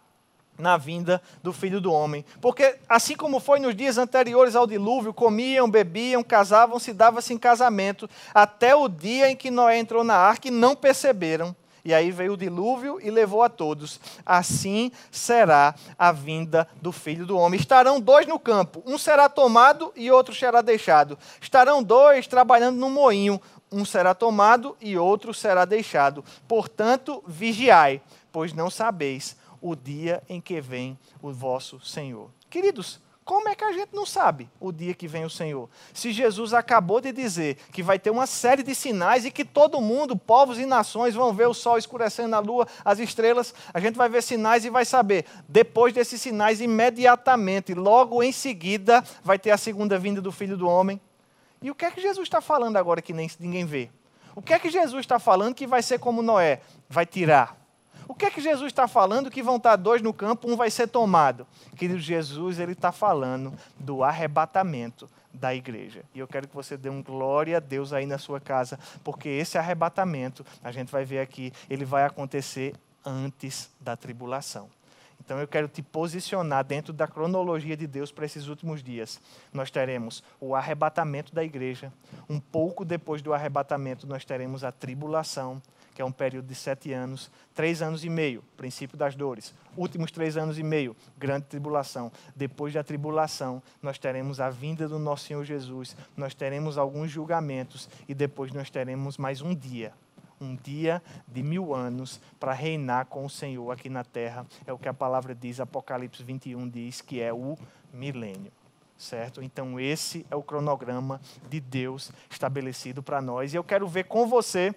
na 0.58 0.78
vinda 0.78 1.22
do 1.42 1.52
Filho 1.52 1.82
do 1.82 1.92
Homem. 1.92 2.26
Porque, 2.40 2.78
assim 2.88 3.16
como 3.16 3.40
foi 3.40 3.60
nos 3.60 3.76
dias 3.76 3.98
anteriores 3.98 4.56
ao 4.56 4.68
dilúvio, 4.68 5.14
comiam, 5.14 5.70
bebiam, 5.70 6.24
casavam, 6.24 6.80
se 6.80 6.94
davam-se 6.94 7.34
em 7.34 7.38
casamento, 7.38 8.10
até 8.34 8.76
o 8.76 8.88
dia 8.88 9.30
em 9.30 9.36
que 9.36 9.52
Noé 9.52 9.80
entrou 9.80 10.04
na 10.04 10.16
arca 10.16 10.48
e 10.48 10.52
não 10.52 10.76
perceberam. 10.76 11.56
E 11.84 11.94
aí 11.94 12.12
veio 12.12 12.34
o 12.34 12.38
dilúvio 12.38 13.00
e 13.02 13.10
levou 13.10 13.42
a 13.42 13.50
todos. 13.50 14.00
Assim 14.26 14.92
será 15.10 15.74
a 15.98 16.12
vinda 16.12 16.68
do 16.80 16.92
Filho 16.92 17.26
do 17.26 17.38
Homem. 17.38 17.60
Estarão 17.60 18.00
dois 18.00 18.28
no 18.28 18.38
campo, 18.38 18.84
um 18.86 18.98
será 18.98 19.28
tomado 19.28 19.92
e 19.96 20.12
outro 20.12 20.34
será 20.34 20.62
deixado. 20.62 21.18
Estarão 21.42 21.82
dois 21.82 22.28
trabalhando 22.28 22.78
no 22.78 22.90
moinho, 22.90 23.42
um 23.72 23.84
será 23.84 24.14
tomado 24.14 24.78
e 24.80 24.96
outro 24.98 25.34
será 25.34 25.66
deixado. 25.66 26.24
Portanto, 26.48 27.24
vigiai, 27.26 28.00
pois 28.32 28.54
não 28.54 28.70
sabeis 28.70 29.36
o 29.62 29.76
dia 29.76 30.24
em 30.28 30.42
que 30.42 30.60
vem 30.60 30.98
o 31.22 31.32
vosso 31.32 31.80
Senhor. 31.80 32.30
Queridos, 32.50 33.00
como 33.24 33.48
é 33.48 33.56
que 33.56 33.64
a 33.64 33.72
gente 33.72 33.94
não 33.94 34.06
sabe 34.06 34.50
o 34.60 34.72
dia 34.72 34.94
que 34.96 35.08
vem 35.08 35.24
o 35.24 35.30
Senhor? 35.30 35.70
Se 35.94 36.12
Jesus 36.12 36.54
acabou 36.54 37.00
de 37.00 37.14
dizer 37.14 37.56
que 37.72 37.84
vai 37.84 38.00
ter 38.00 38.10
uma 38.10 38.26
série 38.26 38.64
de 38.64 38.74
sinais 38.74 39.24
e 39.24 39.32
que 39.32 39.46
todo 39.46 39.80
mundo, 39.80 40.18
povos 40.18 40.58
e 40.58 40.66
nações, 40.66 41.14
vão 41.14 41.32
ver 41.32 41.48
o 41.48 41.54
sol 41.54 41.78
escurecendo 41.78 42.36
a 42.36 42.40
lua, 42.40 42.68
as 42.84 43.00
estrelas, 43.00 43.54
a 43.74 43.80
gente 43.80 43.96
vai 43.96 44.10
ver 44.10 44.24
sinais 44.24 44.66
e 44.66 44.70
vai 44.70 44.84
saber. 44.84 45.26
Depois 45.48 45.94
desses 45.94 46.20
sinais, 46.20 46.60
imediatamente, 46.60 47.76
logo 47.76 48.24
em 48.24 48.32
seguida, 48.32 49.04
vai 49.24 49.38
ter 49.38 49.52
a 49.52 49.58
segunda 49.58 50.00
vinda 50.00 50.20
do 50.20 50.32
Filho 50.32 50.58
do 50.58 50.68
Homem. 50.68 51.00
E 51.62 51.70
o 51.70 51.76
que 51.76 51.86
é 51.86 51.92
que 51.92 52.02
Jesus 52.02 52.26
está 52.26 52.42
falando 52.42 52.78
agora 52.78 53.04
que 53.04 53.14
nem, 53.14 53.30
ninguém 53.40 53.66
vê? 53.66 53.90
O 54.36 54.42
que 54.42 54.52
é 54.52 54.58
que 54.58 54.70
Jesus 54.70 55.02
está 55.02 55.20
falando 55.20 55.54
que 55.54 55.68
vai 55.68 55.84
ser 55.84 56.00
como 56.00 56.24
Noé? 56.24 56.62
Vai 56.90 57.06
tirar 57.06 57.61
o 58.12 58.14
que 58.14 58.26
é 58.26 58.30
que 58.30 58.42
Jesus 58.42 58.68
está 58.68 58.90
falando 58.90 59.32
que 59.32 59.42
vão 59.42 59.56
estar 59.56 59.78
dois 59.78 60.02
no 60.02 60.14
campo, 60.14 60.52
um 60.52 60.58
vai 60.58 60.70
ser 60.70 60.86
tomado? 60.86 61.48
Querido 61.78 61.98
Jesus, 61.98 62.60
ele 62.60 62.74
está 62.74 62.92
falando 62.92 63.54
do 63.80 64.04
arrebatamento 64.04 65.10
da 65.34 65.56
igreja. 65.56 66.04
E 66.14 66.20
eu 66.20 66.28
quero 66.28 66.46
que 66.46 66.54
você 66.54 66.76
dê 66.76 66.90
um 66.90 67.02
glória 67.02 67.56
a 67.56 67.60
Deus 67.62 67.94
aí 67.94 68.06
na 68.06 68.18
sua 68.18 68.42
casa, 68.42 68.78
porque 69.02 69.30
esse 69.30 69.58
arrebatamento, 69.58 70.46
a 70.62 70.74
gente 70.74 70.92
vai 70.92 71.06
ver 71.06 71.20
aqui, 71.20 71.54
ele 71.70 71.86
vai 71.86 72.04
acontecer 72.04 72.76
antes 73.06 73.72
da 73.80 73.96
tribulação. 73.96 74.70
Então 75.24 75.40
eu 75.40 75.48
quero 75.48 75.70
te 75.70 75.82
posicionar 75.82 76.66
dentro 76.66 76.92
da 76.92 77.08
cronologia 77.08 77.78
de 77.78 77.88
Deus 77.88 78.12
para 78.12 78.26
esses 78.26 78.48
últimos 78.48 78.84
dias. 78.84 79.22
Nós 79.54 79.72
teremos 79.72 80.22
o 80.38 80.54
arrebatamento 80.54 81.34
da 81.34 81.46
igreja. 81.46 81.94
Um 82.30 82.42
pouco 82.42 82.84
depois 82.84 83.22
do 83.22 83.34
arrebatamento, 83.34 84.06
nós 84.06 84.26
teremos 84.26 84.66
a 84.66 84.72
tribulação 84.72 85.62
que 86.02 86.04
é 86.04 86.06
um 86.08 86.12
período 86.12 86.48
de 86.48 86.56
sete 86.56 86.92
anos, 86.92 87.30
três 87.54 87.80
anos 87.80 88.04
e 88.04 88.10
meio, 88.10 88.44
princípio 88.58 88.98
das 88.98 89.14
dores. 89.14 89.54
Últimos 89.78 90.12
três 90.12 90.36
anos 90.36 90.58
e 90.58 90.64
meio, 90.64 90.96
grande 91.16 91.46
tribulação. 91.46 92.12
Depois 92.36 92.74
da 92.74 92.84
tribulação, 92.84 93.62
nós 93.84 94.00
teremos 94.00 94.40
a 94.40 94.50
vinda 94.50 94.88
do 94.88 94.98
nosso 94.98 95.28
Senhor 95.28 95.46
Jesus, 95.46 95.96
nós 96.18 96.34
teremos 96.34 96.76
alguns 96.76 97.12
julgamentos 97.12 97.88
e 98.10 98.16
depois 98.16 98.52
nós 98.52 98.72
teremos 98.72 99.20
mais 99.20 99.44
um 99.44 99.54
dia. 99.54 99.94
Um 100.40 100.56
dia 100.56 101.04
de 101.28 101.44
mil 101.44 101.72
anos 101.72 102.20
para 102.40 102.52
reinar 102.52 103.06
com 103.06 103.24
o 103.24 103.30
Senhor 103.30 103.70
aqui 103.70 103.88
na 103.88 104.04
terra. 104.04 104.44
É 104.66 104.74
o 104.74 104.80
que 104.80 104.90
a 104.90 104.94
palavra 104.96 105.36
diz, 105.36 105.60
Apocalipse 105.60 106.24
21 106.24 106.68
diz, 106.68 107.00
que 107.00 107.22
é 107.22 107.32
o 107.32 107.56
milênio. 107.94 108.52
Certo? 108.98 109.44
Então, 109.44 109.80
esse 109.80 110.26
é 110.32 110.36
o 110.36 110.42
cronograma 110.42 111.22
de 111.48 111.60
Deus 111.60 112.12
estabelecido 112.28 113.04
para 113.04 113.22
nós. 113.22 113.54
E 113.54 113.56
eu 113.56 113.64
quero 113.64 113.88
ver 113.88 114.06
com 114.06 114.26
você, 114.28 114.74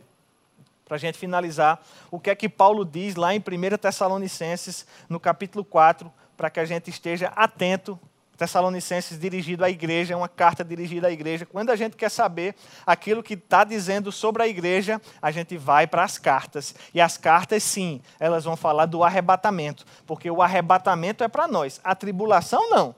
para 0.84 0.96
a 0.96 0.98
gente 0.98 1.18
finalizar, 1.18 1.80
o 2.10 2.20
que 2.20 2.30
é 2.30 2.34
que 2.34 2.48
Paulo 2.48 2.84
diz 2.84 3.14
lá 3.14 3.34
em 3.34 3.38
1 3.38 3.78
Tessalonicenses, 3.78 4.86
no 5.08 5.18
capítulo 5.18 5.64
4, 5.64 6.12
para 6.36 6.50
que 6.50 6.60
a 6.60 6.64
gente 6.64 6.90
esteja 6.90 7.28
atento 7.28 7.98
Tessalonicenses 8.36 9.18
dirigido 9.18 9.64
à 9.64 9.70
igreja, 9.70 10.14
é 10.14 10.16
uma 10.16 10.28
carta 10.28 10.64
dirigida 10.64 11.06
à 11.06 11.10
igreja. 11.10 11.46
Quando 11.46 11.70
a 11.70 11.76
gente 11.76 11.96
quer 11.96 12.10
saber 12.10 12.54
aquilo 12.84 13.22
que 13.22 13.34
está 13.34 13.62
dizendo 13.62 14.10
sobre 14.10 14.42
a 14.42 14.48
igreja, 14.48 15.00
a 15.22 15.30
gente 15.30 15.56
vai 15.56 15.86
para 15.86 16.02
as 16.02 16.18
cartas. 16.18 16.74
E 16.92 17.00
as 17.00 17.16
cartas, 17.16 17.62
sim, 17.62 18.00
elas 18.18 18.44
vão 18.44 18.56
falar 18.56 18.86
do 18.86 19.04
arrebatamento, 19.04 19.84
porque 20.06 20.30
o 20.30 20.42
arrebatamento 20.42 21.22
é 21.22 21.28
para 21.28 21.46
nós, 21.46 21.80
a 21.84 21.94
tribulação 21.94 22.70
não 22.70 22.94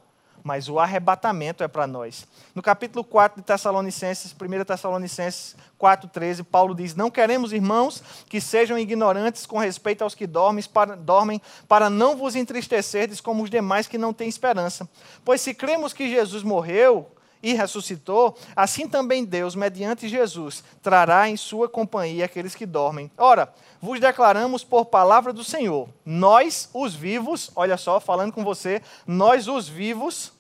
mas 0.47 0.69
o 0.69 0.79
arrebatamento 0.79 1.65
é 1.65 1.69
para 1.69 1.89
nós. 1.89 2.25
No 2.55 2.63
capítulo 2.63 3.03
4 3.03 3.41
de 3.41 3.45
Tessalonicenses, 3.45 4.33
1 4.33 4.65
Tessalonicenses 4.65 5.57
4,13, 5.77 6.45
Paulo 6.45 6.73
diz: 6.73 6.95
Não 6.95 7.11
queremos, 7.11 7.53
irmãos, 7.53 8.01
que 8.29 8.41
sejam 8.41 8.79
ignorantes 8.79 9.45
com 9.45 9.59
respeito 9.59 10.05
aos 10.05 10.15
que 10.15 10.25
dormem 10.25 10.63
para, 10.73 10.95
dormem, 10.95 11.43
para 11.67 11.91
não 11.91 12.17
vos 12.17 12.37
entristecerdes 12.37 13.21
como 13.21 13.43
os 13.43 13.51
demais 13.51 13.89
que 13.89 13.99
não 13.99 14.13
têm 14.13 14.29
esperança. 14.29 14.89
Pois 15.25 15.41
se 15.41 15.53
cremos 15.53 15.93
que 15.93 16.09
Jesus 16.09 16.45
morreu, 16.45 17.11
e 17.43 17.53
ressuscitou, 17.53 18.37
assim 18.57 18.89
também 18.89 19.25
Deus, 19.25 19.55
mediante 19.55 20.09
Jesus, 20.09 20.65
trará 20.83 21.29
em 21.29 21.37
sua 21.37 21.69
companhia 21.69 22.25
aqueles 22.25 22.55
que 22.55 22.67
dormem. 22.67 23.11
Ora, 23.17 23.53
vos 23.81 24.01
declaramos 24.01 24.65
por 24.65 24.87
palavra 24.87 25.33
do 25.33 25.45
Senhor, 25.45 25.89
nós, 26.05 26.69
os 26.75 26.95
vivos, 26.95 27.51
olha 27.55 27.77
só, 27.77 28.01
falando 28.01 28.33
com 28.33 28.43
você, 28.43 28.83
nós, 29.07 29.47
os 29.47 29.69
vivos, 29.69 30.33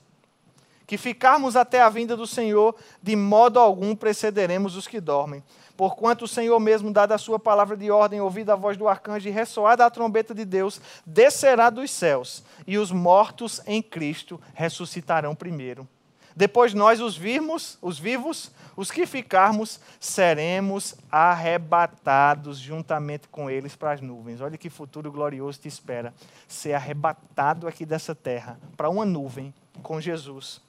que 0.87 0.97
ficarmos 0.97 1.57
até 1.57 1.81
a 1.81 1.89
vinda 1.89 2.17
do 2.17 2.27
Senhor, 2.27 2.75
de 3.03 3.17
modo 3.17 3.59
algum 3.59 3.95
precederemos 3.97 4.77
os 4.77 4.87
que 4.87 5.01
dormem. 5.01 5.43
Porquanto 5.77 6.25
o 6.25 6.29
Senhor 6.29 6.59
mesmo, 6.59 6.91
dada 6.91 7.15
a 7.15 7.19
sua 7.19 7.39
palavra 7.39 7.77
de 7.77 7.91
ordem, 7.91 8.21
ouvida 8.21 8.55
a 8.55 8.57
voz 8.57 8.77
do 8.77 8.89
arcanjo 8.89 9.29
e 9.29 9.33
ressoada 9.33 9.85
a 9.85 9.91
trombeta 9.91 10.35
de 10.35 10.45
Deus, 10.45 10.81
descerá 11.05 11.69
dos 11.69 11.91
céus, 11.91 12.43
e 12.67 12.79
os 12.79 12.91
mortos 12.91 13.61
em 13.67 13.83
Cristo 13.83 14.41
ressuscitarão 14.55 15.35
primeiro. 15.35 15.87
Depois 16.35 16.75
nós 16.75 17.01
os 17.01 17.17
virmos, 17.17 17.79
os 17.81 17.99
vivos, 17.99 18.51
os 18.77 18.91
que 18.91 19.07
ficarmos, 19.07 19.81
seremos 19.99 20.95
arrebatados 21.11 22.59
juntamente 22.59 23.27
com 23.29 23.49
eles 23.49 23.75
para 23.75 23.93
as 23.93 24.03
nuvens. 24.03 24.43
Olha 24.43 24.59
que 24.59 24.69
futuro 24.69 25.11
glorioso 25.11 25.59
te 25.59 25.69
espera. 25.69 26.13
Ser 26.47 26.75
arrebatado 26.75 27.67
aqui 27.67 27.87
dessa 27.87 28.15
terra 28.15 28.59
para 28.77 28.91
uma 28.91 29.07
nuvem 29.07 29.53
com 29.83 29.99
Jesus 29.99 30.66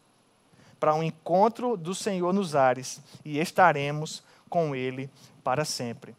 para 0.80 0.94
um 0.94 1.04
encontro 1.04 1.76
do 1.76 1.94
Senhor 1.94 2.34
nos 2.34 2.56
ares 2.56 3.02
e 3.24 3.40
estaremos 3.40 4.24
com 4.50 4.76
Ele 4.76 5.10
para 5.44 5.66
sempre. 5.66 6.16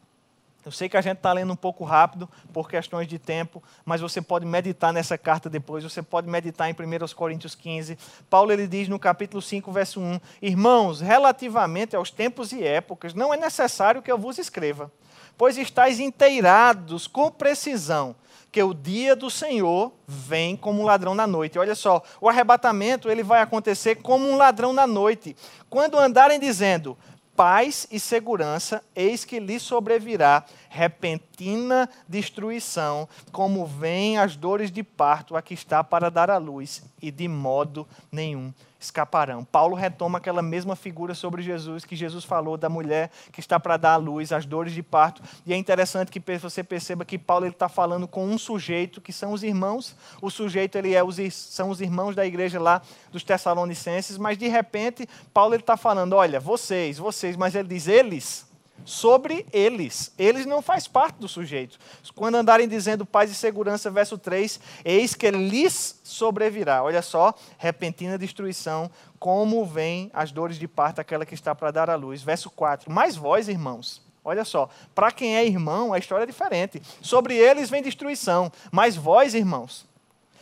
Eu 0.65 0.73
sei 0.73 0.87
que 0.87 0.99
a 0.99 1.01
gente 1.01 1.17
está 1.17 1.33
lendo 1.33 1.53
um 1.53 1.57
pouco 1.57 1.83
rápido 1.83 2.29
por 2.53 2.69
questões 2.69 3.07
de 3.07 3.19
tempo, 3.19 3.63
mas 3.87 4.03
você 4.03 4.21
pode 4.21 4.45
meditar 4.45 4.93
nessa 4.93 5.17
carta 5.17 5.49
depois, 5.49 5.83
você 5.83 6.03
pode 6.03 6.29
meditar 6.29 6.69
em 6.69 6.75
1 6.75 7.15
Coríntios 7.15 7.55
15. 7.55 7.97
Paulo 8.29 8.53
ele 8.53 8.67
diz 8.67 8.87
no 8.87 8.99
capítulo 8.99 9.41
5, 9.41 9.73
verso 9.73 9.99
1: 9.99 10.21
Irmãos, 10.43 11.01
relativamente 11.01 11.97
aos 11.97 12.11
tempos 12.11 12.53
e 12.53 12.63
épocas, 12.63 13.15
não 13.15 13.33
é 13.33 13.37
necessário 13.39 14.03
que 14.03 14.13
eu 14.13 14.19
vos 14.19 14.37
escreva, 14.37 14.93
pois 15.39 15.57
estáis 15.57 16.01
inteirados 16.01 17.07
com 17.07 17.31
precisão 17.31 18.15
que 18.51 18.63
o 18.63 18.73
dia 18.73 19.15
do 19.15 19.31
Senhor 19.31 19.93
vem 20.07 20.57
como 20.57 20.81
um 20.81 20.85
ladrão 20.85 21.15
na 21.15 21.27
noite. 21.27 21.59
Olha 21.59 21.75
só, 21.75 22.03
o 22.21 22.29
arrebatamento 22.29 23.11
ele 23.11 23.23
vai 23.23 23.43
acontecer 23.43 23.97
como 23.97 24.29
um 24.29 24.37
ladrão 24.37 24.73
na 24.73 24.87
noite. 24.87 25.37
Quando 25.69 25.99
andarem 25.99 26.41
dizendo 26.41 26.97
paz 27.37 27.87
e 27.91 28.01
segurança, 28.01 28.83
eis 28.97 29.25
que 29.25 29.39
lhe 29.39 29.61
sobrevirá 29.61 30.45
repentina 30.69 31.89
destruição, 32.09 33.09
como 33.31 33.65
vêm 33.65 34.19
as 34.19 34.35
dores 34.35 34.73
de 34.73 34.83
parto 34.83 35.37
a 35.37 35.43
que 35.43 35.55
está 35.55 35.85
para 35.85 36.11
dar 36.11 36.31
à 36.31 36.37
luz, 36.37 36.83
e 37.01 37.13
de 37.13 37.29
modo 37.29 37.87
nenhum 38.11 38.53
escaparão. 38.81 39.45
Paulo 39.45 39.75
retoma 39.75 40.19
aquela 40.19 40.43
mesma 40.43 40.77
figura 40.77 41.15
sobre 41.15 41.43
Jesus 41.43 41.85
que 41.85 41.97
Jesus 41.97 42.25
falou 42.25 42.57
da 42.57 42.69
mulher 42.69 43.11
que 43.33 43.41
está 43.41 43.59
para 43.59 43.77
dar 43.77 43.95
à 43.95 43.97
luz, 43.97 44.33
as 44.33 44.47
dores 44.47 44.73
de 44.73 44.83
parto. 44.83 45.23
E 45.45 45.53
é 45.53 45.57
interessante 45.57 46.11
que 46.11 46.39
você 46.39 46.63
perceba 46.63 47.05
que 47.05 47.19
Paulo 47.19 47.47
está 47.47 47.69
falando 47.69 48.07
com 48.07 48.27
um 48.27 48.39
sujeito 48.39 49.01
que 49.01 49.13
são 49.13 49.33
os 49.33 49.43
irmãos. 49.43 49.97
O 50.23 50.31
sujeito 50.31 50.77
ele 50.77 50.95
é 50.95 51.03
os, 51.03 51.17
são 51.33 51.71
os 51.71 51.81
irmãos 51.81 52.15
da 52.15 52.25
igreja 52.25 52.61
lá 52.61 52.83
dos 53.11 53.25
Tessalonicenses, 53.25 54.17
mas 54.17 54.39
de 54.39 54.49
repente 54.49 55.09
Paulo 55.33 55.55
está 55.55 55.77
falando, 55.77 56.15
olha, 56.15 56.41
vocês, 56.41 56.99
vocês, 56.99 57.37
mas 57.37 57.55
ele 57.55 57.69
diz 57.69 57.89
eles 57.89 58.48
sobre 58.85 59.47
eles. 59.53 60.13
Eles 60.19 60.47
não 60.47 60.63
faz 60.63 60.89
parte 60.89 61.17
do 61.17 61.29
sujeito. 61.29 61.79
Quando 62.15 62.37
andarem 62.37 62.69
dizendo 62.69 63.05
paz 63.05 63.31
e 63.31 63.35
segurança, 63.35 63.91
verso 63.91 64.19
3, 64.19 64.61
eis 64.85 65.15
que 65.15 65.31
lhes 65.31 66.01
sobrevirá. 66.03 66.83
Olha 66.83 67.03
só, 67.03 67.35
repentina 67.59 68.19
destruição, 68.19 68.91
como 69.19 69.65
vem 69.65 70.11
as 70.15 70.33
dores 70.33 70.59
de 70.59 70.67
parto 70.67 71.01
aquela 71.01 71.27
que 71.27 71.35
está 71.35 71.55
para 71.55 71.71
dar 71.71 71.91
à 71.91 71.95
luz. 71.95 72.23
Verso 72.23 72.51
4, 72.51 72.91
mas 72.91 73.17
vós, 73.17 73.49
irmãos, 73.49 74.07
Olha 74.25 74.45
só, 74.45 74.69
para 74.95 75.11
quem 75.11 75.37
é 75.37 75.47
irmão, 75.47 75.91
a 75.91 75.99
história 75.99 76.25
é 76.25 76.27
diferente. 76.27 76.83
Sobre 77.01 77.35
eles 77.35 77.71
vem 77.71 77.83
destruição, 77.83 78.53
mas 78.71 78.95
vós, 78.95 79.33
irmãos, 79.33 79.87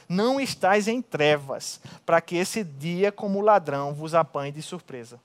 não 0.08 0.40
estáis 0.40 0.88
em 0.88 1.00
trevas, 1.00 1.80
para 2.04 2.20
que 2.20 2.36
esse 2.36 2.64
dia, 2.64 3.12
como 3.12 3.40
ladrão, 3.40 3.94
vos 3.94 4.12
apanhe 4.12 4.50
de 4.50 4.60
surpresa. 4.60 5.20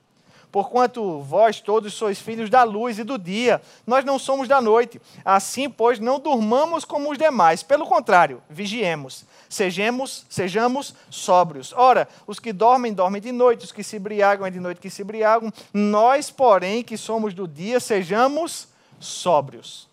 Porquanto 0.52 1.22
vós 1.22 1.62
todos 1.62 1.93
sois 1.93 2.20
filhos 2.20 2.49
da 2.49 2.64
luz 2.64 2.99
e 2.99 3.04
do 3.04 3.18
dia, 3.18 3.62
nós 3.88 4.04
não 4.04 4.20
somos 4.20 4.47
da 4.47 4.60
noite. 4.60 5.02
Assim, 5.24 5.70
pois, 5.70 5.99
não 5.99 6.20
durmamos 6.20 6.84
como 6.84 7.12
os 7.12 7.18
demais. 7.18 7.64
Pelo 7.64 7.86
contrário, 7.86 8.41
vigiemos. 8.49 9.26
Sejamos, 9.47 10.26
sejamos 10.30 10.93
sóbrios. 11.10 11.74
Ora, 11.74 12.08
os 12.28 12.39
que 12.39 12.52
dormem, 12.52 12.93
dormem 12.93 13.22
de 13.22 13.32
noite, 13.32 13.66
os 13.66 13.72
que 13.72 13.84
se 13.84 13.97
embriagam, 13.97 14.45
é 14.45 14.49
de 14.49 14.60
noite 14.60 14.82
que 14.82 14.89
se 14.89 15.02
embriagam. 15.02 15.52
Nós, 15.74 16.30
porém, 16.30 16.84
que 16.84 16.97
somos 16.97 17.34
do 17.34 17.47
dia, 17.47 17.80
sejamos 17.80 18.68
sóbrios 18.99 19.91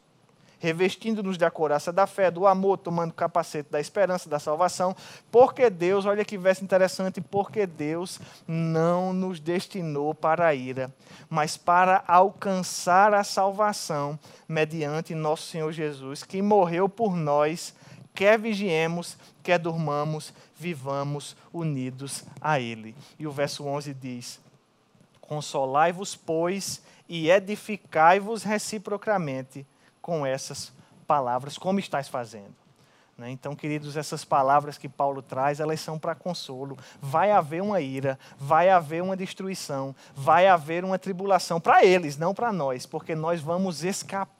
revestindo-nos 0.58 1.38
da 1.38 1.50
couraça 1.50 1.92
da 1.92 2.06
fé, 2.06 2.30
do 2.30 2.46
amor, 2.46 2.78
tomando 2.78 3.10
o 3.10 3.14
capacete 3.14 3.70
da 3.70 3.80
esperança, 3.80 4.28
da 4.28 4.38
salvação, 4.38 4.94
porque 5.30 5.70
Deus, 5.70 6.04
olha 6.04 6.24
que 6.24 6.36
verso 6.36 6.64
interessante, 6.64 7.20
porque 7.20 7.66
Deus 7.66 8.20
não 8.46 9.12
nos 9.12 9.40
destinou 9.40 10.14
para 10.14 10.46
a 10.46 10.54
ira, 10.54 10.92
mas 11.28 11.56
para 11.56 12.02
alcançar 12.06 13.14
a 13.14 13.22
salvação 13.22 14.18
mediante 14.48 15.14
nosso 15.14 15.44
Senhor 15.44 15.72
Jesus, 15.72 16.22
que 16.22 16.42
morreu 16.42 16.88
por 16.88 17.14
nós, 17.14 17.74
quer 18.14 18.38
vigiemos, 18.38 19.16
quer 19.42 19.58
durmamos, 19.58 20.32
vivamos 20.56 21.36
unidos 21.52 22.24
a 22.40 22.58
Ele. 22.58 22.94
E 23.18 23.26
o 23.26 23.30
verso 23.30 23.64
11 23.64 23.94
diz: 23.94 24.40
Consolai-vos, 25.20 26.16
pois, 26.16 26.82
e 27.08 27.30
edificai-vos 27.30 28.42
reciprocamente 28.42 29.64
com 30.08 30.24
essas 30.24 30.72
palavras, 31.06 31.58
como 31.58 31.78
estás 31.78 32.08
fazendo. 32.08 32.54
Né? 33.18 33.32
Então, 33.32 33.56
queridos, 33.56 33.96
essas 33.96 34.24
palavras 34.24 34.78
que 34.78 34.88
Paulo 34.88 35.20
traz, 35.20 35.58
elas 35.58 35.80
são 35.80 35.98
para 35.98 36.14
consolo. 36.14 36.78
Vai 37.02 37.32
haver 37.32 37.60
uma 37.60 37.80
ira, 37.80 38.16
vai 38.38 38.70
haver 38.70 39.02
uma 39.02 39.16
destruição, 39.16 39.94
vai 40.14 40.46
haver 40.46 40.84
uma 40.84 40.98
tribulação 40.98 41.60
para 41.60 41.84
eles, 41.84 42.16
não 42.16 42.32
para 42.32 42.52
nós, 42.52 42.86
porque 42.86 43.16
nós 43.16 43.40
vamos 43.40 43.82
escapar 43.82 44.38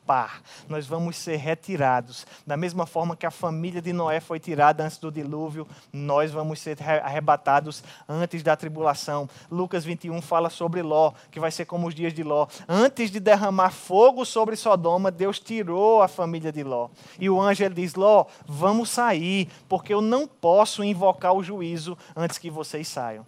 nós 0.68 0.86
vamos 0.86 1.16
ser 1.16 1.36
retirados. 1.36 2.26
Da 2.46 2.56
mesma 2.56 2.86
forma 2.86 3.16
que 3.16 3.26
a 3.26 3.30
família 3.30 3.82
de 3.82 3.92
Noé 3.92 4.20
foi 4.20 4.40
tirada 4.40 4.84
antes 4.84 4.96
do 4.96 5.12
dilúvio, 5.12 5.66
nós 5.92 6.30
vamos 6.30 6.60
ser 6.60 6.78
arrebatados 7.02 7.84
antes 8.08 8.42
da 8.42 8.56
tribulação. 8.56 9.28
Lucas 9.50 9.84
21 9.84 10.22
fala 10.22 10.48
sobre 10.48 10.80
Ló, 10.80 11.12
que 11.30 11.38
vai 11.38 11.50
ser 11.50 11.66
como 11.66 11.86
os 11.86 11.94
dias 11.94 12.14
de 12.14 12.22
Ló. 12.22 12.46
Antes 12.66 13.10
de 13.10 13.20
derramar 13.20 13.70
fogo 13.70 14.24
sobre 14.24 14.56
Sodoma, 14.56 15.10
Deus 15.10 15.38
tirou 15.38 16.00
a 16.00 16.08
família 16.08 16.50
de 16.50 16.62
Ló. 16.62 16.88
E 17.18 17.28
o 17.28 17.40
anjo 17.40 17.68
diz: 17.68 17.94
Ló, 17.94 18.24
vamos 18.68 18.90
sair, 18.90 19.48
porque 19.68 19.94
eu 19.94 20.02
não 20.02 20.26
posso 20.26 20.84
invocar 20.84 21.32
o 21.32 21.42
juízo 21.42 21.96
antes 22.14 22.36
que 22.36 22.50
vocês 22.50 22.86
saiam. 22.86 23.24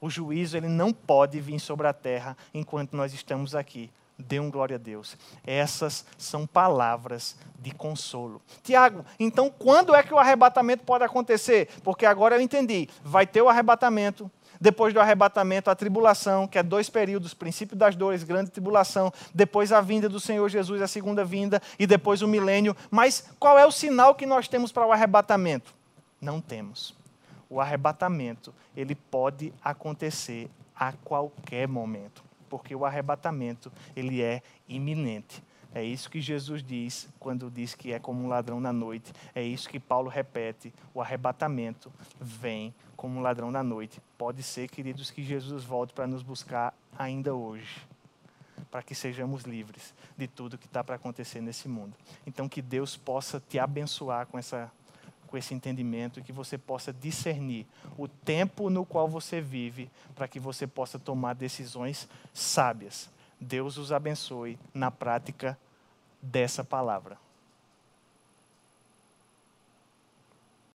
O 0.00 0.10
juízo 0.10 0.56
ele 0.56 0.66
não 0.66 0.92
pode 0.92 1.40
vir 1.40 1.60
sobre 1.60 1.86
a 1.86 1.92
terra 1.92 2.36
enquanto 2.52 2.96
nós 2.96 3.14
estamos 3.14 3.54
aqui. 3.54 3.90
Dê 4.18 4.40
um 4.40 4.50
glória 4.50 4.74
a 4.74 4.78
Deus. 4.78 5.16
Essas 5.46 6.04
são 6.18 6.46
palavras 6.46 7.36
de 7.58 7.70
consolo. 7.70 8.42
Tiago, 8.62 9.04
então 9.18 9.48
quando 9.48 9.94
é 9.94 10.02
que 10.02 10.12
o 10.12 10.18
arrebatamento 10.18 10.84
pode 10.84 11.04
acontecer? 11.04 11.68
Porque 11.82 12.04
agora 12.04 12.34
eu 12.34 12.40
entendi. 12.40 12.88
Vai 13.02 13.26
ter 13.26 13.42
o 13.42 13.48
arrebatamento, 13.48 14.30
depois 14.60 14.92
do 14.92 15.00
arrebatamento, 15.00 15.70
a 15.70 15.74
tribulação, 15.74 16.46
que 16.46 16.58
é 16.58 16.62
dois 16.62 16.90
períodos, 16.90 17.32
princípio 17.32 17.76
das 17.76 17.96
dores, 17.96 18.22
grande 18.22 18.50
tribulação, 18.50 19.10
depois 19.34 19.72
a 19.72 19.80
vinda 19.80 20.08
do 20.08 20.20
Senhor 20.20 20.48
Jesus, 20.50 20.82
a 20.82 20.86
segunda 20.86 21.24
vinda, 21.24 21.62
e 21.78 21.86
depois 21.86 22.20
o 22.20 22.28
milênio. 22.28 22.76
Mas 22.90 23.30
qual 23.38 23.58
é 23.58 23.64
o 23.64 23.72
sinal 23.72 24.14
que 24.14 24.26
nós 24.26 24.46
temos 24.48 24.70
para 24.70 24.86
o 24.86 24.92
arrebatamento? 24.92 25.74
Não 26.20 26.40
temos. 26.40 26.94
o 27.48 27.60
arrebatamento, 27.60 28.54
ele 28.76 28.94
pode 28.94 29.52
acontecer 29.60 30.48
a 30.76 30.92
qualquer 30.92 31.66
momento, 31.66 32.22
porque 32.48 32.76
o 32.76 32.84
arrebatamento, 32.84 33.72
ele 33.96 34.22
é 34.22 34.40
iminente. 34.68 35.42
É 35.74 35.84
isso 35.84 36.10
que 36.10 36.20
Jesus 36.20 36.62
diz 36.62 37.08
quando 37.18 37.50
diz 37.50 37.74
que 37.74 37.92
é 37.92 37.98
como 37.98 38.24
um 38.24 38.28
ladrão 38.28 38.60
na 38.60 38.72
noite. 38.72 39.12
É 39.34 39.42
isso 39.42 39.68
que 39.68 39.78
Paulo 39.78 40.08
repete. 40.08 40.72
O 40.92 41.00
arrebatamento 41.00 41.92
vem 42.20 42.74
como 43.00 43.18
um 43.18 43.22
ladrão 43.22 43.50
na 43.50 43.62
noite. 43.62 43.98
Pode 44.18 44.42
ser, 44.42 44.68
queridos, 44.68 45.10
que 45.10 45.22
Jesus 45.22 45.64
volte 45.64 45.94
para 45.94 46.06
nos 46.06 46.22
buscar 46.22 46.74
ainda 46.98 47.34
hoje, 47.34 47.80
para 48.70 48.82
que 48.82 48.94
sejamos 48.94 49.44
livres 49.44 49.94
de 50.18 50.28
tudo 50.28 50.58
que 50.58 50.66
está 50.66 50.84
para 50.84 50.96
acontecer 50.96 51.40
nesse 51.40 51.66
mundo. 51.66 51.96
Então, 52.26 52.46
que 52.46 52.60
Deus 52.60 52.98
possa 52.98 53.40
te 53.40 53.58
abençoar 53.58 54.26
com 54.26 54.38
essa 54.38 54.70
com 55.26 55.38
esse 55.38 55.54
entendimento 55.54 56.18
e 56.18 56.24
que 56.24 56.32
você 56.32 56.58
possa 56.58 56.92
discernir 56.92 57.64
o 57.96 58.08
tempo 58.08 58.68
no 58.68 58.84
qual 58.84 59.06
você 59.06 59.40
vive 59.40 59.88
para 60.12 60.26
que 60.26 60.40
você 60.40 60.66
possa 60.66 60.98
tomar 60.98 61.36
decisões 61.36 62.08
sábias 62.34 63.08
Deus 63.40 63.78
os 63.78 63.90
abençoe 63.90 64.58
na 64.74 64.90
prática 64.90 65.58
dessa 66.20 66.62
palavra. 66.62 67.16